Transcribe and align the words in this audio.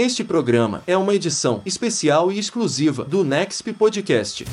Este 0.00 0.24
programa 0.24 0.82
é 0.86 0.96
uma 0.96 1.14
edição 1.14 1.60
especial 1.66 2.32
e 2.32 2.38
exclusiva 2.38 3.04
do 3.04 3.22
Nexp 3.22 3.74
Podcast. 3.74 4.46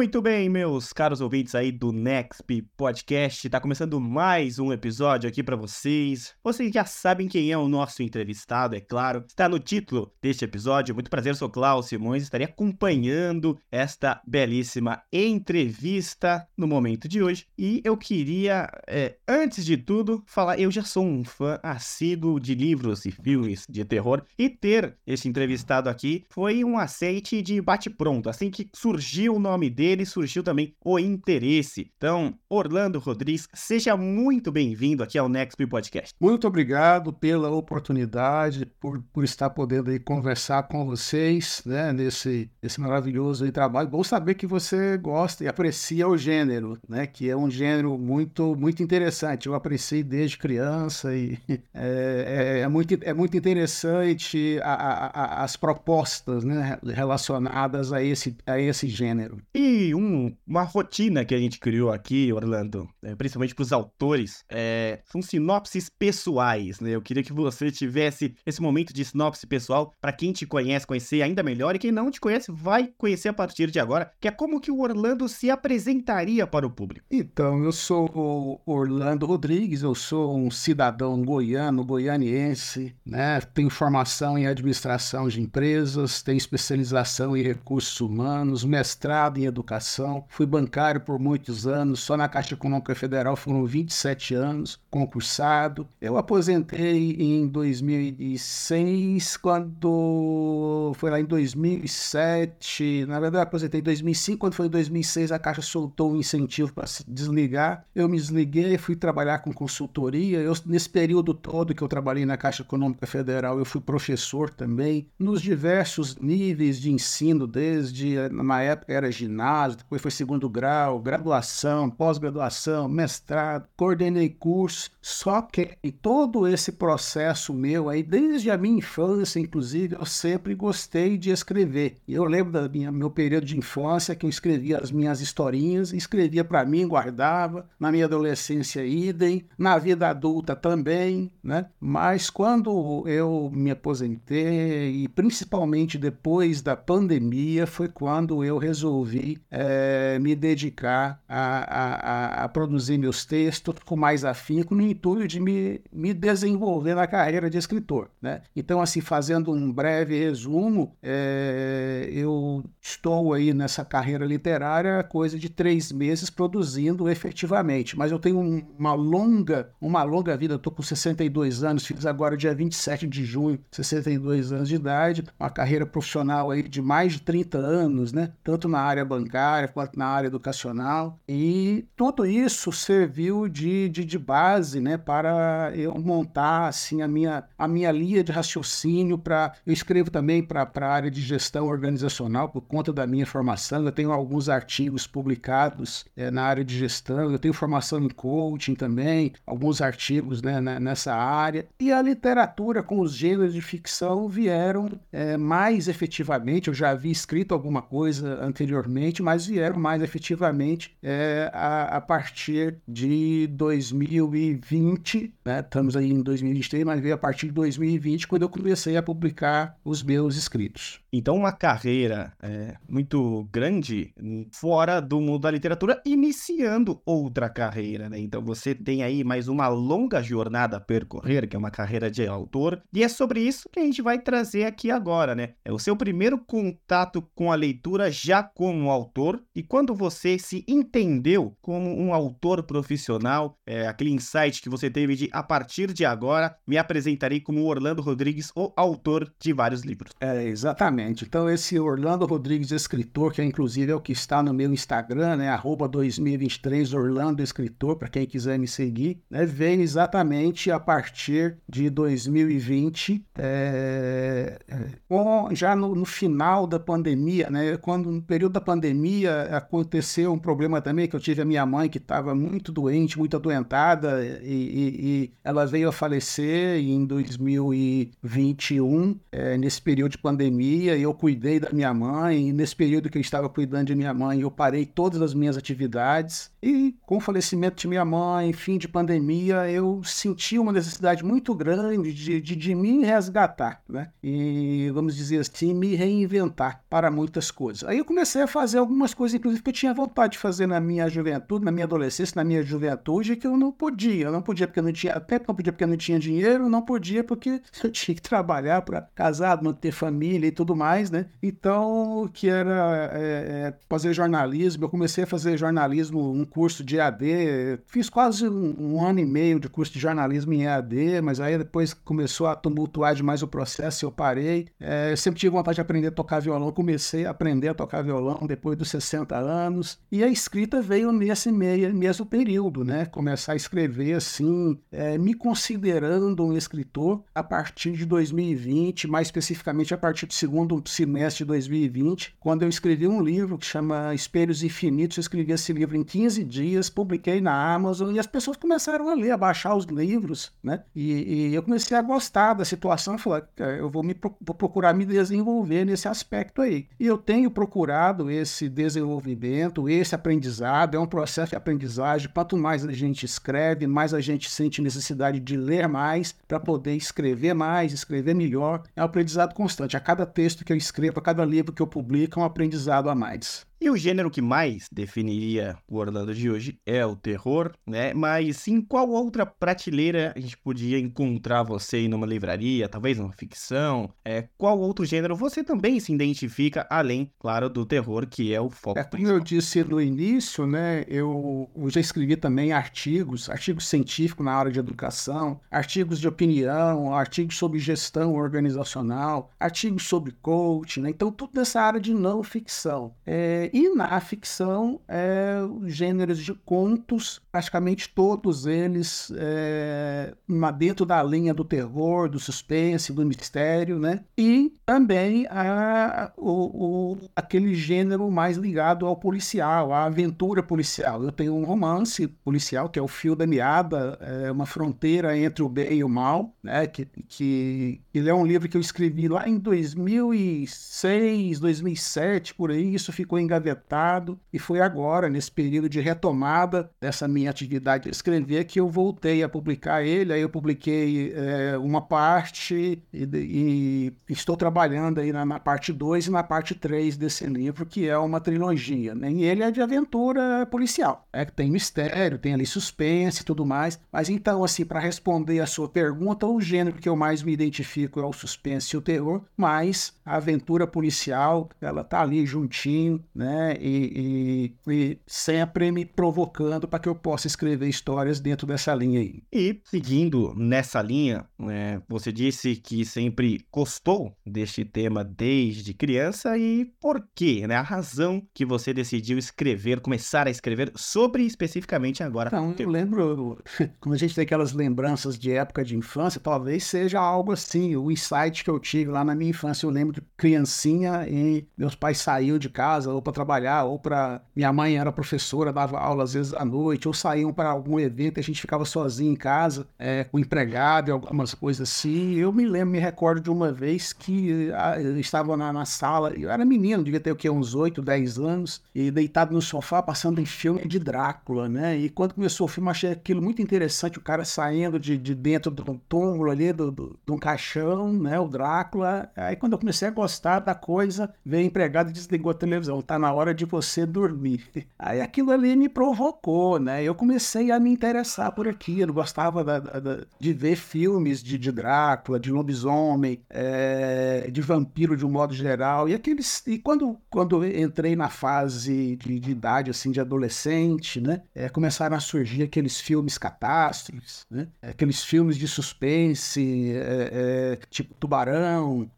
Muito 0.00 0.22
bem, 0.22 0.48
meus 0.48 0.94
caros 0.94 1.20
ouvintes 1.20 1.54
aí 1.54 1.70
do 1.70 1.92
Nexp 1.92 2.62
Podcast, 2.74 3.50
tá 3.50 3.60
começando 3.60 4.00
mais 4.00 4.58
um 4.58 4.72
episódio 4.72 5.28
aqui 5.28 5.42
para 5.42 5.56
vocês. 5.56 6.34
Vocês 6.42 6.72
já 6.72 6.86
sabem 6.86 7.28
quem 7.28 7.52
é 7.52 7.58
o 7.58 7.68
nosso 7.68 8.02
entrevistado, 8.02 8.74
é 8.74 8.80
claro. 8.80 9.22
Está 9.28 9.46
no 9.46 9.58
título 9.58 10.10
deste 10.22 10.42
episódio. 10.42 10.94
Muito 10.94 11.10
prazer, 11.10 11.36
sou 11.36 11.50
Klaus 11.50 11.88
Simões, 11.88 12.22
estarei 12.22 12.46
acompanhando 12.46 13.58
esta 13.70 14.22
belíssima 14.26 15.02
entrevista 15.12 16.48
no 16.56 16.66
momento 16.66 17.06
de 17.06 17.22
hoje. 17.22 17.44
E 17.58 17.82
eu 17.84 17.94
queria, 17.94 18.70
é, 18.86 19.18
antes 19.28 19.66
de 19.66 19.76
tudo, 19.76 20.24
falar, 20.26 20.58
eu 20.58 20.70
já 20.70 20.82
sou 20.82 21.04
um 21.04 21.22
fã 21.22 21.60
assíduo 21.62 22.40
de 22.40 22.54
livros 22.54 23.04
e 23.04 23.10
filmes 23.10 23.66
de 23.68 23.84
terror 23.84 24.22
e 24.38 24.48
ter 24.48 24.96
esse 25.06 25.28
entrevistado 25.28 25.90
aqui 25.90 26.24
foi 26.30 26.64
um 26.64 26.78
aceite 26.78 27.42
de 27.42 27.60
bate-pronto. 27.60 28.30
Assim 28.30 28.50
que 28.50 28.70
surgiu 28.74 29.34
o 29.34 29.38
nome 29.38 29.68
dele, 29.68 29.89
dele 29.90 30.06
surgiu 30.06 30.42
também 30.42 30.74
o 30.84 30.98
interesse. 30.98 31.90
Então, 31.96 32.34
Orlando 32.48 33.00
Rodrigues, 33.00 33.48
seja 33.52 33.96
muito 33.96 34.52
bem-vindo 34.52 35.02
aqui 35.02 35.18
ao 35.18 35.28
Next 35.28 35.66
Podcast. 35.66 36.14
Muito 36.20 36.46
obrigado 36.46 37.12
pela 37.12 37.50
oportunidade, 37.50 38.66
por, 38.80 39.02
por 39.12 39.24
estar 39.24 39.50
podendo 39.50 39.90
aí 39.90 39.98
conversar 39.98 40.62
com 40.64 40.86
vocês, 40.86 41.62
né, 41.66 41.92
nesse, 41.92 42.48
nesse 42.62 42.80
maravilhoso 42.80 43.50
trabalho. 43.50 43.88
Bom 43.88 44.04
saber 44.04 44.34
que 44.34 44.46
você 44.46 44.96
gosta 44.96 45.42
e 45.42 45.48
aprecia 45.48 46.06
o 46.06 46.16
gênero, 46.16 46.78
né, 46.88 47.06
que 47.06 47.28
é 47.28 47.36
um 47.36 47.50
gênero 47.50 47.98
muito, 47.98 48.54
muito 48.54 48.82
interessante. 48.82 49.48
Eu 49.48 49.54
apreciei 49.54 50.04
desde 50.04 50.38
criança 50.38 51.14
e 51.16 51.36
é, 51.74 52.58
é, 52.58 52.60
é 52.60 52.68
muito, 52.68 52.96
é 53.02 53.12
muito 53.12 53.36
interessante 53.36 54.60
a, 54.62 54.72
a, 54.72 55.06
a, 55.06 55.44
as 55.44 55.56
propostas, 55.56 56.44
né, 56.44 56.78
relacionadas 56.84 57.92
a 57.92 58.02
esse, 58.02 58.36
a 58.46 58.58
esse 58.60 58.86
gênero. 58.86 59.38
E 59.52 59.79
um, 59.94 60.34
uma 60.46 60.62
rotina 60.62 61.24
que 61.24 61.34
a 61.34 61.38
gente 61.38 61.58
criou 61.58 61.90
aqui, 61.90 62.32
Orlando, 62.32 62.88
é, 63.02 63.14
principalmente 63.14 63.54
para 63.54 63.62
os 63.62 63.72
autores, 63.72 64.44
é, 64.48 65.00
são 65.04 65.22
sinopses 65.22 65.88
pessoais, 65.88 66.80
né? 66.80 66.90
Eu 66.90 67.02
queria 67.02 67.22
que 67.22 67.32
você 67.32 67.70
tivesse 67.70 68.34
esse 68.46 68.60
momento 68.60 68.92
de 68.92 69.04
sinopse 69.04 69.46
pessoal 69.46 69.92
para 70.00 70.12
quem 70.12 70.32
te 70.32 70.46
conhece, 70.46 70.86
conhecer 70.86 71.22
ainda 71.22 71.42
melhor, 71.42 71.74
e 71.74 71.78
quem 71.78 71.90
não 71.90 72.10
te 72.10 72.20
conhece 72.20 72.52
vai 72.52 72.92
conhecer 72.98 73.28
a 73.28 73.32
partir 73.32 73.70
de 73.70 73.80
agora, 73.80 74.12
que 74.20 74.28
é 74.28 74.30
como 74.30 74.60
que 74.60 74.70
o 74.70 74.80
Orlando 74.80 75.28
se 75.28 75.50
apresentaria 75.50 76.46
para 76.46 76.66
o 76.66 76.70
público. 76.70 77.06
Então, 77.10 77.64
eu 77.64 77.72
sou 77.72 78.10
o 78.14 78.60
Orlando 78.66 79.26
Rodrigues, 79.26 79.82
eu 79.82 79.94
sou 79.94 80.36
um 80.36 80.50
cidadão 80.50 81.22
goiano, 81.22 81.84
goianiense, 81.84 82.94
né? 83.04 83.40
Tenho 83.40 83.70
formação 83.70 84.36
em 84.36 84.46
administração 84.46 85.28
de 85.28 85.40
empresas, 85.40 86.22
tenho 86.22 86.38
especialização 86.38 87.36
em 87.36 87.42
recursos 87.42 88.00
humanos, 88.00 88.64
mestrado 88.64 89.38
em 89.38 89.44
educação 89.44 89.69
educação, 89.70 90.24
fui 90.28 90.44
bancário 90.44 91.00
por 91.00 91.18
muitos 91.18 91.66
anos, 91.66 92.00
só 92.00 92.16
na 92.16 92.28
Caixa 92.28 92.54
Econômica 92.54 92.94
Federal 92.94 93.36
foram 93.36 93.64
27 93.64 94.34
anos, 94.34 94.80
concursado. 94.90 95.86
Eu 96.00 96.16
aposentei 96.16 97.12
em 97.18 97.46
2006, 97.46 99.36
quando 99.36 100.92
foi 100.96 101.10
lá 101.10 101.20
em 101.20 101.24
2007, 101.24 103.06
na 103.06 103.20
verdade 103.20 103.42
eu 103.42 103.48
aposentei 103.48 103.80
em 103.80 103.84
2005, 103.84 104.38
quando 104.38 104.54
foi 104.54 104.66
em 104.66 104.70
2006 104.70 105.30
a 105.30 105.38
Caixa 105.38 105.62
soltou 105.62 106.12
um 106.12 106.16
incentivo 106.16 106.72
para 106.72 106.86
se 106.86 107.04
desligar. 107.06 107.84
Eu 107.94 108.08
me 108.08 108.16
desliguei, 108.16 108.76
fui 108.76 108.96
trabalhar 108.96 109.38
com 109.38 109.52
consultoria. 109.52 110.38
Eu, 110.38 110.54
nesse 110.66 110.88
período 110.88 111.32
todo 111.32 111.74
que 111.74 111.82
eu 111.82 111.88
trabalhei 111.88 112.26
na 112.26 112.36
Caixa 112.36 112.62
Econômica 112.62 113.06
Federal, 113.06 113.58
eu 113.58 113.64
fui 113.64 113.80
professor 113.80 114.50
também, 114.50 115.06
nos 115.18 115.40
diversos 115.40 116.16
níveis 116.16 116.80
de 116.80 116.90
ensino, 116.90 117.46
desde, 117.46 118.16
na 118.30 118.62
época 118.62 118.92
era 118.92 119.12
ginásio, 119.12 119.49
ginásio, 119.50 119.78
depois 119.78 120.00
foi 120.00 120.10
segundo 120.10 120.48
grau, 120.48 121.00
graduação, 121.00 121.90
pós-graduação, 121.90 122.88
mestrado, 122.88 123.66
coordenei 123.76 124.28
cursos. 124.28 124.90
Só 125.02 125.42
que 125.42 125.76
em 125.82 125.90
todo 125.90 126.46
esse 126.46 126.72
processo 126.72 127.52
meu 127.52 127.88
aí, 127.88 128.02
desde 128.02 128.50
a 128.50 128.56
minha 128.56 128.78
infância, 128.78 129.40
inclusive, 129.40 129.96
eu 129.96 130.06
sempre 130.06 130.54
gostei 130.54 131.18
de 131.18 131.30
escrever. 131.30 131.96
Eu 132.06 132.24
lembro 132.24 132.68
do 132.68 132.92
meu 132.92 133.10
período 133.10 133.46
de 133.46 133.58
infância 133.58 134.14
que 134.14 134.24
eu 134.24 134.30
escrevia 134.30 134.78
as 134.78 134.90
minhas 134.90 135.20
historinhas, 135.20 135.92
escrevia 135.92 136.44
para 136.44 136.64
mim, 136.64 136.86
guardava. 136.86 137.68
Na 137.78 137.90
minha 137.90 138.04
adolescência, 138.04 138.84
idem. 138.84 139.44
Na 139.58 139.78
vida 139.78 140.08
adulta 140.08 140.54
também, 140.54 141.30
né? 141.42 141.66
Mas 141.80 142.30
quando 142.30 143.06
eu 143.08 143.50
me 143.52 143.70
aposentei, 143.70 145.02
e 145.02 145.08
principalmente 145.08 145.98
depois 145.98 146.62
da 146.62 146.76
pandemia, 146.76 147.66
foi 147.66 147.88
quando 147.88 148.44
eu 148.44 148.58
resolvi 148.58 149.40
é, 149.50 150.18
me 150.20 150.34
dedicar 150.34 151.20
a, 151.28 152.40
a, 152.40 152.44
a, 152.44 152.48
produzir 152.48 152.98
meus 152.98 153.24
textos 153.24 153.74
com 153.84 153.96
mais 153.96 154.24
afinco 154.24 154.74
no 154.74 154.82
intuito 154.82 155.26
de 155.26 155.40
me, 155.40 155.80
me 155.92 156.14
desenvolver 156.14 156.94
na 156.94 157.06
carreira 157.06 157.50
de 157.50 157.58
escritor. 157.58 158.10
Né? 158.22 158.42
Então, 158.54 158.80
assim, 158.80 159.00
fazendo 159.00 159.50
um 159.50 159.72
breve 159.72 160.18
resumo, 160.18 160.96
é, 161.02 162.08
eu 162.12 162.64
estou 162.80 163.34
aí 163.34 163.52
nessa 163.52 163.84
carreira 163.84 164.24
literária 164.24 165.02
coisa 165.02 165.38
de 165.38 165.48
três 165.48 165.90
meses 165.90 166.30
produzindo 166.30 167.08
efetivamente, 167.08 167.98
mas 167.98 168.12
eu 168.12 168.18
tenho 168.18 168.64
uma 168.78 168.94
longa, 168.94 169.70
uma 169.80 170.02
longa 170.02 170.36
vida, 170.36 170.54
estou 170.54 170.72
com 170.72 170.82
62 170.82 171.64
anos, 171.64 171.86
fiz 171.86 172.06
agora 172.06 172.36
dia 172.36 172.54
27 172.54 173.06
de 173.06 173.24
junho, 173.24 173.58
62 173.70 174.52
anos 174.52 174.68
de 174.68 174.76
idade, 174.76 175.24
uma 175.38 175.50
carreira 175.50 175.84
profissional 175.84 176.50
aí 176.50 176.62
de 176.62 176.80
mais 176.80 177.14
de 177.14 177.22
30 177.22 177.58
anos, 177.58 178.12
né? 178.12 178.32
tanto 178.44 178.68
na 178.68 178.80
área 178.80 179.04
bancária, 179.04 179.39
bancária 179.40 179.68
quanto 179.68 179.98
na 179.98 180.06
área 180.06 180.28
educacional. 180.28 181.18
E 181.28 181.86
tudo 181.96 182.26
isso 182.26 182.70
serviu 182.72 183.48
de, 183.48 183.88
de, 183.88 184.04
de 184.04 184.18
base 184.18 184.80
né, 184.80 184.98
para 184.98 185.72
eu 185.74 185.94
montar 185.98 186.68
assim, 186.68 187.02
a, 187.02 187.08
minha, 187.08 187.44
a 187.58 187.66
minha 187.66 187.90
linha 187.90 188.22
de 188.22 188.30
raciocínio. 188.30 189.18
para 189.18 189.54
Eu 189.66 189.72
escrevo 189.72 190.10
também 190.10 190.42
para 190.42 190.70
a 190.74 190.86
área 190.86 191.10
de 191.10 191.20
gestão 191.20 191.66
organizacional 191.66 192.48
por 192.48 192.60
conta 192.62 192.92
da 192.92 193.06
minha 193.06 193.26
formação. 193.26 193.84
Eu 193.84 193.92
tenho 193.92 194.12
alguns 194.12 194.48
artigos 194.48 195.06
publicados 195.06 196.04
é, 196.16 196.30
na 196.30 196.42
área 196.42 196.64
de 196.64 196.76
gestão, 196.76 197.30
eu 197.30 197.38
tenho 197.38 197.54
formação 197.54 198.00
em 198.00 198.08
coaching 198.08 198.74
também, 198.74 199.32
alguns 199.46 199.80
artigos 199.80 200.42
né, 200.42 200.60
nessa 200.60 201.14
área. 201.14 201.66
E 201.78 201.92
a 201.92 202.02
literatura 202.02 202.82
com 202.82 203.00
os 203.00 203.12
gêneros 203.12 203.54
de 203.54 203.62
ficção 203.62 204.28
vieram 204.28 204.90
é, 205.12 205.36
mais 205.36 205.88
efetivamente. 205.88 206.68
Eu 206.68 206.74
já 206.74 206.90
havia 206.90 207.12
escrito 207.12 207.54
alguma 207.54 207.80
coisa 207.82 208.38
anteriormente, 208.42 209.22
mas 209.22 209.29
vieram 209.38 209.78
mais 209.78 210.02
efetivamente 210.02 210.96
é, 211.02 211.50
a, 211.52 211.96
a, 211.96 212.00
partir 212.00 212.78
de 212.86 213.46
2020, 213.48 215.32
né? 215.44 215.60
estamos 215.60 215.96
aí 215.96 216.10
em 216.10 216.22
2023, 216.22 216.84
mas 216.84 217.00
veio 217.00 217.14
a 217.14 217.18
partir 217.18 217.46
de 217.46 217.52
2020 217.52 218.26
quando 218.26 218.42
eu 218.42 218.48
comecei 218.48 218.96
a 218.96 219.02
publicar 219.02 219.76
os 219.84 220.02
meus 220.02 220.36
escritos. 220.36 221.00
Então, 221.12 221.36
uma 221.36 221.52
carreira 221.52 222.32
é, 222.40 222.74
muito 222.88 223.48
grande 223.52 224.14
fora 224.52 225.00
do 225.00 225.20
mundo 225.20 225.40
da 225.40 225.50
literatura, 225.50 226.00
iniciando 226.04 227.00
outra 227.04 227.48
carreira, 227.48 228.08
né? 228.08 228.18
Então, 228.18 228.42
você 228.42 228.74
tem 228.74 229.02
aí 229.02 229.24
mais 229.24 229.48
uma 229.48 229.66
longa 229.68 230.22
jornada 230.22 230.76
a 230.76 230.80
percorrer, 230.80 231.48
que 231.48 231.56
é 231.56 231.58
uma 231.58 231.70
carreira 231.70 232.10
de 232.10 232.26
autor, 232.26 232.82
e 232.92 233.02
é 233.02 233.08
sobre 233.08 233.40
isso 233.40 233.68
que 233.70 233.80
a 233.80 233.82
gente 233.82 234.02
vai 234.02 234.18
trazer 234.18 234.64
aqui 234.64 234.90
agora, 234.90 235.34
né? 235.34 235.50
É 235.64 235.72
o 235.72 235.78
seu 235.78 235.96
primeiro 235.96 236.38
contato 236.38 237.22
com 237.34 237.50
a 237.50 237.56
leitura 237.56 238.10
já 238.10 238.42
como 238.42 238.90
autor 238.90 239.19
autor 239.20 239.42
e 239.54 239.62
quando 239.62 239.94
você 239.94 240.38
se 240.38 240.64
entendeu 240.66 241.54
como 241.60 241.94
um 241.94 242.14
autor 242.14 242.62
profissional, 242.62 243.56
é, 243.66 243.86
aquele 243.86 244.10
insight 244.10 244.62
que 244.62 244.68
você 244.68 244.88
teve 244.88 245.14
de 245.14 245.28
a 245.32 245.42
partir 245.42 245.92
de 245.92 246.04
agora 246.04 246.56
me 246.66 246.78
apresentarei 246.78 247.40
como 247.40 247.64
Orlando 247.64 248.02
Rodrigues, 248.02 248.50
o 248.56 248.72
autor 248.76 249.30
de 249.38 249.52
vários 249.52 249.82
livros. 249.82 250.12
É, 250.20 250.44
exatamente. 250.44 251.24
Então 251.24 251.48
esse 251.48 251.78
Orlando 251.78 252.26
Rodrigues 252.26 252.70
escritor, 252.70 253.32
que 253.32 253.42
é, 253.42 253.44
inclusive 253.44 253.92
é 253.92 253.94
o 253.94 254.00
que 254.00 254.12
está 254.12 254.42
no 254.42 254.54
meu 254.54 254.72
Instagram, 254.72 255.36
né, 255.36 255.48
arroba 255.48 255.86
2023 255.86 256.94
Orlando 256.94 257.42
Escritor, 257.42 257.96
para 257.96 258.08
quem 258.08 258.26
quiser 258.26 258.58
me 258.58 258.66
seguir, 258.66 259.22
né, 259.30 259.44
vem 259.44 259.82
exatamente 259.82 260.70
a 260.70 260.80
partir 260.80 261.58
de 261.68 261.90
2020 261.90 263.24
é, 263.38 264.58
é, 264.68 264.88
com 265.08 265.48
já 265.52 265.76
no, 265.76 265.94
no, 265.94 266.04
final 266.04 266.66
da 266.66 266.78
pandemia, 266.78 267.50
né? 267.50 267.76
Quando 267.76 268.10
no 268.10 268.22
período 268.22 268.52
da 268.52 268.60
pandemia 268.60 269.09
aconteceu 269.52 270.32
um 270.32 270.38
problema 270.38 270.80
também, 270.80 271.08
que 271.08 271.16
eu 271.16 271.20
tive 271.20 271.42
a 271.42 271.44
minha 271.44 271.64
mãe 271.66 271.88
que 271.88 271.98
estava 271.98 272.34
muito 272.34 272.72
doente, 272.72 273.18
muito 273.18 273.36
adoentada, 273.36 274.24
e, 274.42 274.44
e, 274.44 275.06
e, 275.06 275.32
ela 275.44 275.66
veio 275.66 275.88
a 275.88 275.92
falecer 275.92 276.78
em 276.78 277.04
2021, 277.04 279.18
é, 279.32 279.56
nesse 279.56 279.80
período 279.80 280.12
de 280.12 280.18
pandemia, 280.18 280.96
eu 280.96 281.12
cuidei 281.14 281.60
da 281.60 281.70
minha 281.72 281.92
mãe, 281.92 282.48
e 282.48 282.52
nesse 282.52 282.74
período 282.74 283.08
que 283.08 283.18
eu 283.18 283.22
estava 283.22 283.48
cuidando 283.48 283.88
de 283.88 283.94
minha 283.94 284.14
mãe, 284.14 284.40
eu 284.40 284.50
parei 284.50 284.84
todas 284.84 285.20
as 285.22 285.34
minhas 285.34 285.56
atividades, 285.56 286.50
e 286.62 286.94
com 287.06 287.16
o 287.16 287.20
falecimento 287.20 287.80
de 287.80 287.88
minha 287.88 288.04
mãe, 288.04 288.52
fim 288.52 288.76
de 288.76 288.88
pandemia, 288.88 289.70
eu 289.70 290.02
senti 290.04 290.58
uma 290.58 290.72
necessidade 290.72 291.24
muito 291.24 291.54
grande 291.54 292.12
de, 292.12 292.40
de, 292.40 292.56
de 292.56 292.74
me 292.74 293.04
resgatar, 293.04 293.82
né? 293.88 294.10
E 294.22 294.90
vamos 294.92 295.16
dizer 295.16 295.40
assim, 295.40 295.74
me 295.74 295.94
reinventar 295.94 296.82
para 296.88 297.10
muitas 297.10 297.50
coisas. 297.50 297.84
Aí 297.84 297.98
eu 297.98 298.04
comecei 298.04 298.42
a 298.42 298.46
fazer 298.46 298.78
algumas 298.90 299.14
coisas, 299.14 299.38
inclusive, 299.38 299.62
que 299.62 299.70
eu 299.70 299.74
tinha 299.74 299.94
vontade 299.94 300.32
de 300.32 300.38
fazer 300.38 300.66
na 300.66 300.80
minha 300.80 301.08
juventude, 301.08 301.64
na 301.64 301.70
minha 301.70 301.84
adolescência, 301.84 302.34
na 302.34 302.44
minha 302.44 302.62
juventude, 302.62 303.36
que 303.36 303.46
eu 303.46 303.56
não 303.56 303.70
podia. 303.70 304.26
Eu 304.26 304.32
não 304.32 304.42
podia 304.42 304.66
porque 304.66 304.82
não 304.82 304.92
tinha 304.92 305.18
tempo, 305.20 305.44
não 305.48 305.54
podia 305.54 305.72
porque 305.72 305.86
não 305.86 305.96
tinha 305.96 306.18
dinheiro, 306.18 306.68
não 306.68 306.82
podia 306.82 307.22
porque 307.22 307.62
eu 307.82 307.90
tinha 307.90 308.14
que 308.14 308.20
trabalhar 308.20 308.82
para 308.82 309.02
casar, 309.14 309.62
manter 309.62 309.92
família 309.92 310.48
e 310.48 310.50
tudo 310.50 310.74
mais, 310.74 311.10
né? 311.10 311.26
Então, 311.40 312.28
que 312.32 312.48
era 312.48 313.10
é, 313.12 313.20
é, 313.20 313.74
fazer 313.88 314.12
jornalismo. 314.12 314.84
Eu 314.84 314.88
comecei 314.88 315.24
a 315.24 315.26
fazer 315.26 315.56
jornalismo, 315.56 316.32
um 316.32 316.44
curso 316.44 316.82
de 316.82 316.98
AD, 316.98 317.78
fiz 317.86 318.10
quase 318.10 318.48
um, 318.48 318.74
um 318.78 319.04
ano 319.04 319.20
e 319.20 319.24
meio 319.24 319.60
de 319.60 319.68
curso 319.68 319.92
de 319.92 320.00
jornalismo 320.00 320.52
em 320.52 320.64
EAD, 320.64 321.20
mas 321.22 321.38
aí 321.38 321.56
depois 321.56 321.94
começou 321.94 322.48
a 322.48 322.56
tumultuar 322.56 323.14
demais 323.14 323.42
o 323.42 323.46
processo 323.48 324.04
eu 324.04 324.10
parei. 324.10 324.66
É, 324.80 325.12
eu 325.12 325.16
sempre 325.16 325.38
tive 325.38 325.50
vontade 325.50 325.76
de 325.76 325.80
aprender 325.80 326.08
a 326.08 326.12
tocar 326.12 326.40
violão, 326.40 326.72
comecei 326.72 327.24
a 327.24 327.30
aprender 327.30 327.68
a 327.68 327.74
tocar 327.74 328.02
violão 328.02 328.46
depois 328.46 328.79
dos 328.80 328.90
60 328.90 329.36
anos, 329.36 329.98
e 330.10 330.24
a 330.24 330.28
escrita 330.28 330.80
veio 330.82 331.12
nesse 331.12 331.52
meio, 331.52 331.94
mesmo 331.94 332.26
período, 332.26 332.84
né? 332.84 333.04
Começar 333.06 333.52
a 333.52 333.56
escrever 333.56 334.14
assim, 334.14 334.78
é, 334.90 335.16
me 335.18 335.34
considerando 335.34 336.44
um 336.44 336.56
escritor 336.56 337.22
a 337.34 337.42
partir 337.42 337.92
de 337.92 338.04
2020, 338.06 339.06
mais 339.06 339.28
especificamente 339.28 339.94
a 339.94 339.98
partir 339.98 340.26
do 340.26 340.34
segundo 340.34 340.82
semestre 340.86 341.44
de 341.44 341.48
2020, 341.48 342.36
quando 342.40 342.62
eu 342.62 342.68
escrevi 342.68 343.06
um 343.06 343.22
livro 343.22 343.58
que 343.58 343.66
chama 343.66 344.14
Espelhos 344.14 344.62
Infinitos. 344.62 345.18
Eu 345.18 345.22
escrevi 345.22 345.52
esse 345.52 345.72
livro 345.72 345.96
em 345.96 346.02
15 346.02 346.42
dias, 346.44 346.88
publiquei 346.88 347.40
na 347.40 347.74
Amazon 347.74 348.14
e 348.14 348.18
as 348.18 348.26
pessoas 348.26 348.56
começaram 348.56 349.08
a 349.08 349.14
ler, 349.14 349.30
a 349.30 349.36
baixar 349.36 349.74
os 349.74 349.84
livros, 349.84 350.52
né? 350.62 350.82
E, 350.94 351.48
e 351.50 351.54
eu 351.54 351.62
comecei 351.62 351.96
a 351.96 352.02
gostar 352.02 352.54
da 352.54 352.64
situação 352.64 353.18
falei, 353.18 353.42
eu 353.78 353.90
vou, 353.90 354.02
me, 354.02 354.16
vou 354.40 354.54
procurar 354.54 354.94
me 354.94 355.04
desenvolver 355.04 355.84
nesse 355.84 356.08
aspecto 356.08 356.62
aí. 356.62 356.88
E 356.98 357.06
eu 357.06 357.18
tenho 357.18 357.50
procurado 357.50 358.30
esse 358.30 358.69
desenvolvimento, 358.70 359.88
esse 359.88 360.14
aprendizado, 360.14 360.96
é 360.96 361.00
um 361.00 361.06
processo 361.06 361.50
de 361.50 361.56
aprendizagem. 361.56 362.30
Quanto 362.32 362.56
mais 362.56 362.84
a 362.84 362.92
gente 362.92 363.26
escreve, 363.26 363.86
mais 363.86 364.14
a 364.14 364.20
gente 364.20 364.48
sente 364.48 364.80
necessidade 364.80 365.40
de 365.40 365.56
ler 365.56 365.88
mais 365.88 366.34
para 366.46 366.60
poder 366.60 366.94
escrever 366.94 367.54
mais, 367.54 367.92
escrever 367.92 368.34
melhor. 368.34 368.82
É 368.96 369.02
um 369.02 369.06
aprendizado 369.06 369.54
constante. 369.54 369.96
A 369.96 370.00
cada 370.00 370.24
texto 370.24 370.64
que 370.64 370.72
eu 370.72 370.76
escrevo, 370.76 371.18
a 371.18 371.22
cada 371.22 371.44
livro 371.44 371.72
que 371.72 371.82
eu 371.82 371.86
publico, 371.86 372.38
é 372.38 372.42
um 372.42 372.46
aprendizado 372.46 373.10
a 373.10 373.14
mais. 373.14 373.69
E 373.82 373.88
o 373.88 373.96
gênero 373.96 374.30
que 374.30 374.42
mais 374.42 374.90
definiria 374.92 375.74
o 375.88 375.96
Orlando 375.96 376.34
de 376.34 376.50
hoje 376.50 376.78
é 376.84 377.04
o 377.06 377.16
terror, 377.16 377.72
né? 377.86 378.12
Mas 378.12 378.68
em 378.68 378.78
qual 378.78 379.08
outra 379.08 379.46
prateleira 379.46 380.34
a 380.36 380.38
gente 380.38 380.58
podia 380.58 380.98
encontrar 380.98 381.62
você 381.62 382.00
em 382.00 382.12
uma 382.12 382.26
livraria, 382.26 382.90
talvez 382.90 383.18
uma 383.18 383.32
ficção? 383.32 384.12
É, 384.22 384.46
qual 384.58 384.78
outro 384.78 385.06
gênero 385.06 385.34
você 385.34 385.64
também 385.64 385.98
se 385.98 386.12
identifica, 386.12 386.86
além, 386.90 387.32
claro, 387.38 387.70
do 387.70 387.86
terror, 387.86 388.26
que 388.26 388.52
é 388.52 388.60
o 388.60 388.68
foco 388.68 388.98
é, 388.98 389.04
Como 389.04 389.26
eu 389.26 389.40
disse 389.40 389.82
no 389.82 389.98
início, 389.98 390.66
né? 390.66 391.06
Eu, 391.08 391.70
eu 391.74 391.88
já 391.88 392.00
escrevi 392.00 392.36
também 392.36 392.72
artigos, 392.72 393.48
artigos 393.48 393.88
científicos 393.88 394.44
na 394.44 394.52
área 394.52 394.70
de 394.70 394.78
educação, 394.78 395.58
artigos 395.70 396.20
de 396.20 396.28
opinião, 396.28 397.14
artigos 397.14 397.56
sobre 397.56 397.78
gestão 397.78 398.34
organizacional, 398.34 399.50
artigos 399.58 400.02
sobre 400.02 400.32
coaching, 400.42 401.00
né? 401.00 401.08
Então, 401.08 401.32
tudo 401.32 401.52
nessa 401.54 401.80
área 401.80 401.98
de 401.98 402.12
não 402.12 402.42
ficção. 402.42 403.14
É, 403.24 403.69
e 403.72 403.88
na 403.94 404.20
ficção, 404.20 405.00
é, 405.08 405.58
gêneros 405.86 406.38
de 406.38 406.54
contos, 406.54 407.40
praticamente 407.50 408.08
todos 408.08 408.66
eles 408.66 409.32
é, 409.36 410.34
dentro 410.76 411.04
da 411.04 411.22
linha 411.22 411.52
do 411.52 411.64
terror, 411.64 412.28
do 412.28 412.38
suspense, 412.38 413.12
do 413.12 413.26
mistério, 413.26 413.98
né? 413.98 414.20
E 414.38 414.72
também 414.86 415.46
a, 415.48 416.32
o, 416.36 417.12
o, 417.12 417.18
aquele 417.34 417.74
gênero 417.74 418.30
mais 418.30 418.56
ligado 418.56 419.06
ao 419.06 419.16
policial, 419.16 419.92
à 419.92 420.04
aventura 420.04 420.62
policial. 420.62 421.22
Eu 421.22 421.32
tenho 421.32 421.54
um 421.54 421.64
romance 421.64 422.28
policial 422.28 422.88
que 422.88 422.98
é 422.98 423.02
o 423.02 423.08
Fio 423.08 423.34
da 423.34 423.46
Meada, 423.46 424.18
é 424.20 424.50
uma 424.50 424.66
fronteira 424.66 425.36
entre 425.36 425.62
o 425.62 425.68
bem 425.68 425.98
e 425.98 426.04
o 426.04 426.08
mal, 426.08 426.54
né? 426.62 426.86
Que, 426.86 427.04
que 427.04 428.00
ele 428.14 428.28
é 428.28 428.34
um 428.34 428.46
livro 428.46 428.68
que 428.68 428.76
eu 428.76 428.80
escrevi 428.80 429.28
lá 429.28 429.48
em 429.48 429.58
2006, 429.58 431.58
2007, 431.58 432.54
por 432.54 432.70
aí. 432.70 432.94
Isso 432.94 433.12
ficou 433.12 433.38
engavetado 433.38 434.38
e 434.52 434.58
foi 434.58 434.80
agora, 434.80 435.28
nesse 435.28 435.50
período 435.50 435.88
de 435.88 436.00
retomada 436.00 436.90
dessa 437.00 437.26
minha 437.26 437.39
atividade 437.48 438.04
de 438.04 438.10
escrever, 438.10 438.64
que 438.64 438.80
eu 438.80 438.88
voltei 438.88 439.42
a 439.42 439.48
publicar 439.48 440.02
ele. 440.02 440.32
Aí 440.32 440.40
eu 440.40 440.48
publiquei 440.48 441.32
é, 441.34 441.78
uma 441.78 442.00
parte 442.00 443.02
e, 443.12 443.28
e, 443.34 444.12
estou 444.28 444.56
trabalhando 444.56 445.20
aí 445.20 445.32
na, 445.32 445.44
na 445.44 445.60
parte 445.60 445.92
2 445.92 446.26
e 446.26 446.30
na 446.30 446.42
parte 446.42 446.74
3 446.74 447.16
desse 447.16 447.46
livro, 447.46 447.86
que 447.86 448.08
é 448.08 448.16
uma 448.18 448.40
trilogia. 448.40 449.14
Né? 449.14 449.32
E 449.32 449.44
ele 449.44 449.62
é 449.62 449.70
de 449.70 449.80
aventura 449.80 450.66
policial. 450.66 451.26
É 451.32 451.44
que 451.44 451.52
tem 451.52 451.70
mistério, 451.70 452.38
tem 452.38 452.54
ali 452.54 452.66
suspense 452.66 453.42
e 453.42 453.44
tudo 453.44 453.64
mais. 453.64 454.00
Mas 454.12 454.28
então, 454.28 454.64
assim, 454.64 454.84
para 454.84 455.00
responder 455.00 455.60
a 455.60 455.66
sua 455.66 455.88
pergunta, 455.88 456.46
o 456.46 456.60
gênero 456.60 456.96
que 456.96 457.08
eu 457.08 457.16
mais 457.16 457.42
me 457.42 457.52
identifico 457.52 458.20
é 458.20 458.24
o 458.24 458.32
suspense 458.32 458.94
e 458.94 458.98
o 458.98 459.02
terror, 459.02 459.42
mas 459.56 460.14
a 460.24 460.36
aventura 460.36 460.86
policial, 460.86 461.68
ela 461.80 462.04
tá 462.04 462.20
ali 462.20 462.44
juntinho, 462.46 463.22
né? 463.34 463.76
E, 463.80 464.72
e, 464.86 464.92
e 464.92 465.18
sempre 465.26 465.90
me 465.90 466.04
provocando 466.04 466.86
para 466.86 466.98
que 466.98 467.08
eu 467.08 467.14
possa 467.14 467.29
escrever 467.46 467.88
histórias 467.88 468.40
dentro 468.40 468.66
dessa 468.66 468.94
linha 468.94 469.20
aí. 469.20 469.42
E 469.52 469.80
seguindo 469.84 470.54
nessa 470.56 471.02
linha, 471.02 471.44
né, 471.58 472.02
você 472.08 472.32
disse 472.32 472.76
que 472.76 473.04
sempre 473.04 473.64
gostou 473.72 474.34
deste 474.46 474.84
tema 474.84 475.24
desde 475.24 475.94
criança 475.94 476.56
e 476.58 476.84
por 477.00 477.24
quê? 477.34 477.66
Né? 477.66 477.76
A 477.76 477.82
razão 477.82 478.42
que 478.54 478.64
você 478.64 478.92
decidiu 478.92 479.38
escrever, 479.38 480.00
começar 480.00 480.46
a 480.46 480.50
escrever 480.50 480.92
sobre 480.96 481.44
especificamente 481.44 482.22
agora. 482.22 482.48
Então, 482.48 482.74
eu 482.78 482.88
lembro, 482.88 483.58
como 484.00 484.14
a 484.14 484.18
gente 484.18 484.34
tem 484.34 484.42
aquelas 484.42 484.72
lembranças 484.72 485.38
de 485.38 485.52
época 485.52 485.84
de 485.84 485.96
infância, 485.96 486.40
talvez 486.40 486.84
seja 486.84 487.20
algo 487.20 487.52
assim, 487.52 487.96
o 487.96 488.10
insight 488.10 488.64
que 488.64 488.70
eu 488.70 488.78
tive 488.78 489.10
lá 489.10 489.24
na 489.24 489.34
minha 489.34 489.50
infância. 489.50 489.86
Eu 489.86 489.90
lembro 489.90 490.14
de 490.14 490.22
criancinha 490.36 491.26
e 491.28 491.66
meus 491.76 491.94
pais 491.94 492.18
saíam 492.18 492.58
de 492.58 492.68
casa 492.68 493.12
ou 493.12 493.22
para 493.22 493.32
trabalhar, 493.32 493.84
ou 493.84 493.98
para. 493.98 494.42
Minha 494.54 494.72
mãe 494.72 494.96
era 494.96 495.12
professora, 495.12 495.72
dava 495.72 495.98
aula 495.98 496.24
às 496.24 496.34
vezes 496.34 496.54
à 496.54 496.64
noite, 496.64 497.08
ou 497.08 497.14
saíam 497.20 497.52
para 497.52 497.70
algum 497.70 497.98
evento 497.98 498.38
e 498.38 498.40
a 498.40 498.42
gente 498.42 498.60
ficava 498.60 498.84
sozinho 498.84 499.32
em 499.32 499.36
casa, 499.36 499.86
é, 499.98 500.24
com 500.24 500.38
empregado 500.38 501.08
e 501.08 501.12
algumas 501.12 501.54
coisas 501.54 501.88
assim. 501.88 502.34
Eu 502.34 502.52
me 502.52 502.66
lembro, 502.66 502.90
me 502.90 502.98
recordo 502.98 503.40
de 503.40 503.50
uma 503.50 503.72
vez 503.72 504.12
que 504.12 504.70
ah, 504.74 505.00
eu 505.00 505.18
estava 505.18 505.56
na, 505.56 505.72
na, 505.72 505.84
sala, 505.84 506.32
eu 506.36 506.50
era 506.50 506.64
menino, 506.64 507.04
devia 507.04 507.20
ter 507.20 507.32
o 507.32 507.36
quê? 507.36 507.48
Uns 507.48 507.74
8, 507.74 508.02
10 508.02 508.38
anos, 508.38 508.82
e 508.94 509.10
deitado 509.10 509.52
no 509.52 509.62
sofá 509.62 510.02
passando 510.02 510.40
um 510.40 510.46
filme 510.46 510.86
de 510.86 510.98
Drácula, 510.98 511.68
né? 511.68 511.96
E 511.96 512.08
quando 512.08 512.34
começou 512.34 512.66
o 512.66 512.68
filme, 512.68 512.90
achei 512.90 513.12
aquilo 513.12 513.42
muito 513.42 513.62
interessante, 513.62 514.18
o 514.18 514.22
cara 514.22 514.44
saindo 514.44 514.98
de, 514.98 515.16
de 515.16 515.34
dentro 515.34 515.70
de 515.70 515.82
um 515.88 515.98
túmulo 516.08 516.50
ali, 516.50 516.72
do, 516.72 516.90
do, 516.90 517.18
de 517.24 517.32
um 517.32 517.38
caixão, 517.38 518.12
né? 518.12 518.38
O 518.38 518.48
Drácula. 518.48 519.30
Aí 519.36 519.56
quando 519.56 519.72
eu 519.72 519.78
comecei 519.78 520.08
a 520.08 520.10
gostar 520.10 520.60
da 520.60 520.74
coisa, 520.74 521.32
veio 521.44 521.66
empregado 521.66 522.10
e 522.10 522.12
desligou 522.12 522.50
a 522.50 522.54
televisão. 522.54 523.00
Tá 523.02 523.18
na 523.18 523.32
hora 523.32 523.54
de 523.54 523.64
você 523.64 524.06
dormir. 524.06 524.64
Aí 524.98 525.20
aquilo 525.20 525.50
ali 525.50 525.74
me 525.76 525.88
provocou, 525.88 526.78
né? 526.78 527.02
Eu 527.02 527.09
comecei 527.14 527.70
a 527.70 527.80
me 527.80 527.90
interessar 527.90 528.52
por 528.52 528.68
aquilo, 528.68 529.12
gostava 529.12 529.64
da, 529.64 529.78
da, 529.78 530.24
de 530.38 530.52
ver 530.52 530.76
filmes 530.76 531.42
de, 531.42 531.58
de 531.58 531.72
Drácula, 531.72 532.38
de 532.38 532.50
lobisomem, 532.50 533.42
é, 533.48 534.48
de 534.50 534.60
vampiro 534.60 535.16
de 535.16 535.24
um 535.24 535.30
modo 535.30 535.54
geral. 535.54 536.08
E 536.08 536.14
aqueles 536.14 536.62
e 536.66 536.78
quando 536.78 537.18
quando 537.30 537.64
entrei 537.64 538.16
na 538.16 538.28
fase 538.28 539.16
de, 539.16 539.40
de 539.40 539.50
idade 539.50 539.90
assim 539.90 540.10
de 540.10 540.20
adolescente, 540.20 541.20
né? 541.20 541.42
É, 541.54 541.68
começaram 541.68 542.16
a 542.16 542.20
surgir 542.20 542.62
aqueles 542.62 543.00
filmes 543.00 543.38
catástrofes, 543.38 544.46
né? 544.50 544.68
Aqueles 544.82 545.22
filmes 545.22 545.56
de 545.56 545.66
suspense, 545.68 546.92
é, 546.94 547.78
tipo 547.88 548.14
Tubarão, 548.14 549.10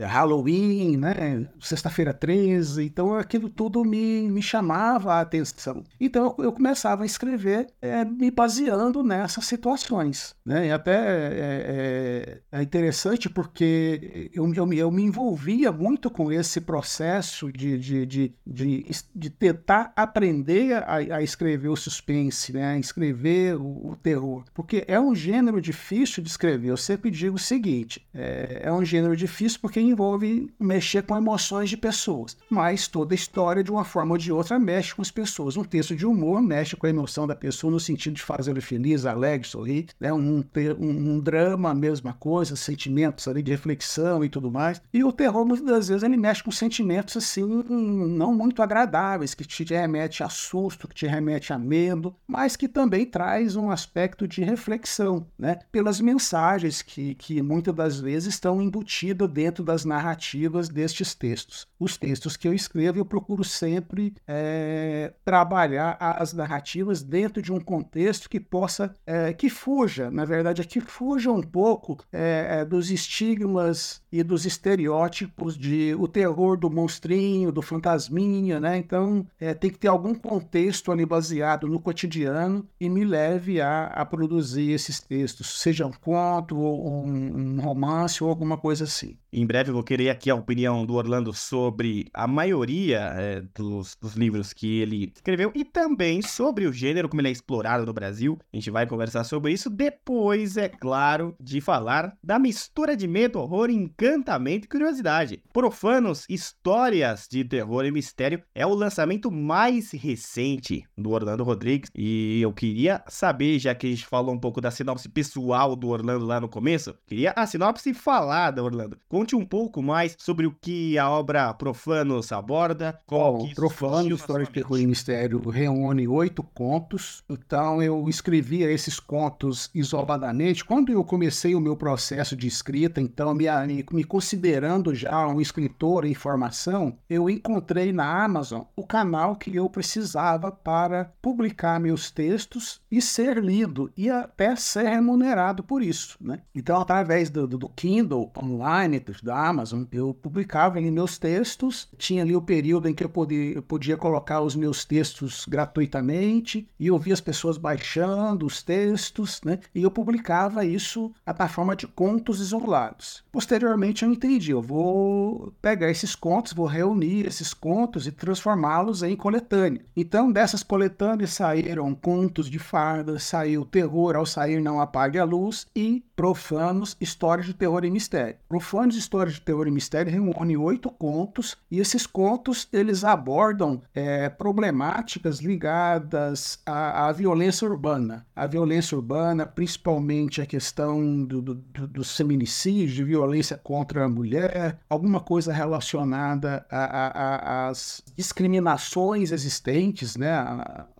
Halloween, 0.00 0.96
né? 0.96 1.48
Sexta-feira 1.60 2.12
13. 2.12 2.84
Então 2.84 3.14
aquilo 3.14 3.48
tudo 3.48 3.84
me, 3.84 4.28
me 4.28 4.42
chamava 4.42 5.14
a 5.14 5.20
atenção. 5.20 5.84
Então 6.00 6.34
eu, 6.38 6.44
eu 6.44 6.52
começava 6.82 7.04
a 7.04 7.06
escrever 7.06 7.68
é, 7.80 8.04
me 8.04 8.30
baseando 8.30 9.04
nessas 9.04 9.44
situações. 9.46 10.34
Né? 10.44 10.66
E 10.68 10.72
até 10.72 10.92
é, 10.92 12.42
é, 12.52 12.58
é 12.58 12.62
interessante 12.62 13.30
porque 13.30 14.30
eu, 14.34 14.52
eu, 14.52 14.72
eu, 14.72 14.90
me 14.90 15.02
envolvia 15.02 15.70
muito 15.70 16.10
com 16.10 16.32
esse 16.32 16.60
processo 16.60 17.52
de, 17.52 17.78
de, 17.78 18.06
de, 18.06 18.34
de, 18.44 18.86
de 19.14 19.30
tentar 19.30 19.92
aprender 19.94 20.74
a, 20.74 20.96
a, 20.96 21.22
escrever 21.22 21.68
o 21.68 21.76
suspense, 21.76 22.52
né? 22.52 22.72
a 22.72 22.78
escrever 22.78 23.54
o, 23.56 23.90
o, 23.90 23.96
terror. 23.96 24.44
Porque 24.52 24.84
é 24.88 24.98
um 24.98 25.14
gênero 25.14 25.60
difícil 25.60 26.22
de 26.22 26.28
escrever. 26.28 26.70
Eu 26.70 26.76
sempre 26.76 27.10
digo 27.10 27.36
o 27.36 27.38
seguinte: 27.38 28.04
é, 28.12 28.62
é 28.64 28.72
um 28.72 28.84
gênero 28.84 29.16
difícil 29.16 29.60
porque 29.60 29.80
envolve 29.80 30.52
mexer 30.58 31.04
com 31.04 31.16
emoções 31.16 31.70
de 31.70 31.76
pessoas. 31.76 32.36
Mas 32.50 32.88
toda 32.88 33.14
história, 33.14 33.62
de 33.62 33.70
uma 33.70 33.84
forma 33.84 34.12
ou 34.12 34.18
de 34.18 34.32
outra, 34.32 34.58
mexe 34.58 34.94
com 34.94 35.02
as 35.02 35.10
pessoas. 35.10 35.56
Um 35.56 35.64
texto 35.64 35.94
de 35.94 36.04
humor 36.04 36.42
mexe 36.42 36.71
com 36.76 36.86
a 36.86 36.90
emoção 36.90 37.26
da 37.26 37.34
pessoa 37.34 37.70
no 37.70 37.80
sentido 37.80 38.14
de 38.14 38.22
fazer 38.22 38.50
ele 38.50 38.60
feliz, 38.60 39.06
alegre, 39.06 39.48
sorrir. 39.48 39.86
Né? 39.98 40.12
Um, 40.12 40.44
um, 40.78 40.88
um 40.88 41.20
drama, 41.20 41.70
a 41.70 41.74
mesma 41.74 42.12
coisa, 42.12 42.56
sentimentos 42.56 43.26
ali 43.28 43.42
de 43.42 43.50
reflexão 43.50 44.24
e 44.24 44.28
tudo 44.28 44.50
mais. 44.50 44.80
E 44.92 45.04
o 45.04 45.12
terror, 45.12 45.44
muitas 45.44 45.66
das 45.66 45.88
vezes, 45.88 46.02
ele 46.02 46.16
mexe 46.16 46.42
com 46.42 46.50
sentimentos 46.50 47.16
assim, 47.16 47.42
não 47.68 48.34
muito 48.34 48.62
agradáveis, 48.62 49.34
que 49.34 49.44
te 49.44 49.64
remete 49.64 50.22
a 50.22 50.28
susto, 50.28 50.88
que 50.88 50.94
te 50.94 51.06
remete 51.06 51.52
a 51.52 51.58
medo, 51.58 52.14
mas 52.26 52.56
que 52.56 52.68
também 52.68 53.04
traz 53.06 53.56
um 53.56 53.70
aspecto 53.70 54.26
de 54.26 54.42
reflexão, 54.42 55.26
né? 55.38 55.58
Pelas 55.70 56.00
mensagens 56.00 56.82
que, 56.82 57.14
que 57.14 57.42
muitas 57.42 57.74
das 57.74 58.00
vezes 58.00 58.34
estão 58.34 58.60
embutidas 58.60 59.28
dentro 59.28 59.64
das 59.64 59.84
narrativas 59.84 60.68
destes 60.68 61.14
textos. 61.14 61.66
Os 61.78 61.96
textos 61.96 62.36
que 62.36 62.46
eu 62.46 62.54
escrevo, 62.54 62.98
eu 62.98 63.04
procuro 63.04 63.44
sempre 63.44 64.14
é, 64.26 65.12
trabalhar 65.24 65.96
as 66.00 66.32
narrativas 66.32 66.61
dentro 67.02 67.42
de 67.42 67.52
um 67.52 67.60
contexto 67.60 68.28
que 68.28 68.40
possa, 68.40 68.94
é, 69.06 69.32
que 69.32 69.48
fuja, 69.48 70.10
na 70.10 70.24
verdade, 70.24 70.60
é 70.60 70.64
que 70.64 70.80
fuja 70.80 71.30
um 71.30 71.42
pouco 71.42 71.98
é, 72.12 72.64
dos 72.64 72.90
estigmas 72.90 74.02
e 74.10 74.22
dos 74.22 74.44
estereótipos 74.44 75.56
de 75.56 75.94
o 75.98 76.06
terror 76.06 76.56
do 76.56 76.70
monstrinho, 76.70 77.52
do 77.52 77.62
fantasminha, 77.62 78.60
né? 78.60 78.76
Então, 78.76 79.26
tem 79.58 79.70
que 79.70 79.78
ter 79.78 79.88
algum 79.88 80.14
contexto 80.14 80.92
ali 80.92 81.06
baseado 81.06 81.66
no 81.66 81.80
cotidiano 81.80 82.66
e 82.78 82.88
me 82.88 83.04
leve 83.04 83.60
a, 83.60 83.86
a 83.86 84.04
produzir 84.04 84.70
esses 84.70 85.00
textos, 85.00 85.60
seja 85.60 85.86
um 85.86 85.92
conto, 85.92 86.58
ou 86.58 87.06
um, 87.06 87.56
um 87.56 87.60
romance 87.60 88.22
ou 88.22 88.28
alguma 88.28 88.56
coisa 88.56 88.84
assim. 88.84 89.16
Em 89.34 89.46
breve 89.46 89.70
eu 89.70 89.74
vou 89.74 89.82
querer 89.82 90.10
aqui 90.10 90.28
a 90.28 90.34
opinião 90.34 90.84
do 90.84 90.92
Orlando 90.92 91.32
sobre 91.32 92.06
a 92.12 92.26
maioria 92.26 93.14
é, 93.16 93.42
dos, 93.54 93.96
dos, 93.98 94.12
livros 94.12 94.52
que 94.52 94.80
ele 94.80 95.10
escreveu 95.16 95.50
e 95.54 95.64
também 95.64 96.20
sobre 96.20 96.66
o 96.66 96.72
gênero, 96.72 97.08
como 97.08 97.22
ele 97.22 97.28
é 97.28 97.32
explorado 97.32 97.86
no 97.86 97.94
Brasil. 97.94 98.38
A 98.52 98.56
gente 98.56 98.70
vai 98.70 98.86
conversar 98.86 99.24
sobre 99.24 99.50
isso 99.50 99.70
depois, 99.70 100.58
é 100.58 100.68
claro, 100.68 101.34
de 101.40 101.62
falar 101.62 102.14
da 102.22 102.38
mistura 102.38 102.94
de 102.94 103.08
medo, 103.08 103.38
horror, 103.38 103.70
encantamento 103.70 104.66
e 104.66 104.68
curiosidade. 104.68 105.42
Profanos, 105.50 106.26
histórias 106.28 107.26
de 107.26 107.42
terror 107.42 107.86
e 107.86 107.90
mistério 107.90 108.42
é 108.54 108.66
o 108.66 108.74
lançamento 108.74 109.30
mais 109.30 109.92
recente 109.92 110.84
do 110.94 111.10
Orlando 111.10 111.42
Rodrigues 111.42 111.90
e 111.96 112.38
eu 112.42 112.52
queria 112.52 113.02
saber, 113.08 113.58
já 113.58 113.74
que 113.74 113.86
a 113.86 113.90
gente 113.90 114.04
falou 114.04 114.34
um 114.34 114.38
pouco 114.38 114.60
da 114.60 114.70
sinopse 114.70 115.08
pessoal 115.08 115.74
do 115.74 115.88
Orlando 115.88 116.26
lá 116.26 116.38
no 116.38 116.50
começo, 116.50 116.94
queria 117.06 117.32
a 117.34 117.46
sinopse 117.46 117.94
falada, 117.94 118.62
Orlando. 118.62 118.98
Conte 119.22 119.36
um 119.36 119.46
pouco 119.46 119.80
mais 119.80 120.16
sobre 120.18 120.48
o 120.48 120.50
que 120.50 120.98
a 120.98 121.08
obra 121.08 121.54
Profanos 121.54 122.32
aborda. 122.32 122.98
Bom, 123.08 123.48
Profanos, 123.54 124.20
História 124.20 124.44
de 124.44 124.50
Terror 124.50 124.80
e 124.80 124.86
Mistério, 124.86 125.38
reúne 125.48 126.08
oito 126.08 126.42
contos. 126.42 127.22
Então, 127.30 127.80
eu 127.80 128.08
escrevia 128.08 128.68
esses 128.68 128.98
contos 128.98 129.70
isoladamente. 129.72 130.64
Quando 130.64 130.90
eu 130.90 131.04
comecei 131.04 131.54
o 131.54 131.60
meu 131.60 131.76
processo 131.76 132.34
de 132.34 132.48
escrita, 132.48 133.00
então, 133.00 133.32
me, 133.32 133.44
me 133.92 134.02
considerando 134.02 134.92
já 134.92 135.24
um 135.28 135.40
escritor 135.40 136.04
em 136.04 136.14
formação, 136.14 136.98
eu 137.08 137.30
encontrei 137.30 137.92
na 137.92 138.24
Amazon 138.24 138.62
o 138.74 138.84
canal 138.84 139.36
que 139.36 139.54
eu 139.54 139.70
precisava 139.70 140.50
para 140.50 141.12
publicar 141.22 141.78
meus 141.78 142.10
textos 142.10 142.80
e 142.90 143.00
ser 143.00 143.38
lido 143.38 143.88
e 143.96 144.10
até 144.10 144.56
ser 144.56 144.88
remunerado 144.88 145.62
por 145.62 145.80
isso. 145.80 146.18
Né? 146.20 146.40
Então, 146.52 146.80
através 146.80 147.30
do, 147.30 147.46
do 147.46 147.68
Kindle 147.68 148.32
online, 148.36 148.98
da 149.20 149.36
Amazon, 149.46 149.84
eu 149.92 150.14
publicava 150.14 150.78
ali 150.78 150.90
meus 150.90 151.18
textos, 151.18 151.88
tinha 151.98 152.22
ali 152.22 152.34
o 152.34 152.40
período 152.40 152.88
em 152.88 152.94
que 152.94 153.04
eu 153.04 153.08
podia, 153.08 153.54
eu 153.54 153.62
podia 153.62 153.96
colocar 153.96 154.40
os 154.40 154.54
meus 154.54 154.84
textos 154.84 155.44
gratuitamente 155.46 156.68
e 156.78 156.86
eu 156.86 156.98
via 156.98 157.12
as 157.12 157.20
pessoas 157.20 157.58
baixando 157.58 158.46
os 158.46 158.62
textos, 158.62 159.40
né? 159.44 159.58
E 159.74 159.82
eu 159.82 159.90
publicava 159.90 160.64
isso 160.64 161.12
na 161.26 161.48
forma 161.48 161.74
de 161.74 161.86
contos 161.86 162.40
isolados. 162.40 163.24
Posteriormente 163.32 164.04
eu 164.04 164.12
entendi, 164.12 164.52
eu 164.52 164.62
vou 164.62 165.52
pegar 165.60 165.90
esses 165.90 166.14
contos, 166.14 166.52
vou 166.52 166.66
reunir 166.66 167.26
esses 167.26 167.52
contos 167.52 168.06
e 168.06 168.12
transformá-los 168.12 169.02
em 169.02 169.16
coletânea. 169.16 169.84
Então 169.96 170.30
dessas 170.30 170.62
coletâneas 170.62 171.30
saíram 171.30 171.94
contos 171.94 172.48
de 172.48 172.58
fardas, 172.58 173.24
saiu 173.24 173.64
terror 173.64 174.16
ao 174.16 174.24
sair 174.24 174.62
não 174.62 174.80
apague 174.80 175.18
a 175.18 175.24
luz 175.24 175.66
e 175.74 176.04
profanos 176.14 176.96
histórias 177.00 177.46
de 177.46 177.54
terror 177.54 177.84
e 177.84 177.90
mistério. 177.90 178.36
Profanos 178.48 178.96
Histórias 178.96 179.34
de 179.34 179.40
Terror 179.40 179.66
e 179.66 179.70
Mistério 179.70 180.12
reúne 180.12 180.56
oito 180.56 180.90
contos 180.90 181.56
e 181.70 181.80
esses 181.80 182.06
contos 182.06 182.68
eles 182.72 183.04
abordam 183.04 183.82
é, 183.94 184.28
problemáticas 184.28 185.40
ligadas 185.40 186.60
à, 186.66 187.08
à, 187.08 187.12
violência 187.12 187.66
urbana. 187.66 188.26
A 188.36 188.46
violência 188.46 188.96
urbana, 188.96 189.46
principalmente 189.46 190.40
a 190.40 190.46
questão 190.46 191.24
do, 191.24 191.40
do, 191.40 191.54
do 191.54 192.04
feminicídio, 192.04 193.06
violência 193.06 193.56
contra 193.56 194.04
a 194.04 194.08
mulher, 194.08 194.78
alguma 194.88 195.20
coisa 195.20 195.52
relacionada 195.52 196.66
às 196.70 198.02
discriminações 198.16 199.32
existentes, 199.32 200.16
né, 200.16 200.32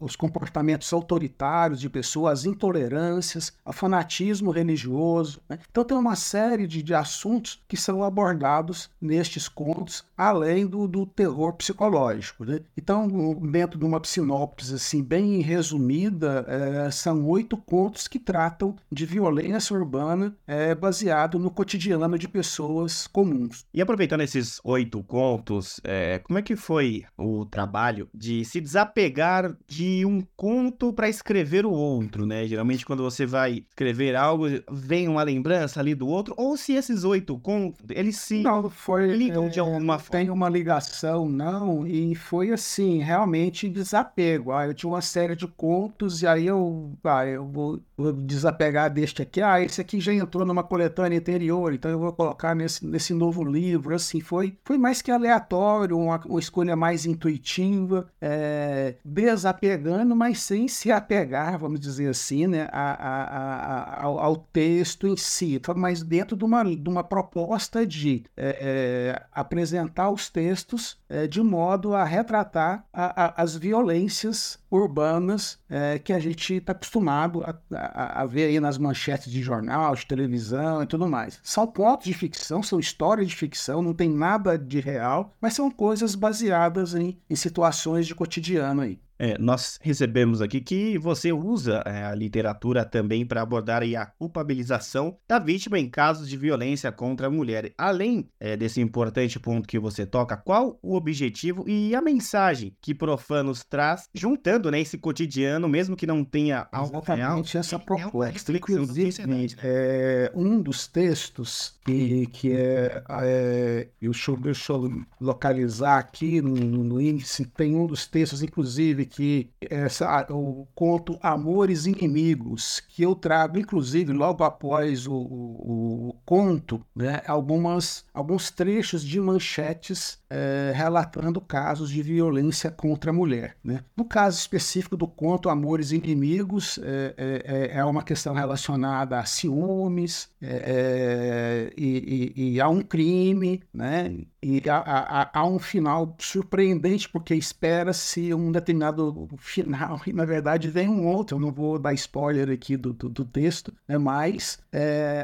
os 0.00 0.16
comportamentos 0.16 0.92
autoritários 0.92 1.81
de 1.81 1.88
pessoas, 1.88 2.40
as 2.40 2.47
intolerâncias, 2.47 3.52
o 3.64 3.73
fanatismo 3.73 4.50
religioso. 4.50 5.02
Né? 5.49 5.59
Então 5.71 5.85
tem 5.85 5.97
uma 5.97 6.16
série 6.16 6.66
de, 6.66 6.83
de 6.83 6.95
assuntos 6.95 7.61
que 7.69 7.76
são 7.76 8.02
abordados 8.02 8.90
nestes 9.00 9.49
contos, 9.49 10.04
além 10.16 10.66
do, 10.66 10.87
do 10.87 11.07
terror 11.07 11.52
psicológico. 11.54 12.45
Né? 12.45 12.61
Então, 12.76 13.35
dentro 13.50 13.78
de 13.78 13.85
uma 13.85 14.00
sinopse 14.04 14.75
assim, 14.75 15.02
bem 15.02 15.40
resumida, 15.40 16.45
é, 16.49 16.90
são 16.90 17.26
oito 17.26 17.57
contos 17.57 18.09
que 18.09 18.19
tratam 18.19 18.76
de 18.90 19.07
violência 19.07 19.76
urbana 19.76 20.35
é, 20.47 20.75
baseado 20.75 21.38
no 21.38 21.50
cotidiano 21.50 22.19
de 22.19 22.28
pessoas 22.28 23.07
comuns. 23.07 23.64
E 23.73 23.81
aproveitando 23.81 24.23
esses 24.23 24.61
oito 24.64 25.02
contos, 25.02 25.81
é, 25.85 26.19
como 26.19 26.38
é 26.38 26.42
que 26.42 26.57
foi 26.57 27.04
o 27.16 27.45
trabalho 27.45 28.09
de 28.12 28.45
se 28.45 28.61
desapegar 28.61 29.57
de 29.66 30.04
um 30.04 30.23
conto 30.37 30.92
para 30.92 31.09
escrever 31.09 31.64
o 31.64 31.71
outro, 31.71 32.26
né? 32.26 32.47
Geralmente 32.47 32.85
quando 32.85 33.02
você 33.02 33.26
vai 33.26 33.64
escrever 33.69 34.16
algo, 34.16 34.47
vem 34.92 35.08
uma 35.08 35.22
lembrança 35.22 35.80
ali 35.80 35.94
do 35.94 36.06
outro, 36.06 36.34
ou 36.37 36.54
se 36.54 36.75
esses 36.75 37.02
oito 37.02 37.38
contos 37.38 37.80
eles 37.88 38.18
se 38.18 38.42
não, 38.42 38.68
foi, 38.68 39.06
ligam 39.16 39.49
de 39.49 39.58
alguma 39.58 39.99
forma. 39.99 40.11
Tem 40.11 40.28
uma 40.28 40.50
ligação, 40.50 41.26
não, 41.26 41.87
e 41.87 42.14
foi 42.14 42.52
assim, 42.52 42.99
realmente 42.99 43.70
desapego. 43.70 44.52
Ah, 44.52 44.66
eu 44.66 44.75
tinha 44.75 44.90
uma 44.90 45.00
série 45.00 45.34
de 45.34 45.46
contos 45.46 46.20
e 46.20 46.26
aí 46.26 46.46
eu, 46.46 46.92
ah, 47.04 47.25
eu 47.25 47.46
vou, 47.46 47.80
vou 47.96 48.12
desapegar 48.12 48.92
deste 48.92 49.22
aqui. 49.22 49.40
Ah, 49.40 49.62
esse 49.62 49.80
aqui 49.80 49.99
já 49.99 50.12
entrou 50.12 50.44
numa 50.44 50.62
coletânea 50.62 51.18
anterior, 51.18 51.72
então 51.72 51.90
eu 51.90 51.99
vou 51.99 52.12
colocar 52.12 52.54
nesse, 52.54 52.84
nesse 52.84 53.14
novo 53.14 53.42
livro. 53.42 53.94
Assim, 53.94 54.20
foi, 54.20 54.58
foi 54.62 54.76
mais 54.76 55.00
que 55.00 55.11
aleatório, 55.11 55.96
uma, 55.96 56.20
uma 56.26 56.40
escolha 56.40 56.76
mais 56.76 57.06
intuitiva, 57.06 58.08
é, 58.20 58.96
desapegando, 59.02 60.14
mas 60.14 60.42
sem 60.42 60.68
se 60.68 60.92
apegar, 60.92 61.58
vamos 61.58 61.80
dizer 61.80 62.11
assim, 62.11 62.46
né, 62.46 62.68
a, 62.70 62.90
a, 62.92 63.22
a, 63.22 64.04
ao, 64.04 64.18
ao 64.18 64.37
texto 64.37 64.82
em 65.07 65.17
si, 65.17 65.61
mas 65.77 66.03
dentro 66.03 66.37
de 66.37 66.45
uma, 66.45 66.65
de 66.65 66.89
uma 66.89 67.05
proposta 67.05 67.87
de 67.87 68.25
é, 68.37 68.59
é, 68.61 69.23
apresentar 69.33 70.11
os 70.11 70.29
textos 70.29 70.99
é, 71.09 71.27
de 71.27 71.43
modo 71.43 71.95
a 71.95 72.05
retratar 72.05 72.85
a, 72.93 73.25
a, 73.25 73.43
as 73.43 73.57
violências 73.57 74.59
urbanas 74.71 75.59
é, 75.69 75.99
que 75.99 76.12
a 76.12 76.19
gente 76.19 76.55
está 76.55 76.73
acostumado 76.73 77.43
a, 77.45 77.55
a, 77.73 78.23
a, 78.23 78.27
ver 78.27 78.45
aí 78.45 78.61
nas 78.61 78.79
manchetes 78.79 79.31
de 79.31 79.43
jornal, 79.43 79.95
de 79.95 80.07
televisão 80.07 80.83
e 80.83 80.87
tudo 80.87 81.07
mais. 81.07 81.39
São 81.43 81.67
pontos 81.67 82.07
de 82.07 82.15
ficção, 82.15 82.62
são 82.62 82.81
histórias 82.81 83.29
de 83.29 83.37
ficção, 83.37 83.83
não 83.83 83.93
tem 83.93 84.09
nada 84.09 84.59
de 84.59 84.81
real, 84.81 85.35
mas 85.41 85.55
são 85.55 85.71
coisas 85.71 86.15
baseadas 86.15 86.95
em, 86.95 87.19
em 87.29 87.37
situações 87.37 88.07
de 88.07 88.15
cotidiano 88.15 88.83
aí. 88.83 88.99
É, 89.23 89.38
nós 89.38 89.79
recebemos 89.81 90.43
aqui 90.43 90.61
que 90.61 90.99
você 90.99 91.33
usa 91.33 91.81
é, 91.87 92.07
a 92.07 92.12
literatura 92.12 92.85
também 92.85 93.25
para 93.25 93.41
abordar 93.41 93.85
a 93.85 94.05
culpabilização 94.05 95.17
da 95.29 95.38
vítima 95.38 95.79
em 95.79 95.88
casos 95.88 96.29
de 96.29 96.37
violência 96.37 96.91
contra 96.91 97.29
a 97.29 97.31
mulher. 97.31 97.73
Além 97.79 98.29
é, 98.41 98.57
desse 98.57 98.81
importante 98.81 99.38
ponto 99.38 99.69
que 99.69 99.79
você 99.79 100.05
toca, 100.05 100.37
qual 100.37 100.76
o 100.83 100.97
objetivo 100.97 101.64
e 101.69 101.95
a 101.95 102.02
mensagem 102.02 102.76
que 102.81 102.93
Profanos 102.93 103.62
traz, 103.62 104.09
juntando 104.12 104.73
né, 104.73 104.81
esse 104.81 104.99
cotidiano, 104.99 105.69
mesmo 105.69 105.95
que 105.95 106.07
não 106.07 106.25
tenha 106.25 106.67
algo 106.73 106.97
Exatamente 106.97 107.52
real, 107.52 107.61
essa 107.61 107.79
proposta. 107.79 108.52
Inclusive, 108.52 109.14
é, 109.62 110.33
um 110.35 110.61
dos 110.61 110.88
textos 110.88 111.79
que, 111.85 112.26
que 112.26 112.57
é, 112.57 113.05
é 113.09 113.88
deixa, 114.00 114.33
eu, 114.33 114.37
deixa 114.37 114.73
eu 114.73 115.02
localizar 115.21 115.99
aqui 115.99 116.41
no, 116.41 116.55
no, 116.55 117.00
índice, 117.00 117.45
tem 117.45 117.76
um 117.76 117.87
dos 117.87 118.05
textos, 118.07 118.43
inclusive, 118.43 119.12
que 119.12 119.50
é 119.61 119.87
o 120.31 120.66
conto 120.75 121.19
Amores 121.23 121.85
Inimigos, 121.85 122.81
que 122.81 123.02
eu 123.02 123.14
trago, 123.14 123.59
inclusive, 123.59 124.11
logo 124.11 124.42
após 124.42 125.07
o, 125.07 125.12
o, 125.12 126.09
o 126.09 126.14
conto, 126.25 126.85
né, 126.97 127.21
algumas, 127.26 128.07
alguns 128.14 128.50
trechos 128.50 129.04
de 129.04 129.21
manchetes 129.21 130.19
é, 130.35 130.73
relatando 130.75 131.43
casos 131.43 131.91
de 131.91 132.03
violência 132.03 132.71
contra 132.71 133.11
a 133.11 133.15
mulher. 133.15 133.55
Né? 133.62 133.81
No 133.95 134.03
caso 134.03 134.39
específico 134.39 134.97
do 134.97 135.07
conto 135.07 135.51
Amores 135.51 135.93
Inimigos, 135.93 136.81
é, 136.83 137.71
é, 137.75 137.79
é 137.79 137.85
uma 137.85 138.03
questão 138.03 138.33
relacionada 138.33 139.19
a 139.19 139.27
ciúmes 139.27 140.31
e, 140.41 141.73
e, 141.77 142.55
e, 142.55 142.61
a 142.62 142.69
um 142.69 142.81
crime, 142.81 143.62
né? 143.75 144.17
e 144.43 144.62
há, 144.71 144.79
há, 144.79 145.31
há 145.41 145.47
um 145.47 145.59
final 145.59 146.17
surpreendente, 146.19 147.11
porque 147.11 147.35
espera-se 147.35 148.33
um 148.33 148.51
determinado 148.51 149.29
final, 149.37 150.01
e 150.07 150.15
na 150.15 150.25
verdade 150.25 150.69
vem 150.69 150.89
um 150.89 151.07
outro. 151.07 151.37
Eu 151.37 151.41
não 151.41 151.53
vou 151.53 151.79
dar 151.79 151.93
spoiler 151.93 152.49
aqui 152.49 152.75
do, 152.75 152.95
do, 152.95 153.11
do 153.11 153.25
texto, 153.25 153.73
né? 153.87 153.99
mas 153.99 154.59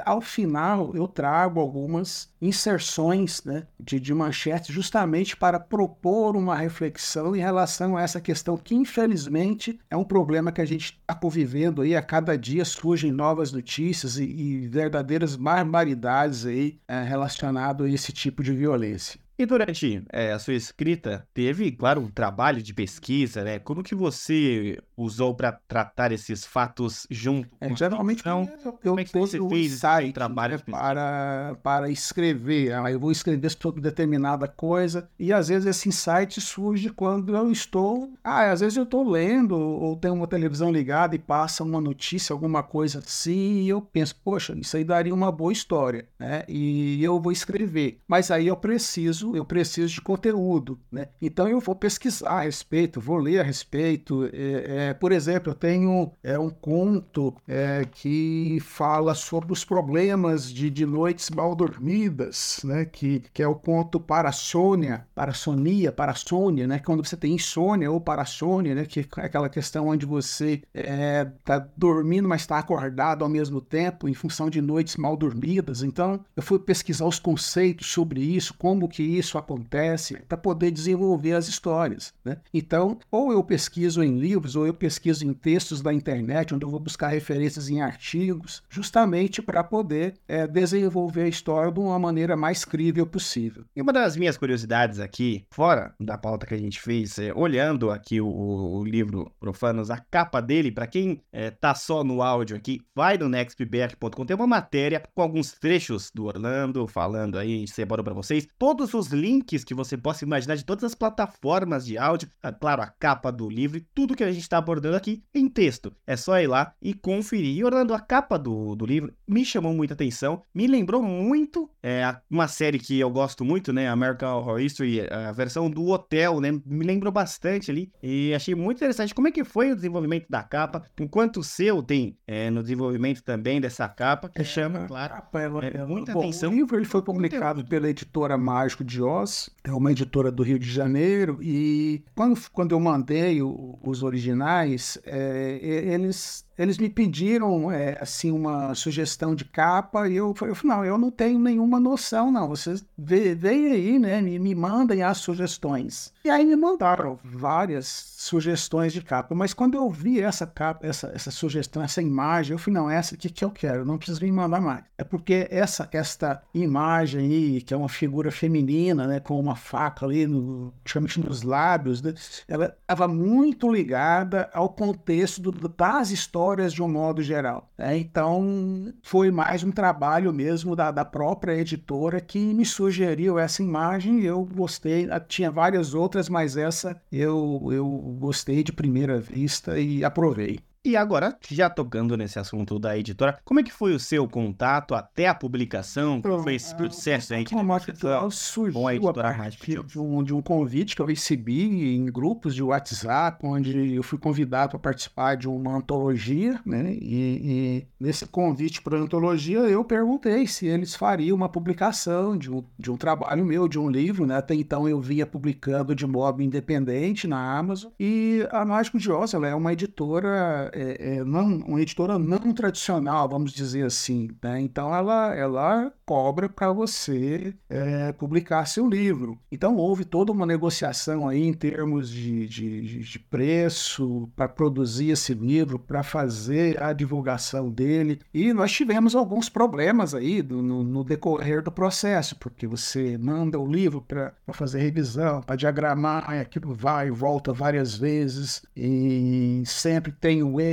ao 0.04 0.20
final 0.20 0.94
eu 0.94 1.08
trago 1.08 1.60
algumas 1.60 2.30
inserções 2.42 3.42
né, 3.44 3.66
de, 3.80 3.98
de 3.98 4.12
manchetes 4.12 4.72
justamente 4.72 4.97
para 5.36 5.60
propor 5.60 6.36
uma 6.36 6.56
reflexão 6.56 7.36
em 7.36 7.40
relação 7.40 7.96
a 7.96 8.02
essa 8.02 8.20
questão 8.20 8.56
que, 8.56 8.74
infelizmente, 8.74 9.78
é 9.90 9.96
um 9.96 10.04
problema 10.04 10.50
que 10.50 10.60
a 10.60 10.64
gente 10.64 10.98
está 11.00 11.14
convivendo 11.14 11.82
aí. 11.82 11.94
A 11.94 12.02
cada 12.02 12.36
dia 12.36 12.64
surgem 12.64 13.12
novas 13.12 13.52
notícias 13.52 14.18
e, 14.18 14.24
e 14.24 14.68
verdadeiras 14.68 15.36
barbaridades 15.36 16.46
aí 16.46 16.80
é, 16.88 17.02
relacionado 17.02 17.84
a 17.84 17.90
esse 17.90 18.12
tipo 18.12 18.42
de 18.42 18.52
violência. 18.52 19.20
E 19.38 19.46
durante 19.46 20.02
é, 20.12 20.32
a 20.32 20.38
sua 20.40 20.54
escrita, 20.54 21.24
teve, 21.32 21.70
claro, 21.70 22.00
um 22.00 22.10
trabalho 22.10 22.60
de 22.60 22.74
pesquisa, 22.74 23.44
né? 23.44 23.60
Como 23.60 23.84
que 23.84 23.94
você 23.94 24.76
usou 24.96 25.32
para 25.32 25.52
tratar 25.52 26.10
esses 26.10 26.44
fatos 26.44 27.06
junto? 27.08 27.48
É, 27.60 27.72
geralmente 27.76 28.18
então, 28.18 28.50
eu, 28.64 28.72
eu 28.72 28.72
como 28.72 29.00
é 29.00 29.04
que 29.04 29.16
você 29.16 29.38
fez 29.48 29.74
site, 29.74 30.12
trabalho 30.12 30.56
né, 30.56 30.62
para, 30.68 31.56
para 31.62 31.88
escrever. 31.88 32.72
Ah, 32.72 32.90
eu 32.90 32.98
vou 32.98 33.12
escrever 33.12 33.48
sobre 33.50 33.80
determinada 33.80 34.48
coisa 34.48 35.08
e 35.16 35.32
às 35.32 35.46
vezes 35.46 35.66
esse 35.66 35.88
insight 35.88 36.40
surge 36.40 36.90
quando 36.90 37.36
eu 37.36 37.52
estou... 37.52 38.12
Ah, 38.24 38.50
às 38.50 38.58
vezes 38.58 38.76
eu 38.76 38.82
estou 38.82 39.08
lendo 39.08 39.56
ou 39.56 39.94
tenho 39.94 40.14
uma 40.14 40.26
televisão 40.26 40.72
ligada 40.72 41.14
e 41.14 41.18
passa 41.18 41.62
uma 41.62 41.80
notícia, 41.80 42.32
alguma 42.32 42.64
coisa 42.64 42.98
assim 42.98 43.62
e 43.62 43.68
eu 43.68 43.80
penso, 43.80 44.16
poxa, 44.24 44.52
isso 44.58 44.76
aí 44.76 44.82
daria 44.82 45.14
uma 45.14 45.30
boa 45.30 45.52
história, 45.52 46.08
né? 46.18 46.42
E 46.48 47.02
eu 47.04 47.20
vou 47.20 47.30
escrever. 47.30 48.00
Mas 48.08 48.32
aí 48.32 48.48
eu 48.48 48.56
preciso 48.56 49.27
eu 49.36 49.44
preciso 49.44 49.94
de 49.94 50.00
conteúdo, 50.00 50.78
né? 50.90 51.08
Então 51.20 51.48
eu 51.48 51.60
vou 51.60 51.74
pesquisar 51.74 52.30
a 52.30 52.40
respeito, 52.42 53.00
vou 53.00 53.18
ler 53.18 53.40
a 53.40 53.42
respeito. 53.42 54.28
É, 54.32 54.88
é, 54.88 54.94
por 54.94 55.12
exemplo, 55.12 55.50
eu 55.50 55.54
tenho 55.54 56.10
é, 56.22 56.38
um 56.38 56.50
conto 56.50 57.34
é, 57.46 57.84
que 57.90 58.58
fala 58.60 59.14
sobre 59.14 59.52
os 59.52 59.64
problemas 59.64 60.52
de, 60.52 60.70
de 60.70 60.86
noites 60.86 61.30
mal 61.30 61.54
dormidas, 61.54 62.60
né? 62.64 62.84
Que, 62.84 63.22
que 63.32 63.42
é 63.42 63.48
o 63.48 63.54
conto 63.54 64.00
Parasônia, 64.00 65.06
Parassonia, 65.14 65.92
Parasônia, 65.92 66.66
né? 66.66 66.78
Quando 66.78 67.04
você 67.04 67.16
tem 67.16 67.34
insônia 67.34 67.90
ou 67.90 68.00
parasônia, 68.00 68.74
né? 68.74 68.84
Que 68.84 69.00
é 69.00 69.24
aquela 69.24 69.48
questão 69.48 69.88
onde 69.88 70.06
você 70.06 70.62
está 70.74 71.56
é, 71.56 71.66
dormindo, 71.76 72.28
mas 72.28 72.42
está 72.42 72.58
acordado 72.58 73.24
ao 73.24 73.28
mesmo 73.28 73.60
tempo, 73.60 74.08
em 74.08 74.14
função 74.14 74.48
de 74.50 74.60
noites 74.60 74.96
mal 74.96 75.16
dormidas. 75.16 75.82
Então, 75.82 76.20
eu 76.36 76.42
fui 76.42 76.58
pesquisar 76.58 77.06
os 77.06 77.18
conceitos 77.18 77.86
sobre 77.86 78.20
isso, 78.20 78.54
como 78.54 78.88
que 78.88 79.02
isso 79.18 79.38
acontece 79.38 80.22
para 80.28 80.38
poder 80.38 80.70
desenvolver 80.70 81.32
as 81.32 81.48
histórias. 81.48 82.14
Né? 82.24 82.38
Então, 82.52 82.98
ou 83.10 83.32
eu 83.32 83.42
pesquiso 83.42 84.02
em 84.02 84.18
livros, 84.18 84.56
ou 84.56 84.66
eu 84.66 84.74
pesquiso 84.74 85.26
em 85.26 85.32
textos 85.32 85.80
da 85.80 85.92
internet, 85.92 86.54
onde 86.54 86.64
eu 86.64 86.70
vou 86.70 86.80
buscar 86.80 87.08
referências 87.08 87.68
em 87.68 87.80
artigos, 87.80 88.62
justamente 88.68 89.42
para 89.42 89.62
poder 89.64 90.14
é, 90.26 90.46
desenvolver 90.46 91.22
a 91.22 91.28
história 91.28 91.72
de 91.72 91.80
uma 91.80 91.98
maneira 91.98 92.36
mais 92.36 92.64
crível 92.64 93.06
possível. 93.06 93.64
E 93.74 93.82
uma 93.82 93.92
das 93.92 94.16
minhas 94.16 94.36
curiosidades 94.36 95.00
aqui, 95.00 95.44
fora 95.50 95.94
da 96.00 96.16
pauta 96.16 96.46
que 96.46 96.54
a 96.54 96.58
gente 96.58 96.80
fez, 96.80 97.18
é, 97.18 97.32
olhando 97.34 97.90
aqui 97.90 98.20
o, 98.20 98.28
o, 98.28 98.84
livro 98.84 99.30
Profanos, 99.40 99.90
a 99.90 99.98
capa 99.98 100.40
dele, 100.40 100.70
para 100.70 100.86
quem 100.86 101.20
é, 101.32 101.50
tá 101.50 101.74
só 101.74 102.04
no 102.04 102.22
áudio 102.22 102.56
aqui, 102.56 102.80
vai 102.94 103.18
no 103.18 103.28
nextbr.com, 103.28 104.24
tem 104.24 104.36
uma 104.36 104.46
matéria 104.46 105.02
com 105.14 105.22
alguns 105.22 105.52
trechos 105.52 106.10
do 106.14 106.24
Orlando 106.24 106.86
falando 106.86 107.38
aí, 107.38 107.66
separou 107.66 108.04
para 108.04 108.14
vocês, 108.14 108.46
todos 108.58 108.94
os 108.94 109.07
os 109.08 109.12
links 109.12 109.64
que 109.64 109.74
você 109.74 109.96
possa 109.96 110.24
imaginar 110.24 110.56
de 110.56 110.64
todas 110.64 110.84
as 110.84 110.94
plataformas 110.94 111.84
de 111.86 111.96
áudio, 111.96 112.30
ah, 112.42 112.52
claro, 112.52 112.82
a 112.82 112.86
capa 112.86 113.32
do 113.32 113.48
livro 113.48 113.78
e 113.78 113.86
tudo 113.94 114.14
que 114.14 114.24
a 114.24 114.30
gente 114.30 114.42
está 114.42 114.58
abordando 114.58 114.96
aqui 114.96 115.22
em 115.34 115.48
texto. 115.48 115.92
É 116.06 116.16
só 116.16 116.38
ir 116.38 116.46
lá 116.46 116.74
e 116.80 116.94
conferir. 116.94 117.56
E 117.56 117.64
Orlando, 117.64 117.94
a 117.94 118.00
capa 118.00 118.38
do, 118.38 118.74
do 118.74 118.86
livro 118.86 119.12
me 119.26 119.44
chamou 119.44 119.72
muita 119.72 119.94
atenção, 119.94 120.42
me 120.54 120.66
lembrou 120.66 121.02
muito 121.02 121.70
é, 121.82 122.16
uma 122.30 122.48
série 122.48 122.78
que 122.78 122.98
eu 122.98 123.10
gosto 123.10 123.44
muito, 123.44 123.72
né? 123.72 123.88
American 123.88 124.38
Horror 124.38 124.60
History, 124.60 125.00
a 125.10 125.32
versão 125.32 125.70
do 125.70 125.86
hotel, 125.86 126.40
né? 126.40 126.52
Me 126.66 126.84
lembrou 126.84 127.12
bastante 127.12 127.70
ali 127.70 127.90
e 128.02 128.34
achei 128.34 128.54
muito 128.54 128.78
interessante 128.78 129.14
como 129.14 129.28
é 129.28 129.30
que 129.30 129.44
foi 129.44 129.72
o 129.72 129.76
desenvolvimento 129.76 130.26
da 130.28 130.42
capa, 130.42 130.84
enquanto 131.00 131.38
o 131.38 131.44
seu 131.44 131.82
tem 131.82 132.16
é, 132.26 132.50
no 132.50 132.62
desenvolvimento 132.62 133.22
também 133.22 133.60
dessa 133.60 133.88
capa, 133.88 134.28
que 134.28 134.40
é, 134.40 134.44
chama, 134.44 134.86
claro, 134.86 135.14
capa, 135.14 135.40
ela, 135.40 135.64
é, 135.64 135.84
muita 135.84 136.12
bom, 136.12 136.20
atenção. 136.20 136.50
O 136.50 136.54
livro 136.54 136.76
ele 136.76 136.84
foi 136.84 137.02
publicado 137.02 137.64
pela 137.64 137.88
editora 137.88 138.36
Mágico 138.36 138.84
de 138.84 138.97
Oz, 139.02 139.50
é 139.64 139.72
uma 139.72 139.92
editora 139.92 140.30
do 140.30 140.42
Rio 140.42 140.58
de 140.58 140.70
Janeiro, 140.70 141.38
e 141.42 142.02
quando, 142.14 142.40
quando 142.52 142.72
eu 142.72 142.80
mandei 142.80 143.42
o, 143.42 143.78
os 143.82 144.02
originais, 144.02 144.98
é, 145.04 145.58
eles 145.62 146.47
eles 146.58 146.76
me 146.76 146.88
pediram 146.88 147.70
é, 147.70 147.96
assim 148.00 148.32
uma 148.32 148.74
sugestão 148.74 149.34
de 149.34 149.44
capa 149.44 150.08
e 150.08 150.16
eu 150.16 150.34
falei, 150.34 150.54
não, 150.64 150.84
eu 150.84 150.98
não 150.98 151.10
tenho 151.10 151.38
nenhuma 151.38 151.78
noção, 151.78 152.32
não. 152.32 152.48
Vocês 152.48 152.84
veem 152.98 153.72
aí, 153.72 153.98
né? 153.98 154.20
Me, 154.20 154.38
me 154.38 154.54
mandem 154.54 155.02
as 155.02 155.18
sugestões. 155.18 156.12
E 156.24 156.30
aí 156.30 156.44
me 156.44 156.56
mandaram 156.56 157.18
várias 157.22 157.86
sugestões 158.16 158.92
de 158.92 159.00
capa. 159.00 159.34
Mas 159.34 159.54
quando 159.54 159.76
eu 159.76 159.88
vi 159.88 160.20
essa 160.20 160.46
capa, 160.46 160.86
essa, 160.86 161.12
essa 161.14 161.30
sugestão, 161.30 161.82
essa 161.82 162.02
imagem, 162.02 162.52
eu 162.52 162.58
falei, 162.58 162.80
não, 162.80 162.90
essa 162.90 163.14
aqui 163.14 163.30
que 163.30 163.44
eu 163.44 163.50
quero, 163.50 163.84
não 163.84 163.96
precisa 163.96 164.20
me 164.20 164.32
mandar 164.32 164.60
mais. 164.60 164.84
É 164.96 165.04
porque 165.04 165.46
essa 165.50 165.88
esta 165.92 166.42
imagem 166.52 167.20
aí, 167.20 167.62
que 167.62 167.72
é 167.72 167.76
uma 167.76 167.88
figura 167.88 168.30
feminina, 168.30 169.06
né, 169.06 169.20
com 169.20 169.38
uma 169.38 169.54
faca 169.54 170.04
ali, 170.04 170.26
no, 170.26 170.72
nos 171.18 171.42
lábios, 171.42 172.02
né, 172.02 172.14
ela 172.46 172.76
estava 172.80 173.06
muito 173.06 173.70
ligada 173.70 174.50
ao 174.52 174.68
contexto 174.68 175.40
do, 175.40 175.68
das 175.68 176.10
histórias 176.10 176.47
histórias 176.48 176.72
de 176.72 176.82
um 176.82 176.88
modo 176.88 177.22
geral. 177.22 177.70
Né? 177.76 177.98
Então, 177.98 178.92
foi 179.02 179.30
mais 179.30 179.62
um 179.62 179.70
trabalho 179.70 180.32
mesmo 180.32 180.74
da, 180.74 180.90
da 180.90 181.04
própria 181.04 181.52
editora 181.52 182.20
que 182.20 182.38
me 182.54 182.64
sugeriu 182.64 183.38
essa 183.38 183.62
imagem. 183.62 184.22
Eu 184.22 184.44
gostei, 184.44 185.08
ah, 185.10 185.20
tinha 185.20 185.50
várias 185.50 185.92
outras, 185.92 186.28
mas 186.28 186.56
essa 186.56 187.00
eu, 187.12 187.68
eu 187.70 187.86
gostei 188.18 188.62
de 188.62 188.72
primeira 188.72 189.20
vista 189.20 189.78
e 189.78 190.02
aprovei. 190.02 190.60
E 190.88 190.96
agora, 190.96 191.36
já 191.50 191.68
tocando 191.68 192.16
nesse 192.16 192.38
assunto 192.38 192.78
da 192.78 192.96
editora, 192.96 193.38
como 193.44 193.60
é 193.60 193.62
que 193.62 193.70
foi 193.70 193.94
o 193.94 194.00
seu 194.00 194.26
contato 194.26 194.94
até 194.94 195.28
a 195.28 195.34
publicação? 195.34 196.22
Como 196.22 196.42
foi 196.42 196.54
esse 196.54 196.74
processo 196.74 197.34
aí? 197.34 197.44
Como 197.44 197.74
a 197.74 198.30
surgiu 198.30 198.88
a, 198.88 198.94
editora 198.94 199.28
a 199.28 199.34
partir 199.34 199.84
de 199.84 200.00
um, 200.00 200.22
de 200.22 200.32
um 200.32 200.40
convite 200.40 200.96
que 200.96 201.02
eu 201.02 201.04
recebi 201.04 201.94
em 201.94 202.06
grupos 202.06 202.54
de 202.54 202.62
WhatsApp, 202.62 203.38
onde 203.46 203.96
eu 203.96 204.02
fui 204.02 204.18
convidado 204.18 204.70
para 204.70 204.78
participar 204.78 205.36
de 205.36 205.46
uma 205.46 205.76
antologia, 205.76 206.58
né? 206.64 206.94
E, 206.94 207.84
e 207.84 207.86
nesse 208.00 208.24
convite 208.24 208.80
para 208.80 208.96
a 208.96 209.00
antologia 209.02 209.58
eu 209.58 209.84
perguntei 209.84 210.46
se 210.46 210.66
eles 210.66 210.94
fariam 210.94 211.36
uma 211.36 211.50
publicação 211.50 212.34
de 212.34 212.50
um, 212.50 212.64
de 212.78 212.90
um 212.90 212.96
trabalho 212.96 213.44
meu, 213.44 213.68
de 213.68 213.78
um 213.78 213.90
livro, 213.90 214.24
né? 214.24 214.38
Até 214.38 214.54
então 214.54 214.88
eu 214.88 214.98
vinha 215.02 215.26
publicando 215.26 215.94
de 215.94 216.06
modo 216.06 216.40
independente 216.40 217.28
na 217.28 217.58
Amazon. 217.58 217.90
E 218.00 218.48
a 218.50 218.64
Mágico 218.64 218.98
de 218.98 219.12
Oz, 219.12 219.34
ela 219.34 219.46
é 219.46 219.54
uma 219.54 219.74
editora 219.74 220.70
é, 220.78 221.16
é 221.16 221.24
não, 221.24 221.58
uma 221.58 221.80
editora 221.80 222.18
não 222.18 222.52
tradicional, 222.52 223.28
vamos 223.28 223.52
dizer 223.52 223.84
assim. 223.84 224.30
Né? 224.42 224.60
Então 224.60 224.94
ela, 224.94 225.34
ela 225.34 225.92
cobra 226.06 226.48
para 226.48 226.72
você 226.72 227.54
é, 227.68 228.12
publicar 228.12 228.66
seu 228.66 228.88
livro. 228.88 229.38
Então 229.50 229.76
houve 229.76 230.04
toda 230.04 230.32
uma 230.32 230.46
negociação 230.46 231.28
aí 231.28 231.46
em 231.46 231.52
termos 231.52 232.08
de, 232.10 232.46
de, 232.48 233.02
de 233.02 233.18
preço 233.18 234.28
para 234.34 234.48
produzir 234.48 235.10
esse 235.10 235.34
livro, 235.34 235.78
para 235.78 236.02
fazer 236.02 236.82
a 236.82 236.92
divulgação 236.92 237.70
dele. 237.70 238.20
E 238.32 238.52
nós 238.52 238.72
tivemos 238.72 239.14
alguns 239.14 239.48
problemas 239.48 240.14
aí 240.14 240.42
do, 240.42 240.62
no, 240.62 240.82
no, 240.82 241.04
decorrer 241.04 241.62
do 241.62 241.72
processo, 241.72 242.36
porque 242.36 242.66
você 242.66 243.18
manda 243.18 243.58
o 243.58 243.66
livro 243.66 244.00
para 244.00 244.32
fazer 244.52 244.80
revisão, 244.80 245.42
para 245.42 245.56
diagramar, 245.56 246.30
aquilo 246.30 246.74
vai 246.74 247.08
e 247.08 247.10
volta 247.10 247.52
várias 247.52 247.96
vezes, 247.96 248.62
e 248.76 249.62
sempre 249.66 250.12
tem 250.12 250.42
um 250.42 250.60
erro, 250.60 250.67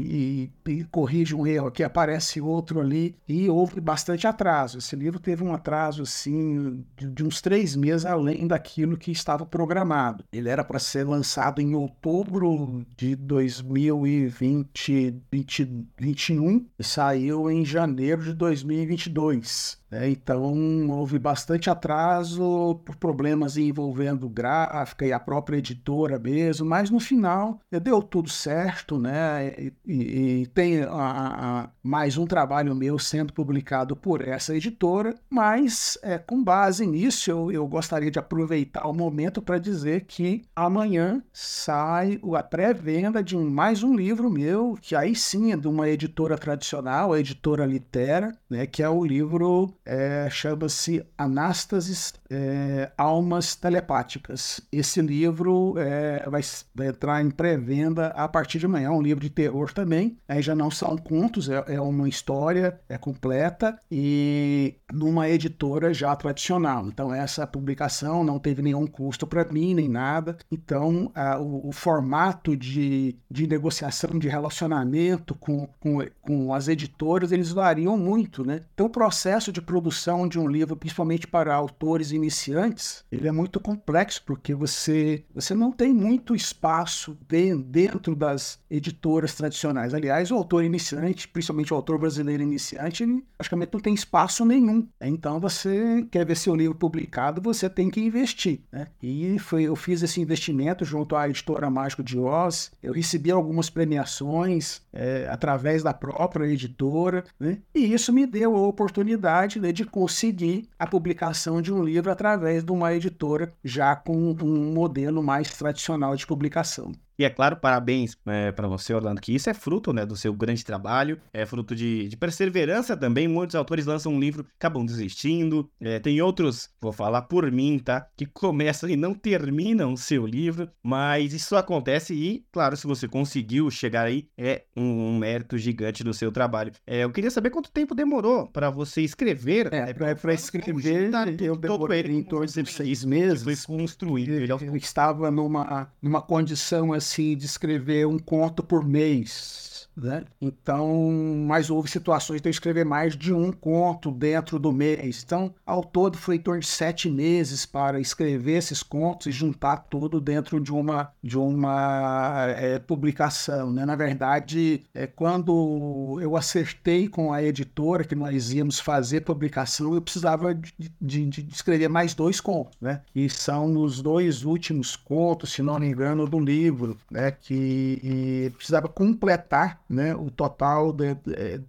e, 0.00 0.50
e 0.66 0.84
corrige 0.84 1.34
um 1.34 1.46
erro 1.46 1.68
aqui, 1.68 1.82
aparece 1.82 2.40
outro 2.40 2.80
ali, 2.80 3.16
e 3.28 3.48
houve 3.48 3.80
bastante 3.80 4.26
atraso. 4.26 4.78
Esse 4.78 4.96
livro 4.96 5.20
teve 5.20 5.44
um 5.44 5.52
atraso, 5.52 6.02
assim, 6.02 6.84
de, 6.96 7.08
de 7.08 7.24
uns 7.24 7.40
três 7.40 7.76
meses 7.76 8.04
além 8.06 8.46
daquilo 8.46 8.96
que 8.96 9.10
estava 9.10 9.44
programado. 9.44 10.24
Ele 10.32 10.48
era 10.48 10.64
para 10.64 10.78
ser 10.78 11.04
lançado 11.04 11.60
em 11.60 11.74
outubro 11.74 12.84
de 12.96 13.14
2020, 13.16 15.10
2021 15.30 16.66
e 16.78 16.84
saiu 16.84 17.50
em 17.50 17.64
janeiro 17.64 18.22
de 18.22 18.34
2022. 18.34 19.78
É, 19.90 20.08
então, 20.08 20.88
houve 20.90 21.18
bastante 21.18 21.70
atraso 21.70 22.80
por 22.84 22.96
problemas 22.96 23.56
envolvendo 23.56 24.28
gráfica 24.28 25.06
e 25.06 25.12
a 25.12 25.20
própria 25.20 25.58
editora 25.58 26.18
mesmo, 26.18 26.66
mas 26.66 26.90
no 26.90 26.98
final 26.98 27.60
deu 27.70 28.02
tudo 28.02 28.28
certo, 28.28 28.98
né? 28.98 29.48
E, 29.56 29.72
e, 29.86 30.40
e 30.42 30.46
tem 30.48 30.82
a, 30.82 30.88
a, 30.90 31.70
mais 31.82 32.18
um 32.18 32.26
trabalho 32.26 32.74
meu 32.74 32.98
sendo 32.98 33.32
publicado 33.32 33.94
por 33.94 34.26
essa 34.26 34.56
editora, 34.56 35.14
mas 35.30 35.96
é, 36.02 36.18
com 36.18 36.42
base 36.42 36.84
nisso, 36.86 37.30
eu, 37.30 37.52
eu 37.52 37.66
gostaria 37.68 38.10
de 38.10 38.18
aproveitar 38.18 38.88
o 38.88 38.92
momento 38.92 39.40
para 39.40 39.58
dizer 39.58 40.04
que 40.06 40.42
amanhã 40.54 41.22
sai 41.32 42.20
a 42.34 42.42
pré-venda 42.42 43.22
de 43.22 43.36
um, 43.36 43.48
mais 43.48 43.82
um 43.84 43.94
livro 43.94 44.28
meu, 44.28 44.76
que 44.80 44.96
aí 44.96 45.14
sim 45.14 45.52
é 45.52 45.56
de 45.56 45.68
uma 45.68 45.88
editora 45.88 46.36
tradicional, 46.36 47.12
a 47.12 47.20
editora 47.20 47.64
Litera, 47.64 48.36
né? 48.50 48.66
Que 48.66 48.82
é 48.82 48.88
o 48.88 49.04
livro 49.04 49.75
é, 49.86 50.28
chama-se 50.28 51.06
Anástasis 51.16 52.12
é, 52.28 52.90
Almas 52.98 53.54
Telepáticas. 53.54 54.60
Esse 54.72 55.00
livro 55.00 55.74
é, 55.78 56.28
vai, 56.28 56.42
vai, 56.74 56.88
entrar 56.88 57.22
em 57.22 57.30
pré-venda 57.30 58.08
a 58.08 58.28
partir 58.28 58.58
de 58.58 58.66
amanhã. 58.66 58.88
É 58.88 58.90
um 58.90 59.00
livro 59.00 59.22
de 59.22 59.30
terror 59.30 59.72
também. 59.72 60.18
Aí 60.28 60.42
já 60.42 60.54
não 60.54 60.70
são 60.70 60.96
contos, 60.96 61.48
é, 61.48 61.64
é 61.68 61.80
uma 61.80 62.08
história 62.08 62.80
é 62.88 62.98
completa 62.98 63.78
e 63.90 64.74
numa 64.92 65.28
editora 65.28 65.94
já 65.94 66.14
tradicional. 66.16 66.86
Então, 66.88 67.14
essa 67.14 67.46
publicação 67.46 68.24
não 68.24 68.38
teve 68.38 68.62
nenhum 68.62 68.86
custo 68.86 69.26
para 69.26 69.44
mim, 69.44 69.74
nem 69.74 69.88
nada. 69.88 70.36
Então, 70.50 71.10
a, 71.14 71.38
o, 71.38 71.68
o, 71.68 71.72
formato 71.72 72.56
de, 72.56 73.16
de 73.30 73.46
negociação, 73.46 74.18
de 74.18 74.28
relacionamento 74.28 75.34
com, 75.34 75.68
com, 75.78 75.98
com 76.20 76.52
as 76.52 76.68
editoras, 76.68 77.30
eles 77.30 77.52
variam 77.52 77.96
muito, 77.96 78.44
né? 78.44 78.60
Então, 78.74 78.86
o 78.86 78.90
processo 78.90 79.52
de 79.52 79.60
produção 79.76 80.26
de 80.26 80.38
um 80.38 80.48
livro, 80.48 80.74
principalmente 80.74 81.26
para 81.26 81.54
autores 81.54 82.10
iniciantes, 82.10 83.04
ele 83.12 83.28
é 83.28 83.32
muito 83.32 83.60
complexo, 83.60 84.22
porque 84.24 84.54
você, 84.54 85.22
você 85.34 85.54
não 85.54 85.70
tem 85.70 85.92
muito 85.92 86.34
espaço 86.34 87.14
de, 87.28 87.54
dentro 87.54 88.16
das 88.16 88.58
editoras 88.70 89.34
tradicionais. 89.34 89.92
Aliás, 89.92 90.30
o 90.30 90.34
autor 90.34 90.64
iniciante, 90.64 91.28
principalmente 91.28 91.74
o 91.74 91.76
autor 91.76 91.98
brasileiro 91.98 92.42
iniciante, 92.42 93.04
praticamente 93.36 93.74
não 93.74 93.80
tem 93.80 93.92
espaço 93.92 94.46
nenhum. 94.46 94.88
Então, 94.98 95.38
você 95.38 96.06
quer 96.10 96.24
ver 96.24 96.36
seu 96.36 96.54
livro 96.54 96.74
publicado, 96.74 97.42
você 97.42 97.68
tem 97.68 97.90
que 97.90 98.00
investir. 98.00 98.60
Né? 98.72 98.86
E 99.02 99.38
foi, 99.38 99.64
eu 99.64 99.76
fiz 99.76 100.02
esse 100.02 100.22
investimento 100.22 100.86
junto 100.86 101.14
à 101.14 101.28
editora 101.28 101.68
Mágico 101.68 102.02
de 102.02 102.18
Oz, 102.18 102.72
eu 102.82 102.94
recebi 102.94 103.30
algumas 103.30 103.68
premiações 103.68 104.80
é, 104.90 105.28
através 105.30 105.82
da 105.82 105.92
própria 105.92 106.46
editora, 106.46 107.24
né? 107.38 107.58
e 107.74 107.92
isso 107.92 108.10
me 108.10 108.24
deu 108.24 108.56
a 108.56 108.66
oportunidade 108.66 109.60
de 109.72 109.84
conseguir 109.84 110.68
a 110.78 110.86
publicação 110.86 111.62
de 111.62 111.72
um 111.72 111.82
livro 111.82 112.10
através 112.10 112.64
de 112.64 112.72
uma 112.72 112.94
editora 112.94 113.52
já 113.64 113.94
com 113.94 114.16
um 114.16 114.72
modelo 114.72 115.22
mais 115.22 115.50
tradicional 115.50 116.16
de 116.16 116.26
publicação. 116.26 116.92
E 117.18 117.24
é 117.24 117.30
claro, 117.30 117.56
parabéns 117.56 118.14
é, 118.26 118.52
para 118.52 118.68
você, 118.68 118.92
Orlando, 118.92 119.20
que 119.22 119.34
isso 119.34 119.48
é 119.48 119.54
fruto 119.54 119.92
né, 119.92 120.04
do 120.04 120.14
seu 120.14 120.34
grande 120.34 120.62
trabalho, 120.62 121.18
é 121.32 121.46
fruto 121.46 121.74
de, 121.74 122.08
de 122.08 122.16
perseverança 122.16 122.94
também. 122.94 123.26
Muitos 123.26 123.56
autores 123.56 123.86
lançam 123.86 124.12
um 124.12 124.20
livro, 124.20 124.46
acabam 124.58 124.84
desistindo. 124.84 125.70
É, 125.80 125.98
tem 125.98 126.20
outros, 126.20 126.68
vou 126.80 126.92
falar 126.92 127.22
por 127.22 127.50
mim, 127.50 127.78
tá? 127.78 128.06
Que 128.16 128.26
começam 128.26 128.88
e 128.88 128.96
não 128.96 129.14
terminam 129.14 129.94
o 129.94 129.96
seu 129.96 130.26
livro, 130.26 130.68
mas 130.82 131.32
isso 131.32 131.56
acontece 131.56 132.12
e, 132.12 132.44
claro, 132.52 132.76
se 132.76 132.86
você 132.86 133.08
conseguiu 133.08 133.70
chegar 133.70 134.06
aí, 134.06 134.28
é 134.36 134.64
um, 134.76 134.82
um 134.82 135.18
mérito 135.18 135.56
gigante 135.56 136.04
do 136.04 136.12
seu 136.12 136.30
trabalho. 136.30 136.72
É, 136.86 137.04
eu 137.04 137.10
queria 137.10 137.30
saber 137.30 137.48
quanto 137.48 137.70
tempo 137.70 137.94
demorou 137.94 138.46
para 138.46 138.68
você 138.68 139.00
escrever. 139.00 139.72
É, 139.72 139.86
né, 139.86 140.14
para 140.14 140.34
escrever, 140.34 141.10
tá, 141.10 141.24
eu 141.40 141.56
demorei 141.56 142.02
em 142.02 142.22
torno 142.22 142.46
de 142.46 142.66
seis 142.66 143.04
meses. 143.04 143.42
Foi 143.42 143.56
construído. 143.56 144.32
Eu, 144.32 144.58
eu 144.60 144.76
estava 144.76 145.30
numa, 145.30 145.90
numa 146.02 146.20
condição 146.20 146.92
assim 146.92 147.05
assim, 147.06 147.36
de 147.36 147.46
escrever 147.46 148.06
um 148.06 148.18
conto 148.18 148.62
por 148.62 148.84
mês. 148.84 149.75
Né? 149.96 150.24
Então, 150.40 151.10
mas 151.46 151.70
houve 151.70 151.90
situações 151.90 152.42
de 152.42 152.48
eu 152.48 152.50
escrever 152.50 152.84
mais 152.84 153.16
de 153.16 153.32
um 153.32 153.50
conto 153.50 154.10
dentro 154.10 154.58
do 154.58 154.70
mês. 154.70 155.22
Então, 155.24 155.54
ao 155.64 155.82
todo 155.82 156.18
foi 156.18 156.36
em 156.36 156.40
torno 156.40 156.60
de 156.60 156.66
sete 156.66 157.08
meses 157.08 157.64
para 157.64 157.98
escrever 157.98 158.58
esses 158.58 158.82
contos 158.82 159.28
e 159.28 159.32
juntar 159.32 159.86
tudo 159.88 160.20
dentro 160.20 160.60
de 160.60 160.70
uma, 160.70 161.10
de 161.22 161.38
uma 161.38 162.46
é, 162.50 162.78
publicação. 162.78 163.72
Né? 163.72 163.86
Na 163.86 163.96
verdade, 163.96 164.82
é, 164.94 165.06
quando 165.06 166.18
eu 166.20 166.36
acertei 166.36 167.08
com 167.08 167.32
a 167.32 167.42
editora 167.42 168.04
que 168.04 168.14
nós 168.14 168.52
íamos 168.52 168.78
fazer 168.78 169.22
publicação, 169.22 169.94
eu 169.94 170.02
precisava 170.02 170.54
de, 170.54 170.92
de, 171.00 171.26
de 171.26 171.48
escrever 171.50 171.88
mais 171.88 172.14
dois 172.14 172.40
contos, 172.40 172.76
né? 172.80 173.00
E 173.14 173.30
são 173.30 173.76
os 173.76 174.02
dois 174.02 174.44
últimos 174.44 174.94
contos, 174.94 175.52
se 175.52 175.62
não 175.62 175.78
me 175.78 175.86
engano, 175.86 176.26
do 176.26 176.38
livro, 176.38 176.98
né? 177.10 177.30
Que 177.30 178.52
precisava 178.56 178.88
completar 178.88 179.80
né, 179.88 180.14
o 180.14 180.30
total 180.30 180.92
de, 180.92 181.16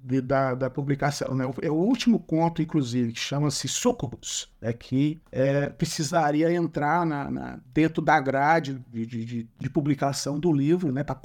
de, 0.04 0.22
da, 0.22 0.56
da 0.56 0.70
publicação. 0.70 1.36
Né? 1.36 1.46
É 1.62 1.70
o 1.70 1.76
último 1.76 2.20
conto, 2.20 2.62
inclusive, 2.62 3.14
que 3.14 3.20
chama-se 3.20 3.68
Sucubus, 3.68 4.50
é 4.62 4.74
que 4.74 5.20
é, 5.32 5.70
precisaria 5.70 6.52
entrar 6.52 7.06
na, 7.06 7.30
na, 7.30 7.60
dentro 7.74 8.02
da 8.02 8.20
grade 8.20 8.80
de, 8.92 9.06
de, 9.06 9.48
de 9.58 9.70
publicação 9.70 10.40
do 10.40 10.52
livro, 10.52 10.92
né, 10.92 11.04
para 11.04 11.16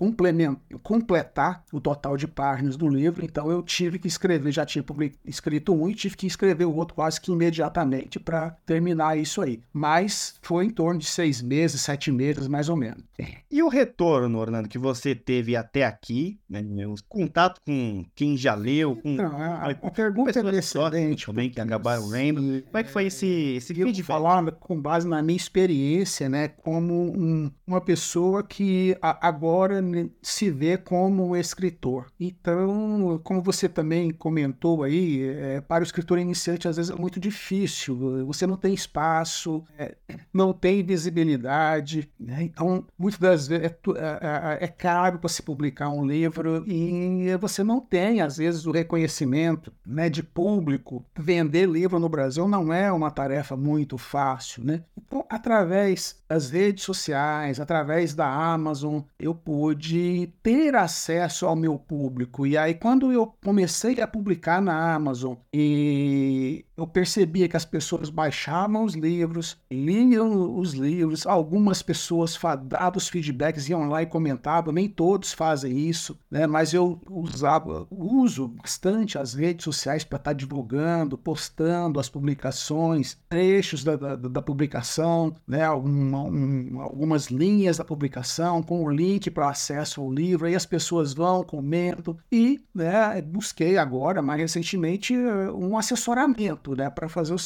completar 0.82 1.64
o 1.72 1.80
total 1.80 2.16
de 2.16 2.26
páginas 2.26 2.76
do 2.76 2.88
livro. 2.88 3.24
Então 3.24 3.50
eu 3.50 3.62
tive 3.62 3.98
que 3.98 4.08
escrever, 4.08 4.52
já 4.52 4.66
tinha 4.66 4.84
escrito 5.24 5.72
um 5.72 5.88
e 5.88 5.94
tive 5.94 6.16
que 6.16 6.26
escrever 6.26 6.64
o 6.64 6.74
outro 6.74 6.94
quase 6.94 7.20
que 7.20 7.32
imediatamente 7.32 8.20
para 8.20 8.50
terminar 8.66 9.16
isso 9.16 9.40
aí. 9.40 9.62
Mas 9.72 10.36
foi 10.42 10.66
em 10.66 10.70
torno 10.70 11.00
de 11.00 11.06
seis 11.06 11.40
meses, 11.40 11.80
sete 11.80 12.12
meses, 12.12 12.46
mais 12.46 12.68
ou 12.68 12.76
menos. 12.76 13.02
E 13.50 13.62
o 13.62 13.68
retorno, 13.68 14.38
Orlando, 14.38 14.68
que 14.68 14.78
você 14.78 15.14
teve 15.14 15.56
até 15.56 15.84
aqui, 15.84 16.38
né, 16.48 16.62
contato 17.08 17.60
com 17.64 18.04
quem 18.14 18.36
já 18.36 18.54
leu, 18.54 18.96
com 18.96 19.10
Não, 19.10 19.36
a, 19.36 19.70
a 19.70 19.90
pergunta 19.90 20.38
é 20.38 20.56
excelente 20.56 21.26
também 21.26 21.50
que 21.50 21.60
acabaram 21.60 22.06
lendo. 22.08 22.62
Como 22.62 22.78
é 22.78 22.82
que 22.82 22.90
foi 22.90 23.06
esse 23.06 23.26
esse 23.26 23.72
eu 23.72 23.86
feedback? 23.86 24.06
falar 24.06 24.50
com 24.52 24.80
base 24.80 25.06
na 25.06 25.22
minha 25.22 25.36
experiência, 25.36 26.28
né, 26.28 26.48
como 26.48 27.12
um, 27.16 27.50
uma 27.66 27.80
pessoa 27.80 28.42
que 28.42 28.96
a, 29.00 29.28
agora 29.28 29.82
se 30.20 30.50
vê 30.50 30.76
como 30.76 31.36
escritor. 31.36 32.06
Então, 32.18 33.20
como 33.22 33.42
você 33.42 33.68
também 33.68 34.10
comentou 34.10 34.82
aí, 34.82 35.22
é, 35.22 35.60
para 35.60 35.82
o 35.82 35.86
escritor 35.86 36.18
iniciante 36.18 36.68
às 36.68 36.76
vezes 36.76 36.90
é 36.90 36.94
muito 36.94 37.18
difícil. 37.18 38.26
Você 38.26 38.46
não 38.46 38.56
tem 38.56 38.74
espaço, 38.74 39.64
é, 39.78 39.96
não 40.32 40.52
tem 40.52 40.82
visibilidade. 40.82 42.10
Né? 42.18 42.42
Então, 42.42 42.84
muitas 42.98 43.20
das 43.20 43.48
vezes 43.48 43.66
é, 43.66 43.68
é, 43.68 44.58
é, 44.62 44.64
é 44.64 44.68
caro 44.68 45.18
para 45.18 45.28
se 45.28 45.42
publicar 45.42 45.88
um 45.90 46.04
livro 46.04 46.64
e 46.74 47.36
você 47.36 47.62
não 47.62 47.80
tem, 47.80 48.22
às 48.22 48.38
vezes, 48.38 48.64
o 48.64 48.70
reconhecimento 48.70 49.70
né, 49.86 50.08
de 50.08 50.22
público. 50.22 51.04
Vender 51.18 51.68
livro 51.68 51.98
no 51.98 52.08
Brasil 52.08 52.48
não 52.48 52.72
é 52.72 52.90
uma 52.90 53.10
tarefa 53.10 53.54
muito 53.54 53.98
fácil, 53.98 54.64
né? 54.64 54.82
Então, 54.96 55.26
através 55.28 56.22
das 56.26 56.50
redes 56.50 56.84
sociais, 56.84 57.60
através 57.60 58.14
da 58.14 58.26
Amazon, 58.26 59.00
eu 59.18 59.34
pude 59.34 60.32
ter 60.42 60.74
acesso 60.74 61.44
ao 61.46 61.54
meu 61.54 61.78
público. 61.78 62.46
E 62.46 62.56
aí, 62.56 62.74
quando 62.74 63.12
eu 63.12 63.34
comecei 63.44 64.00
a 64.00 64.06
publicar 64.06 64.62
na 64.62 64.94
Amazon 64.94 65.34
e 65.52 66.64
eu 66.76 66.86
percebia 66.86 67.48
que 67.48 67.56
as 67.56 67.66
pessoas 67.66 68.08
baixavam 68.08 68.84
os 68.84 68.94
livros, 68.94 69.58
liam 69.70 70.58
os 70.58 70.72
livros, 70.72 71.26
algumas 71.26 71.82
pessoas 71.82 72.38
davam 72.64 72.96
os 72.96 73.08
feedbacks, 73.08 73.68
iam 73.68 73.88
lá 73.88 74.02
e 74.02 74.06
comentavam, 74.06 74.72
nem 74.72 74.88
todos 74.88 75.32
fazem 75.32 75.76
isso, 75.76 76.18
né? 76.30 76.46
mas 76.46 76.61
eu 76.72 77.00
usava, 77.10 77.86
uso 77.90 78.48
bastante 78.48 79.18
as 79.18 79.34
redes 79.34 79.64
sociais 79.64 80.04
para 80.04 80.16
estar 80.16 80.30
tá 80.30 80.34
divulgando, 80.34 81.18
postando 81.18 81.98
as 81.98 82.08
publicações, 82.08 83.18
trechos 83.28 83.82
da, 83.82 83.96
da, 83.96 84.16
da 84.16 84.42
publicação, 84.42 85.34
né? 85.46 85.64
Alguma, 85.64 86.22
um, 86.22 86.80
algumas 86.80 87.26
linhas 87.26 87.78
da 87.78 87.84
publicação 87.84 88.62
com 88.62 88.84
o 88.84 88.90
link 88.90 89.30
para 89.30 89.48
acesso 89.48 90.00
ao 90.00 90.12
livro, 90.12 90.46
aí 90.46 90.54
as 90.54 90.66
pessoas 90.66 91.12
vão, 91.12 91.42
comentam, 91.42 92.16
e 92.30 92.60
né, 92.74 93.20
busquei 93.22 93.78
agora, 93.78 94.20
mais 94.22 94.40
recentemente, 94.40 95.16
um 95.16 95.76
assessoramento 95.76 96.76
né, 96.76 96.90
para 96.90 97.08
fazer, 97.08 97.36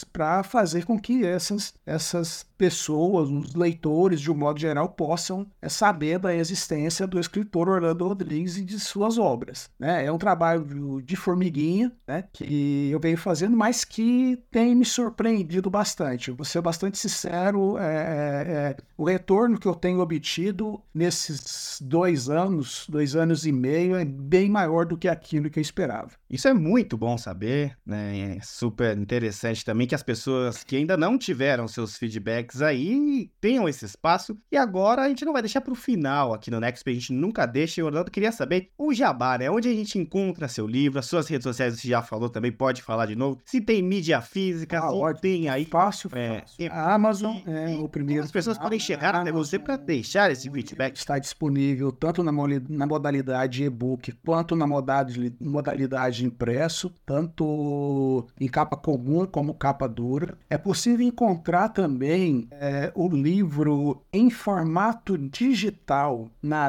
fazer 0.44 0.84
com 0.84 0.98
que 0.98 1.24
essas, 1.24 1.74
essas 1.84 2.46
pessoas, 2.56 3.28
os 3.28 3.54
leitores, 3.54 4.20
de 4.20 4.30
um 4.30 4.34
modo 4.34 4.58
geral, 4.58 4.88
possam 4.88 5.46
é, 5.60 5.68
saber 5.68 6.18
da 6.18 6.34
existência 6.34 7.06
do 7.06 7.20
escritor 7.20 7.68
Orlando 7.68 8.06
Rodrigues 8.06 8.56
e 8.56 8.64
de 8.64 8.80
suas 9.06 9.18
obras. 9.18 9.70
Né? 9.78 10.04
É 10.06 10.12
um 10.12 10.18
trabalho 10.18 11.00
de 11.02 11.16
formiguinha 11.16 11.92
né, 12.06 12.24
que 12.32 12.90
eu 12.90 13.00
venho 13.00 13.16
fazendo, 13.16 13.56
mas 13.56 13.84
que 13.84 14.38
tem 14.50 14.74
me 14.74 14.84
surpreendido 14.84 15.70
bastante. 15.70 16.30
vou 16.30 16.44
ser 16.44 16.60
bastante 16.60 16.98
sincero, 16.98 17.78
é, 17.78 17.84
é, 17.84 18.52
é, 18.52 18.76
o 18.96 19.04
retorno 19.04 19.58
que 19.58 19.66
eu 19.66 19.74
tenho 19.74 20.00
obtido 20.00 20.80
nesses 20.92 21.78
dois 21.80 22.28
anos, 22.28 22.86
dois 22.88 23.14
anos 23.14 23.46
e 23.46 23.52
meio, 23.52 23.96
é 23.96 24.04
bem 24.04 24.50
maior 24.50 24.84
do 24.84 24.96
que 24.96 25.08
aquilo 25.08 25.50
que 25.50 25.58
eu 25.58 25.62
esperava. 25.62 26.10
Isso 26.28 26.48
é 26.48 26.54
muito 26.54 26.96
bom 26.96 27.16
saber, 27.16 27.76
né? 27.86 28.36
É 28.36 28.40
super 28.42 28.96
interessante 28.96 29.64
também 29.64 29.86
que 29.86 29.94
as 29.94 30.02
pessoas 30.02 30.64
que 30.64 30.76
ainda 30.76 30.96
não 30.96 31.16
tiveram 31.16 31.68
seus 31.68 31.96
feedbacks 31.96 32.60
aí 32.62 33.30
tenham 33.40 33.68
esse 33.68 33.84
espaço. 33.84 34.36
E 34.50 34.56
agora 34.56 35.02
a 35.02 35.08
gente 35.08 35.24
não 35.24 35.32
vai 35.32 35.42
deixar 35.42 35.60
para 35.60 35.72
o 35.72 35.76
final 35.76 36.34
aqui 36.34 36.50
no 36.50 36.58
Next, 36.58 36.82
a 36.88 36.92
gente 36.92 37.12
nunca 37.12 37.46
deixa. 37.46 37.80
E 37.80 37.84
Orlando 37.84 38.10
queria 38.10 38.32
saber 38.32 38.70
o 38.76 38.92
Jabá, 38.96 39.38
né? 39.38 39.50
Onde 39.50 39.68
a 39.68 39.72
gente 39.72 39.98
encontra 39.98 40.48
seu 40.48 40.66
livro, 40.66 40.98
as 40.98 41.06
suas 41.06 41.28
redes 41.28 41.44
sociais 41.44 41.78
você 41.78 41.88
já 41.88 42.02
falou 42.02 42.28
também, 42.28 42.50
pode 42.50 42.82
falar 42.82 43.06
de 43.06 43.16
novo. 43.16 43.40
Se 43.44 43.60
tem 43.60 43.82
mídia 43.82 44.20
física, 44.20 44.80
ah, 44.80 45.14
tem 45.14 45.48
aí. 45.48 45.64
Fácil, 45.66 46.10
é, 46.14 46.40
fácil. 46.40 46.72
A 46.72 46.94
Amazon 46.94 47.36
é 47.46 47.76
o 47.76 47.88
primeiro. 47.88 48.24
As 48.24 48.30
pessoas 48.30 48.58
podem 48.58 48.78
chegar 48.78 49.14
até 49.14 49.32
você 49.32 49.58
para 49.58 49.76
deixar 49.76 50.30
esse 50.30 50.50
feedback. 50.50 50.96
Está 50.96 51.18
disponível 51.18 51.92
tanto 51.92 52.22
na, 52.22 52.32
na 52.68 52.86
modalidade 52.86 53.64
e-book 53.64 54.12
quanto 54.24 54.54
na 54.56 54.66
modalidade, 54.66 55.34
modalidade 55.40 56.24
impresso, 56.24 56.92
tanto 57.04 58.26
em 58.40 58.48
capa 58.48 58.76
comum 58.76 59.26
como 59.26 59.54
capa 59.54 59.88
dura. 59.88 60.38
É 60.48 60.56
possível 60.56 61.06
encontrar 61.06 61.68
também 61.70 62.48
é, 62.50 62.92
o 62.94 63.08
livro 63.08 64.02
em 64.12 64.30
formato 64.30 65.18
digital 65.18 66.28
na 66.42 66.68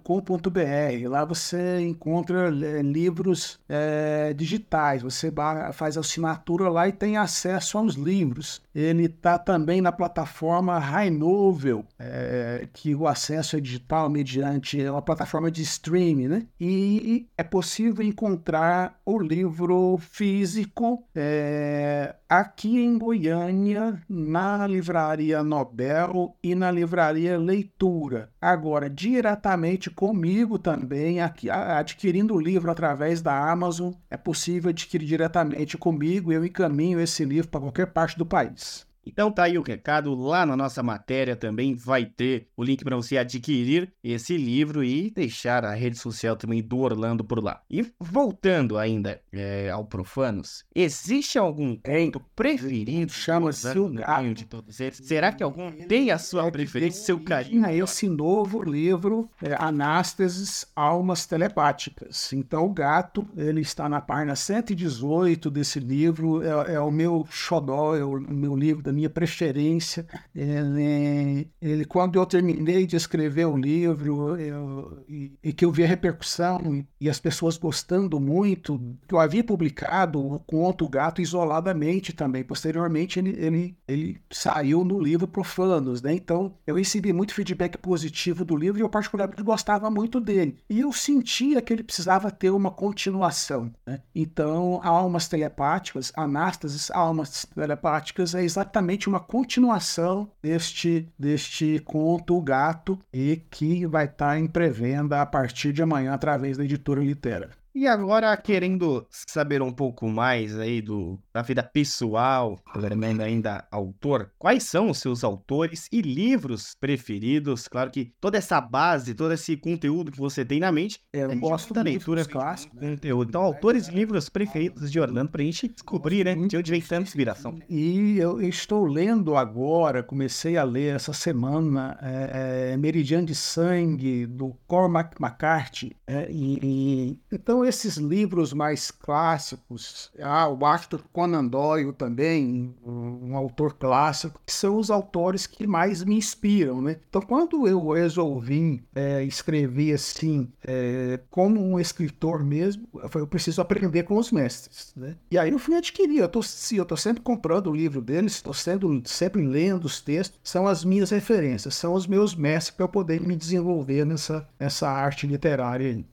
livrariainterativa.com.br. 0.00 1.08
Lá 1.08 1.24
você 1.24 1.80
encontra 1.80 2.48
é, 2.48 2.82
livros 2.82 3.58
é, 3.68 4.32
digitais. 4.32 5.02
Você 5.02 5.32
faz 5.72 5.96
assinatura 5.96 6.68
lá 6.68 6.88
e 6.88 6.92
tem 6.92 7.16
acesso 7.16 7.78
aos 7.78 7.94
livros. 7.94 8.62
Ele 8.74 9.04
está 9.04 9.38
também 9.38 9.80
na 9.80 9.92
plataforma 9.92 10.78
High 10.78 11.10
Novel, 11.10 11.84
é, 11.98 12.68
que 12.72 12.94
o 12.94 13.06
acesso 13.06 13.56
é 13.56 13.60
digital 13.60 14.08
mediante 14.08 14.82
uma 14.88 15.02
plataforma 15.02 15.50
de 15.50 15.62
streaming, 15.62 16.28
né? 16.28 16.46
E 16.60 17.26
é 17.36 17.42
possível 17.42 18.04
encontrar 18.04 18.98
o 19.04 19.18
livro 19.18 19.98
físico 19.98 21.04
é, 21.14 22.14
aqui 22.30 22.78
em 22.78 22.96
Goiânia, 22.96 24.00
na 24.08 24.64
Livraria 24.64 25.42
Nobel 25.42 26.36
e 26.40 26.54
na 26.54 26.70
Livraria 26.70 27.36
Leitura. 27.36 28.30
Agora, 28.40 28.88
diretamente 28.88 29.90
comigo 29.90 30.56
também, 30.56 31.20
aqui, 31.20 31.50
adquirindo 31.50 32.32
o 32.32 32.40
livro 32.40 32.70
através 32.70 33.20
da 33.20 33.50
Amazon, 33.50 33.92
é 34.08 34.16
possível 34.16 34.70
adquirir 34.70 35.08
diretamente 35.08 35.76
comigo. 35.76 36.32
Eu 36.32 36.44
encaminho 36.44 37.00
esse 37.00 37.24
livro 37.24 37.50
para 37.50 37.62
qualquer 37.62 37.86
parte 37.86 38.16
do 38.16 38.24
país. 38.24 38.88
Então 39.04 39.30
tá 39.30 39.44
aí 39.44 39.58
o 39.58 39.62
recado, 39.62 40.14
lá 40.14 40.44
na 40.44 40.56
nossa 40.56 40.82
matéria 40.82 41.36
também 41.36 41.74
vai 41.74 42.04
ter 42.04 42.48
o 42.56 42.62
link 42.62 42.84
para 42.84 42.96
você 42.96 43.16
adquirir 43.16 43.92
esse 44.02 44.36
livro 44.36 44.84
e 44.84 45.10
deixar 45.10 45.64
a 45.64 45.74
rede 45.74 45.98
social 45.98 46.36
também 46.36 46.62
do 46.62 46.78
Orlando 46.78 47.24
por 47.24 47.42
lá. 47.42 47.62
E 47.70 47.86
voltando 47.98 48.78
ainda 48.78 49.20
é, 49.32 49.70
ao 49.70 49.84
Profanos, 49.84 50.64
existe 50.74 51.38
algum 51.38 51.76
conto 51.76 52.20
preferido? 52.36 53.12
Chama-se 53.12 53.78
o 53.78 53.88
Gato. 53.88 54.34
de 54.34 54.44
todos 54.44 54.80
eles? 54.80 54.98
Será 54.98 55.32
que 55.32 55.42
algum 55.42 55.70
tem 55.88 56.10
a 56.10 56.18
sua 56.18 56.50
preferência, 56.50 57.02
seu 57.02 57.20
carinho? 57.20 57.66
Esse 57.70 58.08
novo 58.08 58.62
livro, 58.62 59.28
é, 59.42 59.56
Anásteses, 59.58 60.66
Almas 60.74 61.26
Telepáticas. 61.26 62.32
Então 62.32 62.66
o 62.66 62.72
Gato, 62.72 63.26
ele 63.36 63.60
está 63.60 63.88
na 63.88 64.00
página 64.00 64.36
118 64.36 65.50
desse 65.50 65.80
livro, 65.80 66.42
é, 66.42 66.74
é 66.74 66.80
o 66.80 66.90
meu 66.90 67.26
xodó, 67.30 67.96
é 67.96 68.04
o 68.04 68.20
meu 68.20 68.54
livro 68.54 68.89
da 68.90 68.92
minha 68.92 69.08
preferência. 69.08 70.06
Ele, 70.34 71.48
ele, 71.62 71.84
quando 71.84 72.18
eu 72.18 72.26
terminei 72.26 72.86
de 72.86 72.96
escrever 72.96 73.46
o 73.46 73.56
livro 73.56 74.36
eu, 74.36 75.02
e, 75.08 75.32
e, 75.42 75.52
que 75.52 75.64
eu 75.64 75.70
vi 75.70 75.84
a 75.84 75.86
repercussão 75.86 76.84
e, 77.00 77.08
as 77.08 77.20
pessoas 77.20 77.56
gostando 77.56 78.20
muito, 78.20 78.80
eu 79.10 79.18
havia 79.18 79.44
publicado 79.44 80.20
o 80.20 80.38
conto 80.40 80.88
Gato 80.88 81.22
isoladamente 81.22 82.12
também. 82.12 82.42
Posteriormente, 82.42 83.18
ele, 83.18 83.30
ele, 83.38 83.76
ele 83.86 84.20
saiu 84.30 84.84
no 84.84 85.00
livro 85.00 85.28
Profanos, 85.28 86.02
né? 86.02 86.14
Então, 86.14 86.54
eu 86.66 86.74
recebi 86.74 87.12
muito 87.12 87.34
feedback 87.34 87.78
positivo 87.78 88.44
do 88.44 88.56
livro 88.56 88.80
e 88.80 88.82
eu 88.82 88.88
particularmente 88.88 89.42
gostava 89.42 89.90
muito 89.90 90.20
dele. 90.20 90.56
E 90.68 90.80
eu 90.80 90.92
sentia 90.92 91.62
que 91.62 91.72
ele 91.72 91.84
precisava 91.84 92.30
ter 92.30 92.50
uma 92.50 92.70
continuação, 92.70 93.70
né? 93.86 94.00
Então, 94.14 94.80
Almas 94.82 95.28
Telepáticas, 95.28 96.12
Anástases, 96.16 96.90
Almas 96.90 97.46
Telepáticas 97.54 98.34
é 98.34 98.42
exatamente 98.42 98.79
exatamente 98.80 99.08
uma 99.08 99.20
continuação 99.20 100.30
deste, 100.42 101.06
deste 101.18 101.78
conto 101.84 102.36
O 102.36 102.40
Gato 102.40 102.98
e 103.12 103.42
que 103.50 103.86
vai 103.86 104.06
estar 104.06 104.38
em 104.38 104.46
pré-venda 104.46 105.20
a 105.20 105.26
partir 105.26 105.72
de 105.72 105.82
amanhã 105.82 106.14
através 106.14 106.56
da 106.56 106.64
editora 106.64 107.00
Litera. 107.02 107.50
E 107.72 107.86
agora, 107.86 108.36
querendo 108.36 109.06
saber 109.10 109.62
um 109.62 109.70
pouco 109.70 110.08
mais 110.08 110.58
aí 110.58 110.82
do, 110.82 111.18
da 111.32 111.40
vida 111.40 111.62
pessoal, 111.62 112.58
lembrando 112.74 113.20
ainda 113.20 113.64
autor, 113.70 114.32
quais 114.38 114.64
são 114.64 114.90
os 114.90 114.98
seus 114.98 115.22
autores 115.22 115.88
e 115.92 116.02
livros 116.02 116.74
preferidos? 116.80 117.68
Claro 117.68 117.90
que 117.90 118.12
toda 118.20 118.36
essa 118.36 118.60
base, 118.60 119.14
todo 119.14 119.32
esse 119.32 119.56
conteúdo 119.56 120.10
que 120.10 120.18
você 120.18 120.44
tem 120.44 120.58
na 120.58 120.72
mente, 120.72 121.00
é, 121.12 121.22
eu 121.22 121.38
gosto 121.38 121.72
da 121.72 121.82
leitura 121.82 122.24
clássica. 122.24 122.76
Conteúdo. 122.76 123.28
Então, 123.28 123.42
autores 123.42 123.86
e 123.86 123.92
livros 123.92 124.28
preferidos 124.28 124.90
de 124.90 124.98
Orlando 124.98 125.30
pra 125.30 125.42
gente 125.42 125.68
descobrir, 125.68 126.24
né? 126.24 126.34
De 126.34 126.56
onde 126.56 126.70
vem 126.72 126.80
tanta 126.80 127.02
inspiração. 127.02 127.56
E 127.68 128.18
eu 128.18 128.40
estou 128.42 128.84
lendo 128.84 129.36
agora, 129.36 130.02
comecei 130.02 130.56
a 130.56 130.64
ler 130.64 130.96
essa 130.96 131.12
semana, 131.12 131.96
é, 132.02 132.72
é, 132.72 132.76
Meridiano 132.76 133.26
de 133.26 133.34
Sangue, 133.34 134.26
do 134.26 134.56
Cormac 134.66 135.14
McCarthy. 135.22 135.96
É, 136.04 136.28
e, 136.30 136.58
e, 136.62 137.20
então, 137.30 137.59
são 137.60 137.64
esses 137.64 137.96
livros 137.96 138.52
mais 138.52 138.90
clássicos, 138.90 140.10
ah, 140.20 140.48
o 140.48 140.64
Arthur 140.64 141.02
Conan 141.12 141.44
Doyle 141.44 141.92
também, 141.92 142.74
um, 142.84 143.36
autor 143.36 143.74
clássico, 143.74 144.40
são 144.46 144.76
os 144.76 144.90
autores 144.90 145.46
que 145.46 145.66
mais 145.66 146.02
me 146.02 146.16
inspiram, 146.16 146.80
né? 146.80 146.96
Então, 147.08 147.20
quando 147.20 147.66
eu 147.66 147.90
resolvi 147.90 148.82
é, 148.94 149.22
escrever 149.24 149.94
assim, 149.94 150.50
é, 150.66 151.20
como 151.30 151.60
um 151.60 151.78
escritor 151.78 152.42
mesmo, 152.42 152.88
eu 153.14 153.26
preciso 153.26 153.60
aprender 153.60 154.04
com 154.04 154.16
os 154.16 154.32
mestres, 154.32 154.92
né? 154.96 155.16
E 155.30 155.38
aí 155.38 155.50
eu 155.50 155.58
fui 155.58 155.74
adquirir, 155.74 156.20
eu 156.20 156.28
tô, 156.28 156.40
eu 156.72 156.84
tô 156.84 156.96
sempre 156.96 157.22
comprando 157.22 157.68
o 157.68 157.76
livro 157.76 158.00
deles, 158.00 158.34
estou 158.34 158.54
sempre 158.54 159.46
lendo 159.46 159.84
os 159.84 160.00
textos, 160.00 160.40
são 160.42 160.66
as 160.66 160.84
minhas 160.84 161.10
referências, 161.10 161.74
são 161.74 161.92
os 161.92 162.06
meus 162.06 162.34
mestres 162.34 162.74
para 162.74 162.84
eu 162.84 162.88
poder 162.88 163.20
me 163.20 163.36
desenvolver 163.36 164.06
nessa, 164.06 164.48
nessa 164.58 164.88
arte 164.88 165.26
literária 165.26 165.88
aí. 165.88 166.06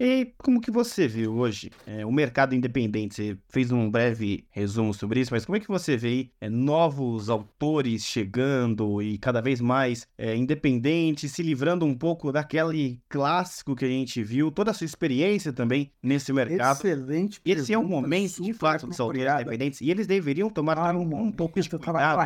E 0.00 0.32
como 0.38 0.60
que 0.60 0.70
você 0.70 1.08
vê 1.08 1.26
hoje 1.26 1.72
é, 1.84 2.06
o 2.06 2.12
mercado 2.12 2.54
independente? 2.54 3.16
Você 3.16 3.38
fez 3.48 3.72
um 3.72 3.90
breve 3.90 4.46
resumo 4.50 4.94
sobre 4.94 5.18
isso, 5.18 5.32
mas 5.34 5.44
como 5.44 5.56
é 5.56 5.60
que 5.60 5.66
você 5.66 5.96
vê 5.96 6.30
é, 6.40 6.48
novos 6.48 7.28
autores 7.28 8.04
chegando 8.04 9.02
e 9.02 9.18
cada 9.18 9.40
vez 9.40 9.60
mais 9.60 10.06
é, 10.16 10.36
independentes, 10.36 11.32
se 11.32 11.42
livrando 11.42 11.84
um 11.84 11.96
pouco 11.96 12.30
daquele 12.30 13.00
clássico 13.08 13.74
que 13.74 13.84
a 13.84 13.88
gente 13.88 14.22
viu, 14.22 14.52
toda 14.52 14.70
a 14.70 14.74
sua 14.74 14.84
experiência 14.84 15.52
também 15.52 15.90
nesse 16.00 16.32
mercado? 16.32 16.76
Excelente. 16.76 17.40
Esse 17.44 17.72
é 17.72 17.78
o 17.78 17.82
momento, 17.82 18.40
de 18.40 18.52
fato, 18.52 18.86
dos 18.86 19.00
autores 19.00 19.24
independentes 19.24 19.80
e 19.80 19.90
eles 19.90 20.06
deveriam 20.06 20.48
tomar 20.48 20.78
ah, 20.78 20.96
um, 20.96 21.22
um 21.24 21.32
pouco 21.32 21.60
de 21.60 21.68
cuidado 21.68 22.20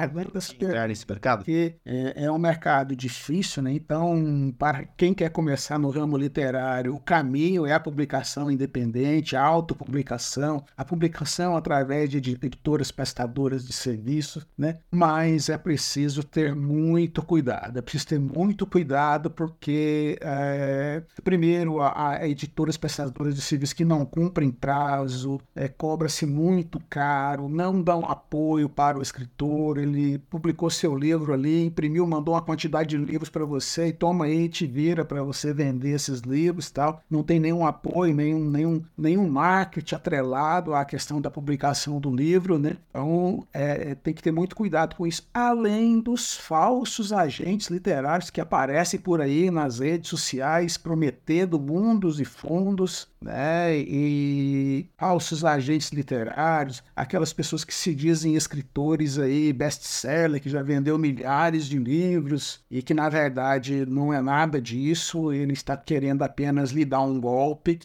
entrar 0.67 0.89
nesse 0.89 1.07
mercado? 1.09 1.39
Porque 1.39 1.77
é, 1.87 2.25
é 2.25 2.31
um 2.31 2.39
mercado 2.39 2.95
difícil, 2.95 3.63
né? 3.63 3.73
Então, 3.73 4.55
para 4.59 4.85
quem 4.85 5.15
quer 5.15 5.31
começar 5.31 5.79
no 5.79 5.89
ramo 5.89 6.19
literário, 6.19 6.95
o 6.95 7.01
caminho 7.01 7.62
é 7.67 7.73
a 7.73 7.81
publicação 7.81 8.51
independente, 8.51 9.37
a 9.37 9.43
autopublicação, 9.43 10.65
a 10.77 10.85
publicação 10.85 11.57
através 11.57 12.11
de 12.11 12.19
editoras 12.19 12.91
prestadoras 12.91 13.67
de 13.67 13.73
serviço, 13.73 14.47
né? 14.57 14.79
Mas 14.91 15.49
é 15.49 15.57
preciso 15.57 16.23
ter 16.23 16.55
muito 16.55 17.23
cuidado, 17.23 17.79
é 17.79 17.83
preciso 17.83 18.09
ter 18.09 18.21
muito 18.21 18.67
cuidado 18.67 19.31
porque, 19.31 20.19
é, 20.21 21.03
primeiro, 21.23 21.81
a, 21.81 22.11
a, 22.11 22.29
editoras 22.29 22.77
prestadoras 22.77 23.35
de 23.35 23.41
serviço 23.41 23.77
que 23.77 23.85
não 23.85 24.05
cumprem 24.05 24.51
prazo, 24.51 25.41
é, 25.55 25.69
cobra-se 25.69 26.27
muito 26.27 26.81
caro, 26.89 27.49
não 27.49 27.83
dão 27.83 28.05
apoio 28.05 28.69
para 28.69 28.99
o 28.99 29.03
escritor, 29.03 29.79
ele 29.79 30.19
publicou 30.19 30.71
seu 30.71 30.97
livro 30.97 31.33
ali, 31.33 31.65
imprimiu, 31.65 32.07
mandou 32.07 32.35
uma 32.35 32.43
quantidade 32.43 32.97
de 32.97 33.05
livros 33.05 33.29
para 33.29 33.45
você 33.45 33.89
e 33.89 33.93
toma 33.93 34.25
aí, 34.25 34.49
te 34.49 34.67
vira 34.67 35.05
para 35.05 35.23
você 35.23 35.53
vender 35.53 35.91
esses 35.91 36.21
livros 36.21 36.71
tal. 36.71 37.03
Não 37.11 37.23
tem 37.23 37.39
nenhum 37.53 37.67
apoio, 37.67 38.15
nenhum, 38.15 38.51
nenhum, 38.51 38.83
nenhum 38.97 39.29
marketing 39.29 39.95
atrelado 39.95 40.75
à 40.75 40.85
questão 40.85 41.21
da 41.21 41.31
publicação 41.31 42.01
do 42.01 42.15
livro, 42.15 42.59
né? 42.59 42.77
Então, 42.91 43.47
é, 43.53 43.91
é, 43.91 43.95
tem 43.95 44.15
que 44.15 44.23
ter 44.23 44.33
muito 44.33 44.57
cuidado 44.57 44.97
com 44.97 45.07
isso. 45.07 45.29
Além 45.33 46.01
dos 46.01 46.35
falsos 46.35 47.13
agentes 47.13 47.69
literários 47.69 48.31
que 48.31 48.41
aparecem 48.41 48.99
por 48.99 49.21
aí 49.21 49.51
nas 49.51 49.79
redes 49.79 50.09
sociais 50.09 50.77
prometendo 50.77 51.61
mundos 51.61 52.19
e 52.19 52.25
fundos, 52.25 53.09
né? 53.21 53.77
E 53.77 54.87
falsos 54.97 55.45
agentes 55.45 55.91
literários, 55.91 56.83
aquelas 56.97 57.33
pessoas 57.33 57.65
que 57.65 57.75
se 57.75 57.95
dizem 57.95 58.35
escritores 58.35 59.19
aí, 59.19 59.53
best-seller, 59.53 60.41
que 60.41 60.51
já 60.51 60.63
vendeu 60.63 60.99
milhares 60.99 61.67
de 61.67 61.79
livros 61.79 62.61
e 62.71 62.83
que 62.83 62.95
na 62.95 63.09
verdade 63.09 63.87
não 63.87 64.13
é 64.13 64.21
nada 64.21 64.61
disso, 64.61 65.33
ele 65.33 65.53
está 65.53 65.77
querendo 65.77 66.23
apenas 66.23 66.71
lhe 66.71 66.85
dar 66.85 67.03
um 67.03 67.21
golpe, 67.21 67.42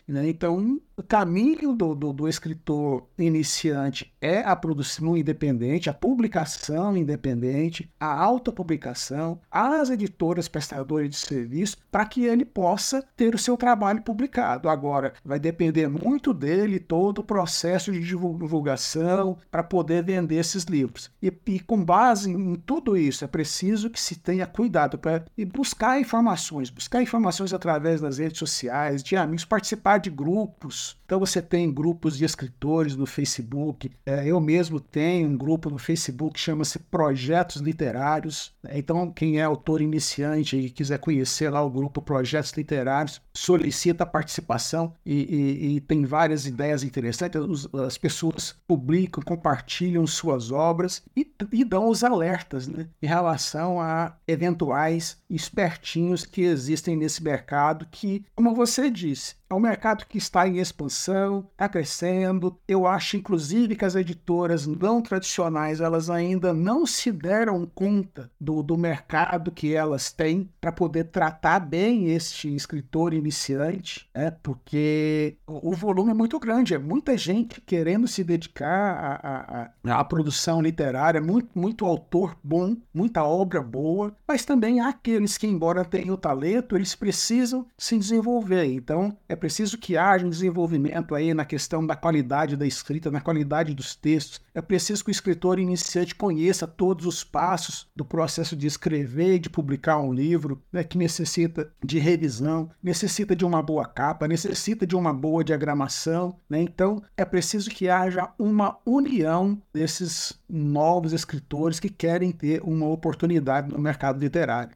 né? 0.07 0.27
Então, 0.29 0.79
o 0.97 1.03
caminho 1.03 1.73
do, 1.73 1.93
do, 1.93 2.11
do, 2.11 2.27
escritor 2.27 3.05
iniciante 3.19 4.11
é 4.19 4.39
a 4.39 4.55
produção 4.55 5.15
independente, 5.15 5.91
a 5.91 5.93
publicação 5.93 6.97
independente, 6.97 7.87
a 7.99 8.19
autopublicação, 8.19 9.39
as 9.51 9.91
editoras 9.91 10.47
prestadoras 10.47 11.07
de 11.07 11.15
serviço, 11.15 11.77
para 11.91 12.03
que 12.03 12.25
ele 12.25 12.43
possa 12.43 13.03
ter 13.15 13.35
o 13.35 13.37
seu 13.37 13.55
trabalho 13.55 14.01
publicado. 14.01 14.67
Agora, 14.67 15.13
vai 15.23 15.39
depender 15.39 15.87
muito 15.87 16.33
dele 16.33 16.79
todo 16.79 17.19
o 17.19 17.23
processo 17.23 17.91
de 17.91 17.99
divulgação 17.99 19.37
para 19.51 19.61
poder 19.61 20.03
vender 20.03 20.37
esses 20.37 20.63
livros. 20.63 21.11
E, 21.21 21.31
e, 21.45 21.59
com 21.59 21.83
base 21.83 22.31
em 22.31 22.55
tudo 22.55 22.97
isso, 22.97 23.23
é 23.23 23.27
preciso 23.27 23.91
que 23.91 24.01
se 24.01 24.15
tenha 24.15 24.47
cuidado 24.47 24.97
para 24.97 25.23
buscar 25.53 26.01
informações, 26.01 26.71
buscar 26.71 27.03
informações 27.03 27.53
através 27.53 28.01
das 28.01 28.17
redes 28.17 28.39
sociais, 28.39 29.03
de 29.03 29.15
amigos, 29.15 29.45
participar 29.45 29.99
de 29.99 30.09
grupos 30.09 30.86
então 31.05 31.19
você 31.19 31.41
tem 31.41 31.71
grupos 31.71 32.17
de 32.17 32.25
escritores 32.25 32.95
no 32.95 33.05
Facebook. 33.05 33.91
É, 34.05 34.27
eu 34.27 34.39
mesmo 34.39 34.79
tenho 34.79 35.29
um 35.29 35.37
grupo 35.37 35.69
no 35.69 35.77
Facebook 35.77 36.33
que 36.33 36.39
chama-se 36.39 36.79
Projetos 36.79 37.61
Literários. 37.61 38.53
Então, 38.71 39.09
quem 39.11 39.39
é 39.39 39.43
autor 39.43 39.81
iniciante 39.81 40.57
e 40.57 40.69
quiser 40.69 40.99
conhecer 40.99 41.49
lá 41.49 41.61
o 41.63 41.69
grupo 41.69 42.01
Projetos 42.01 42.51
Literários, 42.51 43.21
solicita 43.33 44.03
a 44.03 44.07
participação 44.07 44.93
e, 45.05 45.15
e, 45.15 45.75
e 45.75 45.81
tem 45.81 46.05
várias 46.05 46.45
ideias 46.45 46.83
interessantes. 46.83 47.39
as 47.73 47.97
pessoas 47.97 48.55
publicam, 48.67 49.23
compartilham 49.23 50.05
suas 50.05 50.51
obras 50.51 51.03
e, 51.15 51.25
e 51.51 51.63
dão 51.63 51.89
os 51.89 52.03
alertas 52.03 52.67
né, 52.67 52.87
em 53.01 53.07
relação 53.07 53.79
a 53.79 54.15
eventuais 54.27 55.17
espertinhos 55.29 56.25
que 56.25 56.41
existem 56.41 56.95
nesse 56.95 57.23
mercado 57.23 57.87
que, 57.89 58.25
como 58.35 58.55
você 58.55 58.89
disse, 58.89 59.35
é 59.49 59.53
um 59.53 59.59
mercado 59.59 60.05
que 60.05 60.17
está 60.17 60.45
em 60.45 60.57
expansão, 60.57 61.47
está 61.53 61.69
crescendo. 61.69 62.57
Eu 62.67 62.85
acho, 62.85 63.15
inclusive, 63.15 63.77
que 63.77 63.85
as 63.85 63.95
editoras 63.95 64.67
não 64.67 65.01
tradicionais 65.01 65.79
elas 65.79 66.09
ainda 66.09 66.53
não 66.53 66.85
se 66.85 67.11
deram 67.11 67.65
conta 67.65 68.29
do, 68.39 68.61
do 68.61 68.77
mercado 68.77 69.51
que 69.51 69.73
elas 69.73 70.11
têm 70.11 70.49
para 70.59 70.71
poder 70.71 71.05
tratar 71.05 71.59
bem 71.59 72.11
este 72.11 72.53
escritor 72.53 73.13
iniciante, 73.13 74.09
né? 74.13 74.31
porque 74.43 75.37
o, 75.47 75.73
volume 75.73 76.11
é 76.11 76.13
muito 76.13 76.37
grande, 76.39 76.73
é 76.73 76.77
muita 76.77 77.17
gente 77.17 77.61
querendo 77.61 78.07
se 78.07 78.23
dedicar 78.23 79.21
à, 79.23 79.71
à, 79.85 80.03
produção 80.03 80.61
literária, 80.61 81.21
muito, 81.21 81.57
muito 81.57 81.85
autor 81.85 82.37
bom, 82.43 82.75
muita 82.93 83.23
obra 83.23 83.61
boa, 83.61 84.13
mas 84.27 84.43
também 84.43 84.81
há 84.81 84.89
aqueles 84.89 85.16
que, 85.37 85.47
embora 85.47 85.85
tenham 85.85 86.13
o 86.13 86.17
talento, 86.17 86.75
eles 86.75 86.93
precisam 86.93 87.65
se 87.77 87.97
desenvolver. 87.97 88.65
Então, 88.65 89.17
é 89.27 89.35
preciso 89.35 89.77
que 89.77 89.97
haja 89.97 90.25
um 90.25 90.29
desenvolvimento 90.29 91.15
aí 91.15 91.33
na 91.33 91.45
questão 91.45 91.85
da 91.85 91.95
qualidade 91.95 92.55
da 92.55 92.65
escrita, 92.65 93.09
na 93.09 93.21
qualidade 93.21 93.73
dos 93.73 93.95
textos. 93.95 94.41
É 94.53 94.61
preciso 94.61 95.03
que 95.03 95.09
o 95.09 95.11
escritor 95.11 95.59
iniciante 95.59 96.13
conheça 96.13 96.67
todos 96.67 97.05
os 97.05 97.23
passos 97.23 97.87
do 97.95 98.05
processo 98.05 98.55
de 98.55 98.67
escrever 98.67 99.35
e 99.35 99.39
de 99.39 99.49
publicar 99.49 99.99
um 99.99 100.13
livro, 100.13 100.61
né, 100.71 100.83
que 100.83 100.97
necessita 100.97 101.71
de 101.83 101.97
revisão, 101.99 102.69
necessita 102.81 103.35
de 103.35 103.45
uma 103.45 103.61
boa 103.61 103.85
capa, 103.85 104.27
necessita 104.27 104.85
de 104.85 104.95
uma 104.95 105.13
boa 105.13 105.43
diagramação. 105.43 106.37
Né? 106.49 106.61
Então, 106.61 107.01
é 107.15 107.25
preciso 107.25 107.69
que 107.69 107.89
haja 107.89 108.29
uma 108.37 108.77
união 108.85 109.61
desses 109.73 110.39
novos 110.49 111.13
escritores 111.13 111.79
que 111.79 111.89
querem 111.89 112.31
ter 112.31 112.61
uma 112.63 112.87
oportunidade 112.87 113.71
no 113.71 113.79
mercado 113.79 114.19
literário. 114.19 114.75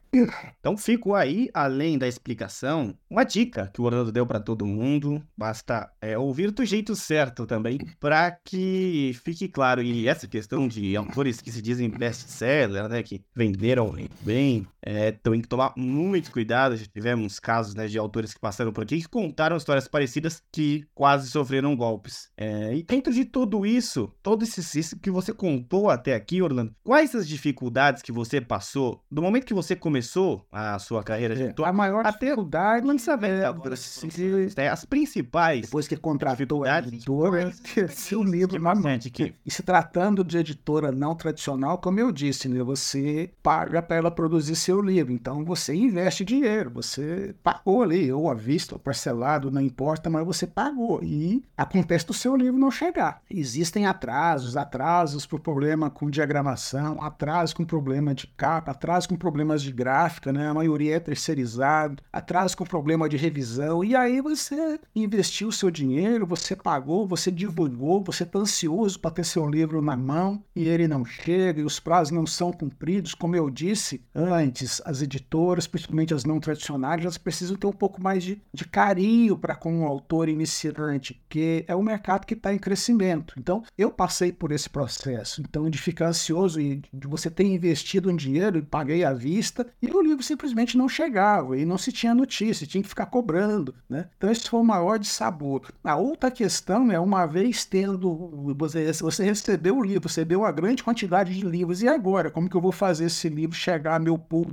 Então, 0.59 0.77
fico 0.77 1.15
aí, 1.15 1.49
além 1.53 1.97
da 1.97 2.07
explicação, 2.07 2.93
uma 3.09 3.23
dica 3.23 3.69
que 3.73 3.81
o 3.81 3.85
Orlando 3.85 4.11
deu 4.11 4.25
para 4.25 4.39
todo 4.39 4.65
mundo. 4.65 5.23
Basta 5.37 5.89
é, 6.01 6.17
ouvir 6.17 6.51
do 6.51 6.65
jeito 6.65 6.95
certo 6.95 7.45
também, 7.45 7.79
para 7.99 8.31
que 8.31 9.15
fique 9.23 9.47
claro. 9.47 9.81
E 9.81 10.07
essa 10.07 10.27
questão 10.27 10.67
de 10.67 10.95
autores 10.95 11.39
que 11.39 11.51
se 11.51 11.61
dizem 11.61 11.89
best-seller, 11.89 12.89
né, 12.89 13.03
que 13.03 13.21
venderam 13.35 13.95
bem, 14.21 14.67
é, 14.81 15.11
tem 15.11 15.41
que 15.41 15.47
tomar 15.47 15.73
muito 15.75 16.31
cuidado. 16.31 16.75
Já 16.75 16.85
tivemos 16.85 17.39
casos 17.39 17.75
né, 17.75 17.87
de 17.87 17.97
autores 17.97 18.33
que 18.33 18.39
passaram 18.39 18.71
por 18.71 18.83
aqui 18.83 19.01
que 19.01 19.07
contaram 19.07 19.57
histórias 19.57 19.87
parecidas 19.87 20.41
que 20.51 20.85
quase 20.93 21.29
sofreram 21.29 21.75
golpes. 21.75 22.29
É, 22.37 22.75
e 22.75 22.83
dentro 22.83 23.13
de 23.13 23.25
tudo 23.25 23.65
isso, 23.65 24.13
todo 24.21 24.43
esse 24.43 24.61
isso 24.79 24.99
que 24.99 25.11
você 25.11 25.33
contou 25.33 25.89
até 25.89 26.15
aqui, 26.15 26.41
Orlando, 26.41 26.73
quais 26.83 27.13
as 27.15 27.27
dificuldades 27.27 28.01
que 28.01 28.11
você 28.11 28.39
passou 28.39 29.03
do 29.11 29.21
momento 29.21 29.45
que 29.45 29.53
você 29.53 29.75
começou 29.75 30.45
a 30.51 30.77
sua 30.79 31.03
carreira 31.03 31.35
de 31.35 31.43
editor? 31.43 31.67
A 31.67 31.73
maior 31.73 32.05
até 32.05 32.27
dificuldade 32.27 32.85
lançamento, 32.85 33.45
agora, 33.45 33.75
se, 33.75 34.09
se, 34.09 34.61
as 34.61 34.85
principais. 34.85 35.61
Depois 35.61 35.87
que 35.87 35.97
contratou 35.97 36.63
a 36.63 36.79
editora, 36.79 37.51
seu 37.89 38.23
livro 38.23 38.61
na 38.61 38.75
mão. 38.75 38.99
E 39.45 39.51
se 39.51 39.63
tratando 39.63 40.23
de 40.23 40.37
editora 40.37 40.91
não 40.91 41.15
tradicional, 41.15 41.77
como 41.77 41.99
eu 41.99 42.11
disse, 42.11 42.47
né, 42.47 42.61
você 42.63 43.31
paga 43.41 43.81
para 43.81 43.97
ela 43.97 44.11
produzir 44.11 44.55
seu 44.55 44.70
seu 44.71 44.81
livro. 44.81 45.11
Então 45.11 45.43
você 45.43 45.75
investe 45.75 46.23
dinheiro, 46.23 46.71
você 46.73 47.35
pagou 47.43 47.83
ali, 47.83 48.11
ou 48.11 48.29
à 48.29 48.33
vista, 48.33 48.75
ou 48.75 48.79
parcelado, 48.79 49.51
não 49.51 49.61
importa, 49.61 50.09
mas 50.09 50.25
você 50.25 50.47
pagou. 50.47 51.03
E 51.03 51.43
acontece 51.57 52.07
do 52.07 52.13
seu 52.13 52.35
livro 52.35 52.57
não 52.57 52.71
chegar. 52.71 53.21
Existem 53.29 53.85
atrasos, 53.85 54.55
atrasos 54.55 55.25
por 55.25 55.41
problema 55.41 55.89
com 55.89 56.09
diagramação, 56.09 57.01
atrasos 57.01 57.53
com 57.53 57.65
problema 57.65 58.15
de 58.15 58.27
capa, 58.27 58.71
atrasos 58.71 59.07
com 59.07 59.17
problemas 59.17 59.61
de 59.61 59.73
gráfica, 59.73 60.31
né? 60.31 60.47
A 60.47 60.53
maioria 60.53 60.95
é 60.95 60.99
terceirizado, 60.99 62.01
atrasos 62.11 62.55
com 62.55 62.63
problema 62.63 63.09
de 63.09 63.17
revisão. 63.17 63.83
E 63.83 63.93
aí 63.93 64.21
você 64.21 64.79
investiu 64.95 65.49
o 65.49 65.51
seu 65.51 65.69
dinheiro, 65.69 66.25
você 66.25 66.55
pagou, 66.55 67.05
você 67.05 67.29
divulgou, 67.29 68.03
você 68.03 68.23
está 68.23 68.39
ansioso 68.39 68.99
para 68.99 69.11
ter 69.11 69.25
seu 69.25 69.45
livro 69.45 69.81
na 69.81 69.97
mão 69.97 70.41
e 70.55 70.67
ele 70.67 70.87
não 70.87 71.03
chega 71.03 71.59
e 71.59 71.65
os 71.65 71.79
prazos 71.79 72.11
não 72.11 72.25
são 72.25 72.53
cumpridos, 72.53 73.13
como 73.13 73.35
eu 73.35 73.49
disse 73.49 74.01
antes 74.15 74.60
as 74.85 75.01
editoras, 75.01 75.67
principalmente 75.67 76.13
as 76.13 76.25
não 76.25 76.39
tradicionais, 76.39 77.01
elas 77.01 77.17
precisam 77.17 77.55
ter 77.55 77.67
um 77.67 77.71
pouco 77.71 78.01
mais 78.01 78.23
de, 78.23 78.41
de 78.53 78.65
carinho 78.65 79.37
para 79.37 79.55
com 79.55 79.81
o 79.81 79.85
autor 79.85 80.29
iniciante, 80.29 81.13
porque 81.13 81.65
é 81.67 81.75
um 81.75 81.83
mercado 81.83 82.25
que 82.25 82.33
está 82.33 82.53
em 82.53 82.59
crescimento. 82.59 83.35
Então, 83.37 83.63
eu 83.77 83.91
passei 83.91 84.31
por 84.31 84.51
esse 84.51 84.69
processo. 84.69 85.41
Então, 85.41 85.69
de 85.69 85.77
ficar 85.77 86.07
ansioso 86.07 86.59
e 86.59 86.81
de 86.93 87.07
você 87.07 87.29
ter 87.29 87.43
investido 87.43 88.09
um 88.09 88.15
dinheiro 88.15 88.57
e 88.57 88.61
paguei 88.61 89.03
à 89.03 89.13
vista, 89.13 89.67
e 89.81 89.87
o 89.87 90.01
livro 90.01 90.23
simplesmente 90.23 90.77
não 90.77 90.89
chegava 90.89 91.57
e 91.57 91.65
não 91.65 91.77
se 91.77 91.91
tinha 91.91 92.13
notícia, 92.13 92.67
tinha 92.67 92.81
que 92.81 92.89
ficar 92.89 93.05
cobrando. 93.07 93.73
Né? 93.89 94.07
Então, 94.17 94.31
esse 94.31 94.49
foi 94.49 94.59
o 94.59 94.63
maior 94.63 94.97
de 94.97 95.07
sabor. 95.07 95.71
A 95.83 95.95
outra 95.95 96.31
questão 96.31 96.91
é, 96.91 96.99
uma 96.99 97.25
vez 97.25 97.65
tendo, 97.65 98.53
você, 98.55 98.91
você 98.93 99.23
recebeu 99.23 99.77
o 99.77 99.83
livro, 99.83 100.07
recebeu 100.07 100.41
uma 100.41 100.51
grande 100.51 100.83
quantidade 100.83 101.33
de 101.33 101.45
livros, 101.45 101.81
e 101.81 101.87
agora? 101.87 102.31
Como 102.31 102.49
que 102.49 102.55
eu 102.55 102.61
vou 102.61 102.71
fazer 102.71 103.05
esse 103.05 103.29
livro 103.29 103.55
chegar 103.55 103.95
ao 103.95 104.03
meu 104.03 104.17
público? 104.17 104.50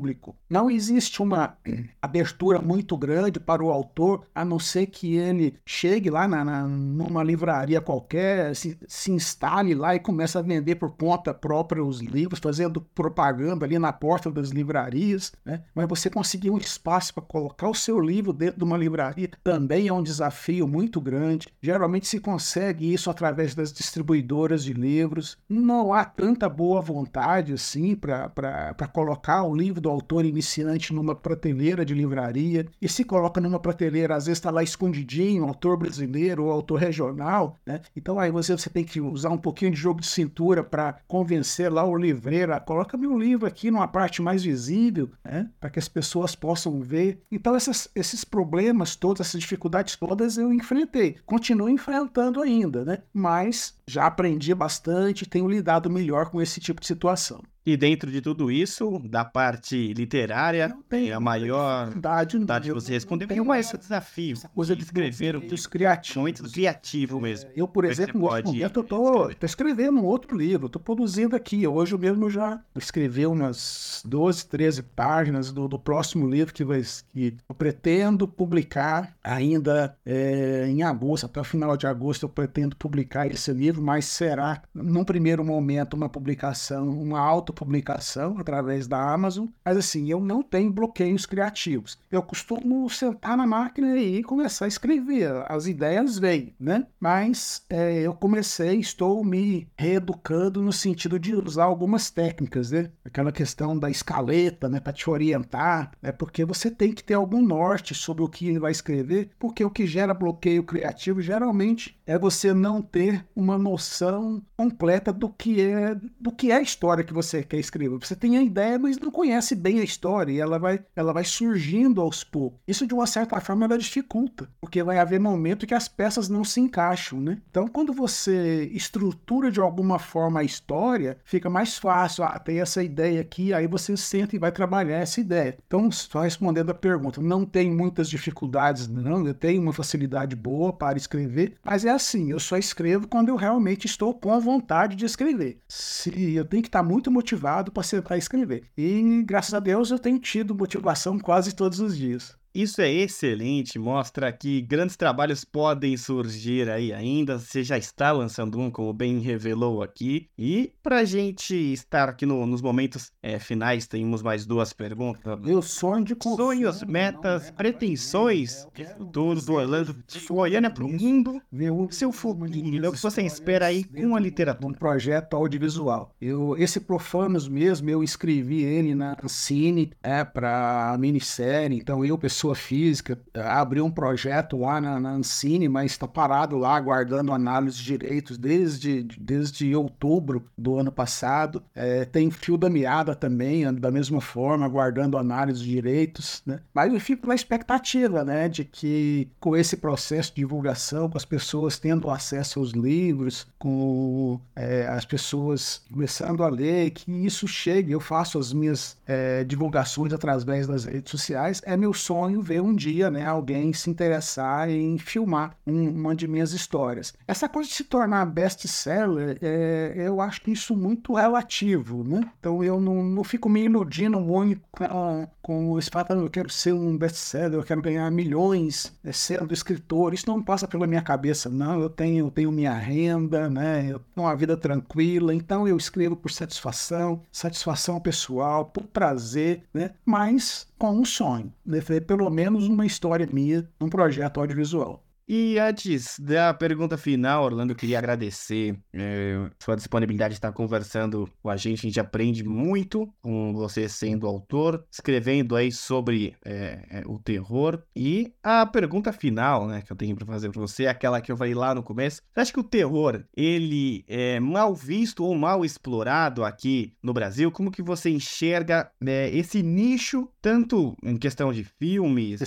Não 0.48 0.70
existe 0.70 1.22
uma 1.22 1.56
abertura 2.00 2.60
muito 2.60 2.96
grande 2.96 3.40
para 3.40 3.62
o 3.62 3.70
autor, 3.70 4.24
a 4.34 4.44
não 4.44 4.58
ser 4.58 4.86
que 4.86 5.16
ele 5.16 5.56
chegue 5.64 6.10
lá 6.10 6.26
na, 6.26 6.44
na 6.44 6.66
numa 6.66 7.22
livraria 7.22 7.80
qualquer, 7.80 8.54
se, 8.54 8.78
se 8.86 9.10
instale 9.10 9.74
lá 9.74 9.94
e 9.94 10.00
comece 10.00 10.36
a 10.38 10.42
vender 10.42 10.76
por 10.76 10.92
conta 10.92 11.34
própria 11.34 11.82
os 11.82 12.00
livros, 12.00 12.40
fazendo 12.40 12.80
propaganda 12.80 13.64
ali 13.64 13.78
na 13.78 13.92
porta 13.92 14.30
das 14.30 14.50
livrarias, 14.50 15.32
né? 15.44 15.62
Mas 15.74 15.88
você 15.88 16.10
conseguir 16.10 16.50
um 16.50 16.58
espaço 16.58 17.14
para 17.14 17.22
colocar 17.22 17.68
o 17.68 17.74
seu 17.74 18.00
livro 18.00 18.32
dentro 18.32 18.58
de 18.58 18.64
uma 18.64 18.76
livraria 18.76 19.30
também 19.42 19.88
é 19.88 19.92
um 19.92 20.02
desafio 20.02 20.66
muito 20.66 21.00
grande. 21.00 21.48
Geralmente 21.60 22.06
se 22.06 22.20
consegue 22.20 22.92
isso 22.92 23.10
através 23.10 23.54
das 23.54 23.72
distribuidoras 23.72 24.64
de 24.64 24.72
livros. 24.72 25.38
Não 25.48 25.92
há 25.92 26.04
tanta 26.04 26.48
boa 26.48 26.80
vontade 26.80 27.52
assim 27.52 27.94
para 27.94 28.74
colocar 28.92 29.42
o 29.44 29.54
livro 29.54 29.80
do 29.80 29.87
autor 29.90 30.24
iniciante 30.24 30.92
numa 30.92 31.14
prateleira 31.14 31.84
de 31.84 31.94
livraria. 31.94 32.66
E 32.80 32.88
se 32.88 33.04
coloca 33.04 33.40
numa 33.40 33.58
prateleira, 33.58 34.16
às 34.16 34.26
vezes 34.26 34.38
está 34.38 34.50
lá 34.50 34.62
escondidinho, 34.62 35.44
autor 35.44 35.76
brasileiro 35.76 36.44
ou 36.44 36.52
autor 36.52 36.80
regional, 36.80 37.56
né? 37.66 37.80
Então 37.96 38.18
aí 38.18 38.30
você, 38.30 38.52
você 38.56 38.70
tem 38.70 38.84
que 38.84 39.00
usar 39.00 39.30
um 39.30 39.38
pouquinho 39.38 39.70
de 39.70 39.76
jogo 39.76 40.00
de 40.00 40.06
cintura 40.06 40.62
para 40.62 40.98
convencer 41.06 41.72
lá 41.72 41.84
o 41.84 41.96
livreiro, 41.96 42.54
ah, 42.54 42.60
coloca 42.60 42.96
meu 42.96 43.18
livro 43.18 43.46
aqui 43.46 43.70
numa 43.70 43.88
parte 43.88 44.22
mais 44.22 44.42
visível, 44.42 45.10
né? 45.24 45.48
Para 45.60 45.70
que 45.70 45.78
as 45.78 45.88
pessoas 45.88 46.34
possam 46.34 46.80
ver. 46.80 47.20
Então 47.30 47.54
essas, 47.54 47.88
esses 47.94 48.24
problemas 48.24 48.96
todos, 48.96 49.20
essas 49.20 49.40
dificuldades 49.40 49.96
todas 49.96 50.38
eu 50.38 50.52
enfrentei. 50.52 51.16
Continuo 51.26 51.68
enfrentando 51.68 52.40
ainda, 52.40 52.84
né? 52.84 52.98
Mas 53.12 53.76
já 53.86 54.06
aprendi 54.06 54.54
bastante, 54.54 55.28
tenho 55.28 55.48
lidado 55.48 55.90
melhor 55.90 56.30
com 56.30 56.40
esse 56.40 56.60
tipo 56.60 56.80
de 56.80 56.86
situação. 56.86 57.42
E 57.68 57.76
dentro 57.76 58.10
de 58.10 58.22
tudo 58.22 58.50
isso, 58.50 58.98
da 59.10 59.26
parte 59.26 59.92
literária, 59.92 60.74
tem 60.88 61.12
a 61.12 61.20
maior 61.20 61.84
dificuldade 61.88 62.64
de 62.64 62.72
você 62.72 62.94
responder, 62.94 63.26
tem 63.26 63.44
mais 63.44 63.66
esse 63.66 63.76
desafio 63.76 64.32
essa 64.32 64.48
coisa 64.48 64.74
de 64.74 64.84
escrever 64.84 65.36
os 65.36 65.66
criativos, 65.66 66.22
muito 66.22 66.42
criativo 66.50 67.20
mesmo. 67.20 67.50
Eu, 67.54 67.68
por 67.68 67.84
exemplo, 67.84 68.20
no 68.20 68.24
outro 68.24 68.46
momento, 68.46 68.80
eu 68.80 68.84
tô, 68.84 69.34
tô 69.34 69.44
escrevendo 69.44 70.00
um 70.00 70.04
outro 70.06 70.34
livro, 70.34 70.70
tô 70.70 70.80
produzindo 70.80 71.36
aqui. 71.36 71.66
Hoje 71.66 71.98
mesmo 71.98 72.30
já 72.30 72.58
escrevi 72.74 73.26
umas 73.26 74.02
12, 74.06 74.46
13 74.46 74.82
páginas 74.84 75.52
do, 75.52 75.68
do 75.68 75.78
próximo 75.78 76.26
livro 76.26 76.54
que, 76.54 76.64
vai, 76.64 76.80
que 77.12 77.36
eu 77.46 77.54
pretendo 77.54 78.26
publicar 78.26 79.14
ainda 79.22 79.94
é, 80.06 80.68
em 80.68 80.82
agosto, 80.82 81.26
até 81.26 81.38
o 81.38 81.44
final 81.44 81.76
de 81.76 81.86
agosto 81.86 82.22
eu 82.22 82.30
pretendo 82.30 82.74
publicar 82.76 83.26
esse 83.26 83.52
livro, 83.52 83.82
mas 83.82 84.06
será, 84.06 84.62
num 84.72 85.04
primeiro 85.04 85.44
momento, 85.44 85.92
uma 85.92 86.08
publicação, 86.08 86.88
uma 86.88 87.20
auto 87.20 87.57
publicação 87.58 88.36
através 88.38 88.86
da 88.86 89.12
Amazon, 89.12 89.46
mas 89.64 89.76
assim, 89.76 90.08
eu 90.08 90.20
não 90.20 90.44
tenho 90.44 90.72
bloqueios 90.72 91.26
criativos. 91.26 91.98
Eu 92.08 92.22
costumo 92.22 92.88
sentar 92.88 93.36
na 93.36 93.48
máquina 93.48 93.96
e 93.96 94.22
começar 94.22 94.66
a 94.66 94.68
escrever, 94.68 95.44
as 95.48 95.66
ideias 95.66 96.20
vêm, 96.20 96.54
né? 96.60 96.86
Mas 97.00 97.64
é, 97.68 98.00
eu 98.00 98.14
comecei, 98.14 98.78
estou 98.78 99.24
me 99.24 99.68
reeducando 99.76 100.62
no 100.62 100.72
sentido 100.72 101.18
de 101.18 101.34
usar 101.34 101.64
algumas 101.64 102.10
técnicas, 102.10 102.70
né? 102.70 102.90
Aquela 103.04 103.32
questão 103.32 103.76
da 103.76 103.90
escaleta, 103.90 104.68
né, 104.68 104.78
para 104.78 104.92
te 104.92 105.10
orientar, 105.10 105.90
é 106.00 106.06
né? 106.06 106.12
porque 106.12 106.44
você 106.44 106.70
tem 106.70 106.92
que 106.92 107.02
ter 107.02 107.14
algum 107.14 107.42
norte 107.42 107.92
sobre 107.92 108.22
o 108.22 108.28
que 108.28 108.56
vai 108.58 108.70
escrever, 108.70 109.30
porque 109.36 109.64
o 109.64 109.70
que 109.70 109.84
gera 109.84 110.14
bloqueio 110.14 110.62
criativo 110.62 111.20
geralmente 111.20 111.98
é 112.06 112.16
você 112.16 112.54
não 112.54 112.80
ter 112.80 113.26
uma 113.34 113.58
noção 113.58 114.40
completa 114.56 115.12
do 115.12 115.28
que 115.28 115.60
é 115.60 115.96
do 116.20 116.30
que 116.30 116.52
é 116.52 116.56
a 116.56 116.62
história 116.62 117.02
que 117.02 117.12
você 117.12 117.37
quer 117.42 117.58
escrever. 117.58 117.98
Você 117.98 118.16
tem 118.16 118.36
a 118.36 118.42
ideia, 118.42 118.78
mas 118.78 118.98
não 118.98 119.10
conhece 119.10 119.54
bem 119.54 119.80
a 119.80 119.84
história 119.84 120.32
e 120.32 120.40
ela 120.40 120.58
vai, 120.58 120.80
ela 120.94 121.12
vai 121.12 121.24
surgindo 121.24 122.00
aos 122.00 122.24
poucos. 122.24 122.58
Isso, 122.66 122.86
de 122.86 122.94
uma 122.94 123.06
certa 123.06 123.40
forma, 123.40 123.64
ela 123.64 123.78
dificulta, 123.78 124.48
porque 124.60 124.82
vai 124.82 124.98
haver 124.98 125.20
momento 125.20 125.66
que 125.66 125.74
as 125.74 125.88
peças 125.88 126.28
não 126.28 126.44
se 126.44 126.60
encaixam, 126.60 127.20
né? 127.20 127.38
Então, 127.50 127.68
quando 127.68 127.92
você 127.92 128.70
estrutura 128.72 129.50
de 129.50 129.60
alguma 129.60 129.98
forma 129.98 130.40
a 130.40 130.44
história, 130.44 131.18
fica 131.24 131.50
mais 131.50 131.78
fácil. 131.78 132.24
Ah, 132.24 132.38
tem 132.38 132.60
essa 132.60 132.82
ideia 132.82 133.20
aqui, 133.20 133.52
aí 133.52 133.66
você 133.66 133.96
senta 133.96 134.34
e 134.34 134.38
vai 134.38 134.52
trabalhar 134.52 134.98
essa 134.98 135.20
ideia. 135.20 135.58
Então, 135.66 135.90
só 135.90 136.22
respondendo 136.22 136.70
a 136.70 136.74
pergunta, 136.74 137.20
não 137.20 137.44
tem 137.44 137.70
muitas 137.70 138.08
dificuldades, 138.08 138.88
não. 138.88 139.26
Eu 139.26 139.34
tenho 139.34 139.62
uma 139.62 139.72
facilidade 139.72 140.34
boa 140.36 140.72
para 140.72 140.98
escrever, 140.98 141.56
mas 141.64 141.84
é 141.84 141.90
assim, 141.90 142.30
eu 142.30 142.40
só 142.40 142.56
escrevo 142.56 143.06
quando 143.06 143.28
eu 143.28 143.36
realmente 143.36 143.86
estou 143.86 144.14
com 144.14 144.38
vontade 144.40 144.96
de 144.96 145.04
escrever. 145.04 145.58
Se 145.68 146.34
eu 146.34 146.44
tenho 146.44 146.62
que 146.62 146.68
estar 146.68 146.82
muito 146.82 147.10
motivado 147.10 147.27
motivado 147.28 147.70
para 147.70 147.82
sentar 147.82 148.16
e 148.16 148.20
escrever. 148.20 148.64
E 148.76 149.22
graças 149.26 149.52
a 149.52 149.60
Deus 149.60 149.90
eu 149.90 149.98
tenho 149.98 150.18
tido 150.18 150.54
motivação 150.54 151.18
quase 151.18 151.54
todos 151.54 151.78
os 151.78 151.96
dias. 151.96 152.37
Isso 152.54 152.80
é 152.80 152.90
excelente, 152.90 153.78
mostra 153.78 154.32
que 154.32 154.60
grandes 154.62 154.96
trabalhos 154.96 155.44
podem 155.44 155.96
surgir 155.96 156.68
aí 156.68 156.92
ainda. 156.92 157.38
Você 157.38 157.62
já 157.62 157.76
está 157.78 158.10
lançando 158.10 158.58
um, 158.58 158.70
como 158.70 158.92
bem 158.92 159.18
revelou 159.20 159.82
aqui. 159.82 160.28
E 160.36 160.72
para 160.82 160.98
a 160.98 161.04
gente 161.04 161.54
estar 161.54 162.08
aqui 162.08 162.24
no, 162.26 162.46
nos 162.46 162.62
momentos 162.62 163.12
é, 163.22 163.38
finais, 163.38 163.86
temos 163.86 164.22
mais 164.22 164.46
duas 164.46 164.72
perguntas. 164.72 165.38
Meu 165.40 165.62
sonho 165.62 166.04
de 166.04 166.14
consumo, 166.14 166.48
Sonhos, 166.48 166.82
metas, 166.84 167.48
é, 167.48 167.52
pretensões 167.52 168.66
é, 168.76 168.84
futuros 168.86 169.44
do 169.44 169.54
Orlando, 169.54 169.96
Goiânia 170.28 170.70
para 170.70 170.84
o 170.84 170.88
mundo. 170.88 171.40
Meu 171.52 171.88
seu 171.90 172.10
futuro, 172.10 172.46
o 172.46 172.92
que 172.92 172.98
você 172.98 173.22
espera 173.22 173.66
aí 173.66 173.84
com 173.84 174.16
a 174.16 174.20
literatura? 174.20 174.72
Um 174.72 174.74
projeto 174.74 175.34
audiovisual. 175.34 176.14
Eu, 176.20 176.56
esse 176.56 176.80
Profanos 176.80 177.48
mesmo, 177.48 177.90
eu 177.90 178.02
escrevi 178.02 178.62
ele 178.62 178.94
na 178.94 179.16
Cine 179.26 179.92
é, 180.02 180.24
para 180.24 180.92
a 180.92 180.98
minissérie. 180.98 181.78
Então 181.78 182.04
eu, 182.04 182.16
pessoal 182.16 182.37
pessoa 182.38 182.54
física, 182.54 183.18
abriu 183.34 183.84
um 183.84 183.90
projeto 183.90 184.56
lá 184.58 184.80
na, 184.80 185.00
na 185.00 185.10
Ancine, 185.10 185.68
mas 185.68 185.90
está 185.90 186.06
parado 186.06 186.56
lá 186.56 186.76
aguardando 186.76 187.32
análise 187.32 187.78
de 187.78 187.84
direitos 187.84 188.38
desde, 188.38 189.02
desde 189.18 189.74
outubro 189.74 190.44
do 190.56 190.78
ano 190.78 190.92
passado. 190.92 191.60
É, 191.74 192.04
tem 192.04 192.30
Fio 192.30 192.56
da 192.56 192.70
Meada 192.70 193.16
também, 193.16 193.72
da 193.74 193.90
mesma 193.90 194.20
forma, 194.20 194.64
aguardando 194.64 195.18
análise 195.18 195.64
de 195.64 195.68
direitos. 195.68 196.40
Né? 196.46 196.60
Mas 196.72 196.92
eu 196.92 197.00
fico 197.00 197.26
na 197.26 197.34
expectativa 197.34 198.24
né, 198.24 198.48
de 198.48 198.64
que 198.64 199.28
com 199.40 199.56
esse 199.56 199.76
processo 199.76 200.30
de 200.30 200.36
divulgação, 200.36 201.10
com 201.10 201.18
as 201.18 201.24
pessoas 201.24 201.78
tendo 201.78 202.08
acesso 202.08 202.60
aos 202.60 202.70
livros, 202.70 203.48
com 203.58 204.40
é, 204.54 204.86
as 204.86 205.04
pessoas 205.04 205.82
começando 205.90 206.44
a 206.44 206.48
ler, 206.48 206.90
que 206.92 207.10
isso 207.10 207.48
chegue. 207.48 207.90
Eu 207.90 208.00
faço 208.00 208.38
as 208.38 208.52
minhas 208.52 208.96
é, 209.06 209.42
divulgações 209.42 210.12
através 210.12 210.68
das 210.68 210.84
redes 210.84 211.10
sociais. 211.10 211.60
É 211.64 211.76
meu 211.76 211.92
sonho 211.92 212.27
sonho 212.28 212.42
ver 212.42 212.60
um 212.60 212.74
dia 212.74 213.10
né, 213.10 213.24
alguém 213.24 213.72
se 213.72 213.88
interessar 213.88 214.68
em 214.68 214.98
filmar 214.98 215.56
um, 215.66 215.88
uma 215.88 216.14
de 216.14 216.28
minhas 216.28 216.52
histórias. 216.52 217.14
Essa 217.26 217.48
coisa 217.48 217.68
de 217.68 217.74
se 217.74 217.84
tornar 217.84 218.26
best-seller, 218.26 219.38
é, 219.40 219.94
eu 219.96 220.20
acho 220.20 220.40
isso 220.48 220.76
muito 220.76 221.14
relativo, 221.14 222.04
né? 222.04 222.20
Então 222.38 222.62
eu 222.62 222.80
não, 222.80 223.02
não 223.02 223.24
fico 223.24 223.48
me 223.48 223.64
iludindo 223.64 224.20
muito 224.20 224.60
com, 224.70 225.28
com 225.42 225.78
esse 225.78 225.90
fato, 225.90 226.12
eu 226.12 226.30
quero 226.30 226.50
ser 226.50 226.72
um 226.74 226.96
best-seller, 226.96 227.58
eu 227.58 227.64
quero 227.64 227.80
ganhar 227.80 228.10
milhões 228.10 228.92
é, 229.02 229.12
sendo 229.12 229.54
escritor. 229.54 230.12
Isso 230.12 230.28
não 230.28 230.42
passa 230.42 230.68
pela 230.68 230.86
minha 230.86 231.02
cabeça, 231.02 231.48
não. 231.48 231.80
Eu 231.80 231.88
tenho, 231.88 232.26
eu 232.26 232.30
tenho 232.30 232.52
minha 232.52 232.74
renda, 232.74 233.48
né? 233.48 233.86
Eu 233.90 233.98
tenho 233.98 234.26
uma 234.26 234.36
vida 234.36 234.56
tranquila, 234.56 235.34
então 235.34 235.66
eu 235.66 235.76
escrevo 235.76 236.16
por 236.16 236.30
satisfação, 236.30 237.22
satisfação 237.32 238.00
pessoal, 238.00 238.66
por 238.66 238.84
prazer, 238.84 239.62
né? 239.72 239.92
Mas 240.04 240.68
com 240.78 240.92
um 240.92 241.04
sonho, 241.04 241.52
né? 241.66 241.80
Pelo 242.18 242.30
menos 242.30 242.66
uma 242.66 242.84
história 242.84 243.28
minha 243.32 243.70
num 243.78 243.88
projeto 243.88 244.40
audiovisual. 244.40 245.07
E 245.30 245.58
antes 245.58 246.18
da 246.18 246.54
pergunta 246.54 246.96
final, 246.96 247.44
Orlando, 247.44 247.72
eu 247.72 247.76
queria 247.76 247.98
agradecer 247.98 248.78
é, 248.94 249.50
sua 249.58 249.76
disponibilidade 249.76 250.32
de 250.32 250.38
estar 250.38 250.52
conversando 250.52 251.28
com 251.42 251.50
a 251.50 251.56
gente. 251.56 251.80
A 251.80 251.82
gente 251.82 252.00
aprende 252.00 252.42
muito 252.42 253.06
com 253.20 253.52
você 253.52 253.90
sendo 253.90 254.26
autor, 254.26 254.82
escrevendo 254.90 255.54
aí 255.54 255.70
sobre 255.70 256.34
é, 256.42 257.02
o 257.04 257.18
terror. 257.18 257.82
E 257.94 258.32
a 258.42 258.64
pergunta 258.64 259.12
final, 259.12 259.66
né, 259.66 259.82
que 259.82 259.92
eu 259.92 259.96
tenho 259.96 260.16
para 260.16 260.24
fazer 260.24 260.50
para 260.50 260.62
você, 260.62 260.84
é 260.84 260.88
aquela 260.88 261.20
que 261.20 261.30
eu 261.30 261.36
falei 261.36 261.54
lá 261.54 261.74
no 261.74 261.82
começo. 261.82 262.22
Você 262.32 262.40
acha 262.40 262.52
que 262.54 262.60
o 262.60 262.64
terror, 262.64 263.22
ele 263.36 264.06
é 264.08 264.40
mal 264.40 264.74
visto 264.74 265.22
ou 265.22 265.34
mal 265.34 265.62
explorado 265.62 266.42
aqui 266.42 266.94
no 267.02 267.12
Brasil? 267.12 267.52
Como 267.52 267.70
que 267.70 267.82
você 267.82 268.08
enxerga 268.08 268.90
né, 268.98 269.28
esse 269.28 269.62
nicho, 269.62 270.26
tanto 270.40 270.96
em 271.02 271.18
questão 271.18 271.52
de 271.52 271.64
filmes, 271.64 272.40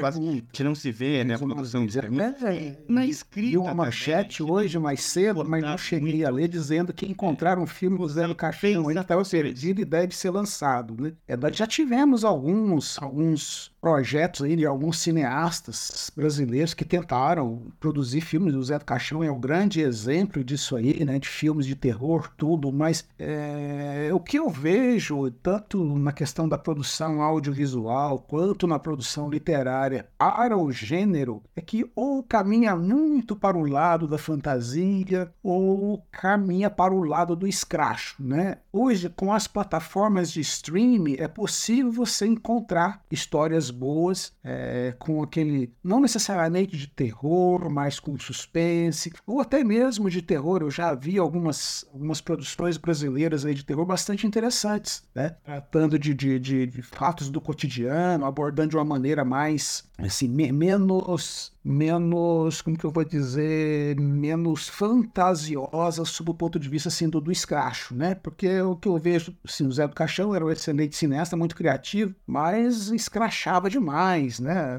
quase 0.00 0.44
que 0.52 0.64
não 0.64 0.74
se 0.74 0.90
vê, 0.90 1.22
né, 1.22 1.36
a 1.36 1.38
produção 1.38 1.86
de 1.86 1.91
é, 1.98 2.78
na 2.88 3.06
escrita. 3.06 3.58
uma 3.58 3.74
manchete 3.74 4.42
hoje 4.42 4.78
mais 4.78 5.02
cedo, 5.02 5.44
mas 5.44 5.62
não 5.62 5.76
cheguei 5.78 6.24
a 6.24 6.30
ler 6.30 6.48
dizendo 6.48 6.92
que 6.92 7.06
encontraram 7.06 7.62
um 7.62 7.66
filme 7.66 7.98
do 7.98 8.08
Zé 8.08 8.26
do 8.26 8.34
Caixão 8.34 8.88
ainda 8.88 9.00
estava 9.00 9.24
perdido 9.24 9.80
e 9.80 9.84
deve 9.84 10.14
ser 10.14 10.30
lançado. 10.30 11.00
Né? 11.00 11.12
É, 11.26 11.36
já 11.52 11.66
tivemos 11.66 12.24
alguns, 12.24 13.00
alguns 13.00 13.71
projetos 13.82 14.42
aí 14.42 14.54
de 14.54 14.64
alguns 14.64 15.00
cineastas 15.00 16.08
brasileiros 16.14 16.72
que 16.72 16.84
tentaram 16.84 17.62
produzir 17.80 18.20
filmes. 18.20 18.54
O 18.54 18.62
Zé 18.62 18.78
do 18.78 18.84
Caixão 18.84 19.24
é 19.24 19.30
um 19.30 19.40
grande 19.40 19.80
exemplo 19.80 20.44
disso 20.44 20.76
aí, 20.76 21.04
né? 21.04 21.18
De 21.18 21.28
filmes 21.28 21.66
de 21.66 21.74
terror, 21.74 22.30
tudo. 22.36 22.70
Mas 22.70 23.04
é, 23.18 24.08
o 24.12 24.20
que 24.20 24.38
eu 24.38 24.48
vejo, 24.48 25.28
tanto 25.42 25.82
na 25.98 26.12
questão 26.12 26.48
da 26.48 26.56
produção 26.56 27.20
audiovisual 27.20 28.20
quanto 28.20 28.68
na 28.68 28.78
produção 28.78 29.28
literária 29.28 30.06
para 30.16 30.56
o 30.56 30.70
gênero, 30.70 31.42
é 31.56 31.60
que 31.60 31.84
ou 31.96 32.22
caminha 32.22 32.76
muito 32.76 33.34
para 33.34 33.58
o 33.58 33.68
lado 33.68 34.06
da 34.06 34.16
fantasia 34.16 35.32
ou 35.42 36.06
caminha 36.12 36.70
para 36.70 36.94
o 36.94 37.02
lado 37.02 37.34
do 37.34 37.48
escracho, 37.48 38.22
né? 38.22 38.58
Hoje, 38.72 39.08
com 39.08 39.32
as 39.32 39.48
plataformas 39.48 40.30
de 40.30 40.40
streaming, 40.40 41.16
é 41.18 41.26
possível 41.26 41.90
você 41.90 42.26
encontrar 42.26 43.02
histórias 43.10 43.71
boas, 43.72 44.32
é, 44.44 44.94
com 44.98 45.22
aquele, 45.22 45.72
não 45.82 46.00
necessariamente 46.00 46.76
de 46.76 46.86
terror, 46.86 47.68
mas 47.70 47.98
com 47.98 48.18
suspense, 48.18 49.12
ou 49.26 49.40
até 49.40 49.64
mesmo 49.64 50.08
de 50.08 50.22
terror. 50.22 50.62
Eu 50.62 50.70
já 50.70 50.94
vi 50.94 51.18
algumas, 51.18 51.84
algumas 51.92 52.20
produções 52.20 52.76
brasileiras 52.76 53.44
aí 53.44 53.54
de 53.54 53.64
terror 53.64 53.84
bastante 53.84 54.26
interessantes, 54.26 55.02
né? 55.14 55.36
Tratando 55.44 55.98
de, 55.98 56.14
de, 56.14 56.38
de, 56.38 56.66
de 56.66 56.82
fatos 56.82 57.30
do 57.30 57.40
cotidiano, 57.40 58.24
abordando 58.24 58.70
de 58.70 58.76
uma 58.76 58.84
maneira 58.84 59.24
mais, 59.24 59.84
assim, 59.98 60.28
menos 60.28 61.51
menos, 61.64 62.60
como 62.60 62.76
que 62.76 62.84
eu 62.84 62.90
vou 62.90 63.04
dizer, 63.04 63.98
menos 63.98 64.68
fantasiosa 64.68 66.04
sob 66.04 66.30
o 66.30 66.34
ponto 66.34 66.58
de 66.58 66.68
vista 66.68 66.88
assim, 66.88 67.08
do, 67.08 67.20
do 67.20 67.30
escracho, 67.30 67.94
né? 67.94 68.14
Porque 68.14 68.60
o 68.60 68.76
que 68.76 68.88
eu 68.88 68.98
vejo, 68.98 69.34
assim, 69.44 69.66
o 69.66 69.72
Zé 69.72 69.86
do 69.86 69.94
Caixão 69.94 70.34
era 70.34 70.44
um 70.44 70.50
excelente 70.50 70.96
cineasta, 70.96 71.36
muito 71.36 71.54
criativo, 71.54 72.14
mas 72.26 72.88
escrachava 72.90 73.70
demais, 73.70 74.40
né? 74.40 74.78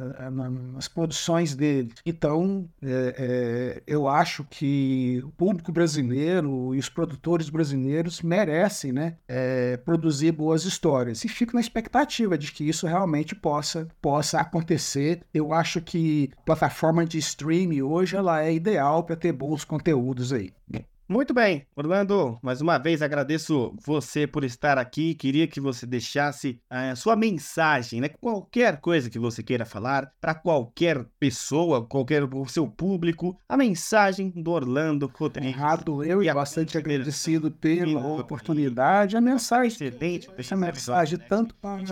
Nas 0.74 0.88
produções 0.88 1.56
dele. 1.56 1.94
Então, 2.06 2.68
é, 2.82 3.16
é, 3.18 3.84
eu 3.88 4.08
acho 4.08 4.44
que 4.50 5.22
o 5.24 5.32
público 5.32 5.72
brasileiro 5.72 6.76
e 6.76 6.80
os 6.80 6.90
produtores 6.90 7.50
brasileiros 7.50 8.22
merecem, 8.22 8.92
né? 8.92 9.16
É, 9.28 9.78
produzir 9.78 10.32
boas 10.32 10.66
histórias. 10.66 11.24
E 11.24 11.30
fico 11.30 11.54
na 11.54 11.62
expectativa 11.62 12.38
de 12.38 12.52
que 12.52 12.68
isso 12.68 12.88
realmente 12.88 13.36
possa, 13.36 13.88
possa 14.02 14.40
acontecer. 14.40 15.22
Eu 15.34 15.54
acho 15.54 15.82
que 15.82 16.32
plataforma 16.46 16.73
forma 16.74 17.06
de 17.06 17.18
streaming 17.20 17.82
hoje 17.82 18.16
ela 18.16 18.44
é 18.44 18.54
ideal 18.54 19.04
para 19.04 19.16
ter 19.16 19.32
bons 19.32 19.64
conteúdos 19.64 20.34
aí. 20.34 20.52
Muito 21.08 21.34
bem, 21.34 21.68
Orlando, 21.76 22.40
mais 22.42 22.62
uma 22.62 22.78
vez 22.78 23.02
agradeço 23.02 23.76
você 23.86 24.26
por 24.26 24.46
estar 24.46 24.78
aqui. 24.78 25.14
Queria 25.14 25.46
que 25.46 25.60
você 25.60 25.86
deixasse 25.86 26.62
a 26.70 26.94
uh, 26.94 26.96
sua 26.96 27.18
mensagem, 27.18 28.00
né? 28.00 28.08
Qualquer 28.08 28.80
coisa 28.80 29.10
que 29.10 29.20
você 29.20 29.44
queira 29.44 29.66
falar, 29.66 30.14
para 30.22 30.34
qualquer 30.34 31.06
pessoa, 31.20 31.86
qualquer 31.86 32.24
o 32.24 32.48
seu 32.48 32.66
público, 32.68 33.38
a 33.50 33.58
mensagem 33.58 34.30
do 34.30 34.52
Orlando 34.52 35.12
Rodrigues. 35.14 35.54
Errado, 35.54 36.06
eu 36.06 36.24
e 36.24 36.34
bastante 36.34 36.78
agradecido 36.78 37.52
pela 37.52 38.22
oportunidade. 38.22 39.18
A 39.18 39.22
mensagem, 39.22 39.68
excelente, 39.68 40.30
essa 40.38 40.56
mensagem 40.56 41.20
tanto 41.20 41.54
para 41.56 41.84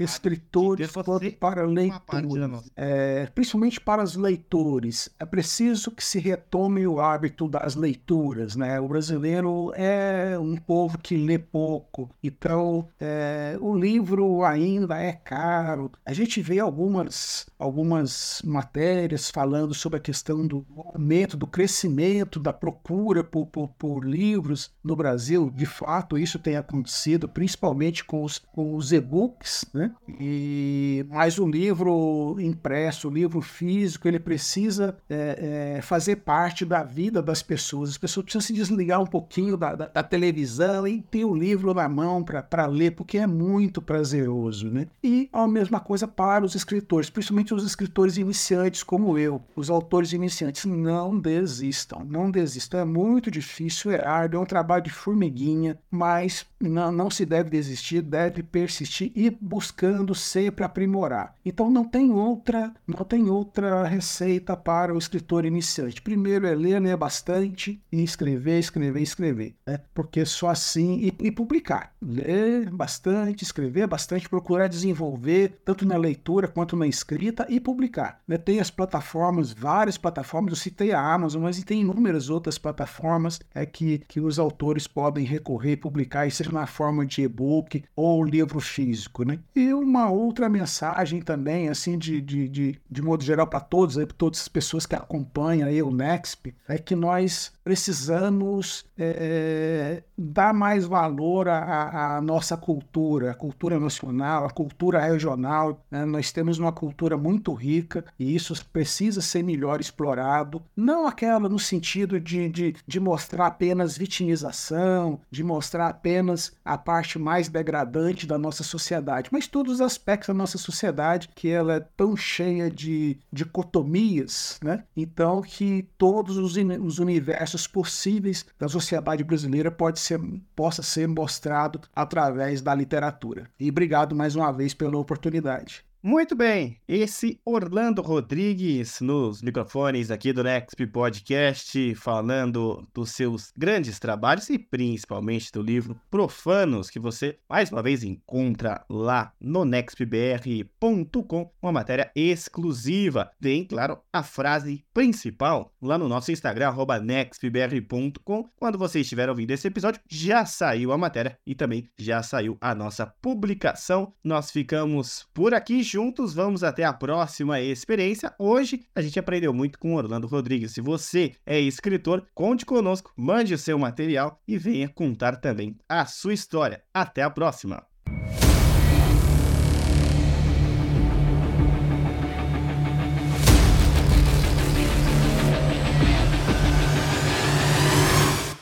escritores 0.00 0.90
quanto 0.92 1.30
para 1.32 1.62
leitores, 1.66 2.70
é, 2.74 3.26
principalmente 3.34 3.78
para 3.78 4.02
os 4.02 4.16
leitores. 4.16 5.14
É 5.20 5.26
preciso 5.26 5.90
que 5.90 6.02
se 6.02 6.18
retome 6.18 6.86
o 6.86 6.98
hábito 6.98 7.46
das 7.46 7.76
leituras 7.76 8.45
né? 8.54 8.78
O 8.78 8.88
brasileiro 8.88 9.72
é 9.74 10.38
um 10.38 10.56
povo 10.56 10.98
que 10.98 11.16
lê 11.16 11.38
pouco, 11.38 12.10
então 12.22 12.88
é, 13.00 13.56
o 13.60 13.74
livro 13.74 14.44
ainda 14.44 14.98
é 14.98 15.12
caro. 15.12 15.90
A 16.04 16.12
gente 16.12 16.40
vê 16.40 16.58
algumas, 16.58 17.46
algumas 17.58 18.42
matérias 18.44 19.30
falando 19.30 19.74
sobre 19.74 19.98
a 19.98 20.02
questão 20.02 20.46
do 20.46 20.64
aumento, 20.76 21.36
do 21.36 21.46
crescimento 21.46 22.38
da 22.38 22.52
procura 22.52 23.24
por, 23.24 23.46
por, 23.46 23.68
por 23.68 24.04
livros 24.04 24.70
no 24.82 24.94
Brasil. 24.94 25.50
De 25.54 25.66
fato, 25.66 26.18
isso 26.18 26.38
tem 26.38 26.56
acontecido, 26.56 27.28
principalmente 27.28 28.04
com 28.04 28.22
os, 28.22 28.38
com 28.38 28.74
os 28.76 28.92
e-books, 28.92 29.64
né? 29.72 29.92
E, 30.20 31.04
mas 31.08 31.38
o 31.38 31.46
livro 31.46 32.36
impresso, 32.38 33.08
o 33.08 33.12
livro 33.12 33.40
físico, 33.40 34.06
ele 34.06 34.18
precisa 34.18 34.96
é, 35.08 35.76
é, 35.76 35.82
fazer 35.82 36.16
parte 36.16 36.64
da 36.64 36.82
vida 36.82 37.22
das 37.22 37.42
pessoas. 37.42 37.90
As 37.90 37.98
pessoas 37.98 38.24
precisam 38.24 38.35
se 38.40 38.52
desligar 38.52 39.00
um 39.00 39.06
pouquinho 39.06 39.56
da, 39.56 39.74
da, 39.74 39.86
da 39.86 40.02
televisão 40.02 40.86
e 40.86 41.02
ter 41.02 41.24
o 41.24 41.34
livro 41.34 41.72
na 41.74 41.88
mão 41.88 42.24
para 42.24 42.66
ler, 42.66 42.92
porque 42.92 43.18
é 43.18 43.26
muito 43.26 43.82
prazeroso, 43.82 44.70
né? 44.70 44.86
E 45.02 45.28
a 45.32 45.46
mesma 45.46 45.80
coisa 45.80 46.06
para 46.06 46.44
os 46.44 46.54
escritores, 46.54 47.10
principalmente 47.10 47.54
os 47.54 47.64
escritores 47.64 48.16
iniciantes 48.16 48.82
como 48.82 49.18
eu, 49.18 49.40
os 49.54 49.70
autores 49.70 50.12
iniciantes, 50.12 50.64
não 50.64 51.18
desistam, 51.18 52.04
não 52.04 52.30
desistam. 52.30 52.80
É 52.80 52.84
muito 52.84 53.30
difícil, 53.30 53.90
é 53.90 54.06
árduo, 54.06 54.40
é 54.40 54.42
um 54.42 54.46
trabalho 54.46 54.84
de 54.84 54.90
formiguinha, 54.90 55.78
mas 55.90 56.46
não, 56.60 56.90
não 56.90 57.10
se 57.10 57.24
deve 57.24 57.50
desistir, 57.50 58.00
deve 58.02 58.42
persistir 58.42 59.12
e 59.14 59.30
buscando 59.30 60.14
sempre 60.14 60.64
aprimorar. 60.64 61.34
Então 61.44 61.70
não 61.70 61.84
tem 61.84 62.10
outra, 62.10 62.72
não 62.86 63.04
tem 63.04 63.28
outra 63.28 63.84
receita 63.84 64.56
para 64.56 64.94
o 64.94 64.98
escritor 64.98 65.44
iniciante. 65.44 66.02
Primeiro 66.02 66.46
é 66.46 66.54
ler, 66.54 66.80
ler 66.80 66.96
bastante 66.96 67.80
e 67.92 68.02
escrever, 68.02 68.25
escrever, 68.34 69.00
escrever, 69.00 69.54
né? 69.66 69.80
Porque 69.94 70.24
só 70.24 70.48
assim 70.48 71.12
e, 71.20 71.26
e 71.26 71.30
publicar, 71.30 71.92
ler 72.00 72.70
bastante, 72.70 73.42
escrever 73.42 73.86
bastante, 73.86 74.28
procurar 74.28 74.68
desenvolver 74.68 75.60
tanto 75.64 75.86
na 75.86 75.96
leitura 75.96 76.48
quanto 76.48 76.76
na 76.76 76.86
escrita 76.86 77.46
e 77.48 77.60
publicar. 77.60 78.20
Né? 78.26 78.36
Tem 78.38 78.60
as 78.60 78.70
plataformas, 78.70 79.52
várias 79.52 79.98
plataformas. 79.98 80.50
Eu 80.50 80.56
citei 80.56 80.92
a 80.92 81.00
Amazon, 81.00 81.42
mas 81.42 81.62
tem 81.64 81.80
inúmeras 81.80 82.30
outras 82.30 82.58
plataformas 82.58 83.40
é 83.54 83.64
que 83.66 83.98
que 84.08 84.20
os 84.20 84.38
autores 84.38 84.86
podem 84.86 85.24
recorrer 85.24 85.72
e 85.72 85.76
publicar, 85.76 86.30
seja 86.30 86.50
na 86.52 86.66
forma 86.66 87.04
de 87.04 87.22
e-book 87.22 87.84
ou 87.94 88.24
livro 88.24 88.60
físico, 88.60 89.24
né? 89.24 89.38
E 89.54 89.72
uma 89.72 90.10
outra 90.10 90.48
mensagem 90.48 91.20
também, 91.20 91.68
assim, 91.68 91.98
de, 91.98 92.20
de, 92.20 92.48
de, 92.48 92.80
de 92.90 93.02
modo 93.02 93.24
geral 93.24 93.46
para 93.46 93.60
todos, 93.60 93.96
para 93.96 94.06
todas 94.06 94.40
as 94.40 94.48
pessoas 94.48 94.86
que 94.86 94.94
acompanham 94.94 95.68
aí 95.68 95.82
o 95.82 95.90
Nexp, 95.90 96.54
é 96.68 96.78
que 96.78 96.94
nós 96.94 97.52
precisamos 97.66 98.84
é, 98.96 100.04
dar 100.16 100.54
mais 100.54 100.84
valor 100.84 101.48
à, 101.48 102.16
à, 102.16 102.20
nossa 102.20 102.56
cultura, 102.56 103.32
a 103.32 103.34
cultura 103.34 103.80
nacional, 103.80 104.44
a 104.44 104.50
cultura 104.50 105.00
regional. 105.00 105.84
Né? 105.90 106.04
Nós 106.04 106.30
temos 106.30 106.60
uma 106.60 106.70
cultura 106.70 107.16
muito 107.16 107.52
rica 107.52 108.04
e 108.20 108.36
isso 108.36 108.54
precisa 108.66 109.20
ser 109.20 109.42
melhor 109.42 109.80
explorado. 109.80 110.62
Não 110.76 111.08
aquela 111.08 111.48
no 111.48 111.58
sentido 111.58 112.20
de, 112.20 112.48
de, 112.48 112.76
de 112.86 113.00
mostrar 113.00 113.48
apenas 113.48 113.98
vitimização, 113.98 115.18
de 115.28 115.42
mostrar 115.42 115.88
apenas 115.88 116.52
a 116.64 116.78
parte 116.78 117.18
mais 117.18 117.48
degradante 117.48 118.28
da 118.28 118.38
nossa 118.38 118.62
sociedade, 118.62 119.28
mas 119.32 119.48
todos 119.48 119.72
os 119.72 119.80
aspectos 119.80 120.28
da 120.28 120.34
nossa 120.34 120.56
sociedade 120.56 121.30
que 121.34 121.48
ela 121.48 121.74
é 121.74 121.80
tão 121.80 122.16
cheia 122.16 122.70
de 122.70 123.18
dicotomias, 123.32 124.60
né? 124.62 124.84
Então 124.96 125.42
que 125.42 125.88
todos 125.98 126.36
os, 126.36 126.54
os 126.56 127.00
universos 127.00 127.55
possíveis 127.64 128.44
da 128.58 128.66
sociedade 128.66 129.22
brasileira 129.22 129.70
pode 129.70 130.00
ser, 130.00 130.18
possa 130.56 130.82
ser 130.82 131.06
mostrado 131.06 131.80
através 131.94 132.60
da 132.60 132.74
literatura. 132.74 133.48
E 133.60 133.70
obrigado 133.70 134.16
mais 134.16 134.34
uma 134.34 134.50
vez 134.50 134.74
pela 134.74 134.98
oportunidade. 134.98 135.84
Muito 136.06 136.36
bem, 136.36 136.80
esse 136.86 137.40
Orlando 137.44 138.00
Rodrigues 138.00 139.00
nos 139.00 139.42
microfones 139.42 140.08
aqui 140.08 140.32
do 140.32 140.44
Nexp 140.44 140.86
Podcast, 140.86 141.96
falando 141.96 142.86
dos 142.94 143.10
seus 143.10 143.52
grandes 143.58 143.98
trabalhos 143.98 144.48
e 144.48 144.56
principalmente 144.56 145.50
do 145.50 145.60
livro 145.60 146.00
Profanos, 146.08 146.90
que 146.90 147.00
você 147.00 147.40
mais 147.50 147.72
uma 147.72 147.82
vez 147.82 148.04
encontra 148.04 148.84
lá 148.88 149.32
no 149.40 149.64
nexpbr.com, 149.64 151.50
uma 151.60 151.72
matéria 151.72 152.08
exclusiva. 152.14 153.32
Tem, 153.40 153.64
claro, 153.64 153.98
a 154.12 154.22
frase 154.22 154.84
principal 154.94 155.74
lá 155.82 155.98
no 155.98 156.08
nosso 156.08 156.30
Instagram, 156.30 156.72
nexpbr.com. 157.02 158.48
Quando 158.54 158.78
você 158.78 159.00
estiver 159.00 159.28
ouvindo 159.28 159.50
esse 159.50 159.66
episódio, 159.66 160.00
já 160.08 160.46
saiu 160.46 160.92
a 160.92 160.98
matéria 160.98 161.36
e 161.44 161.52
também 161.52 161.90
já 161.98 162.22
saiu 162.22 162.56
a 162.60 162.76
nossa 162.76 163.06
publicação. 163.20 164.14
Nós 164.22 164.52
ficamos 164.52 165.26
por 165.34 165.52
aqui 165.52 165.82
juntos, 165.96 166.34
vamos 166.34 166.62
até 166.62 166.84
a 166.84 166.92
próxima 166.92 167.58
experiência. 167.58 168.30
Hoje 168.38 168.84
a 168.94 169.00
gente 169.00 169.18
aprendeu 169.18 169.54
muito 169.54 169.78
com 169.78 169.94
Orlando 169.94 170.26
Rodrigues. 170.26 170.72
Se 170.72 170.82
você 170.82 171.32
é 171.46 171.58
escritor, 171.58 172.26
conte 172.34 172.66
conosco, 172.66 173.14
mande 173.16 173.54
o 173.54 173.58
seu 173.58 173.78
material 173.78 174.38
e 174.46 174.58
venha 174.58 174.90
contar 174.90 175.36
também 175.36 175.74
a 175.88 176.04
sua 176.04 176.34
história. 176.34 176.82
Até 176.92 177.22
a 177.22 177.30
próxima! 177.30 177.82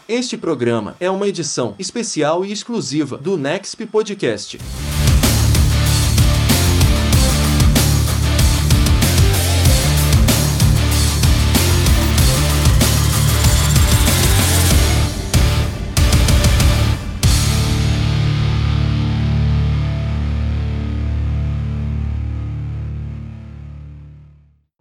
Este 0.08 0.36
programa 0.36 0.94
é 1.00 1.10
uma 1.10 1.26
edição 1.26 1.74
especial 1.80 2.44
e 2.44 2.52
exclusiva 2.52 3.18
do 3.18 3.36
Nexp 3.36 3.86
Podcast. 3.86 4.56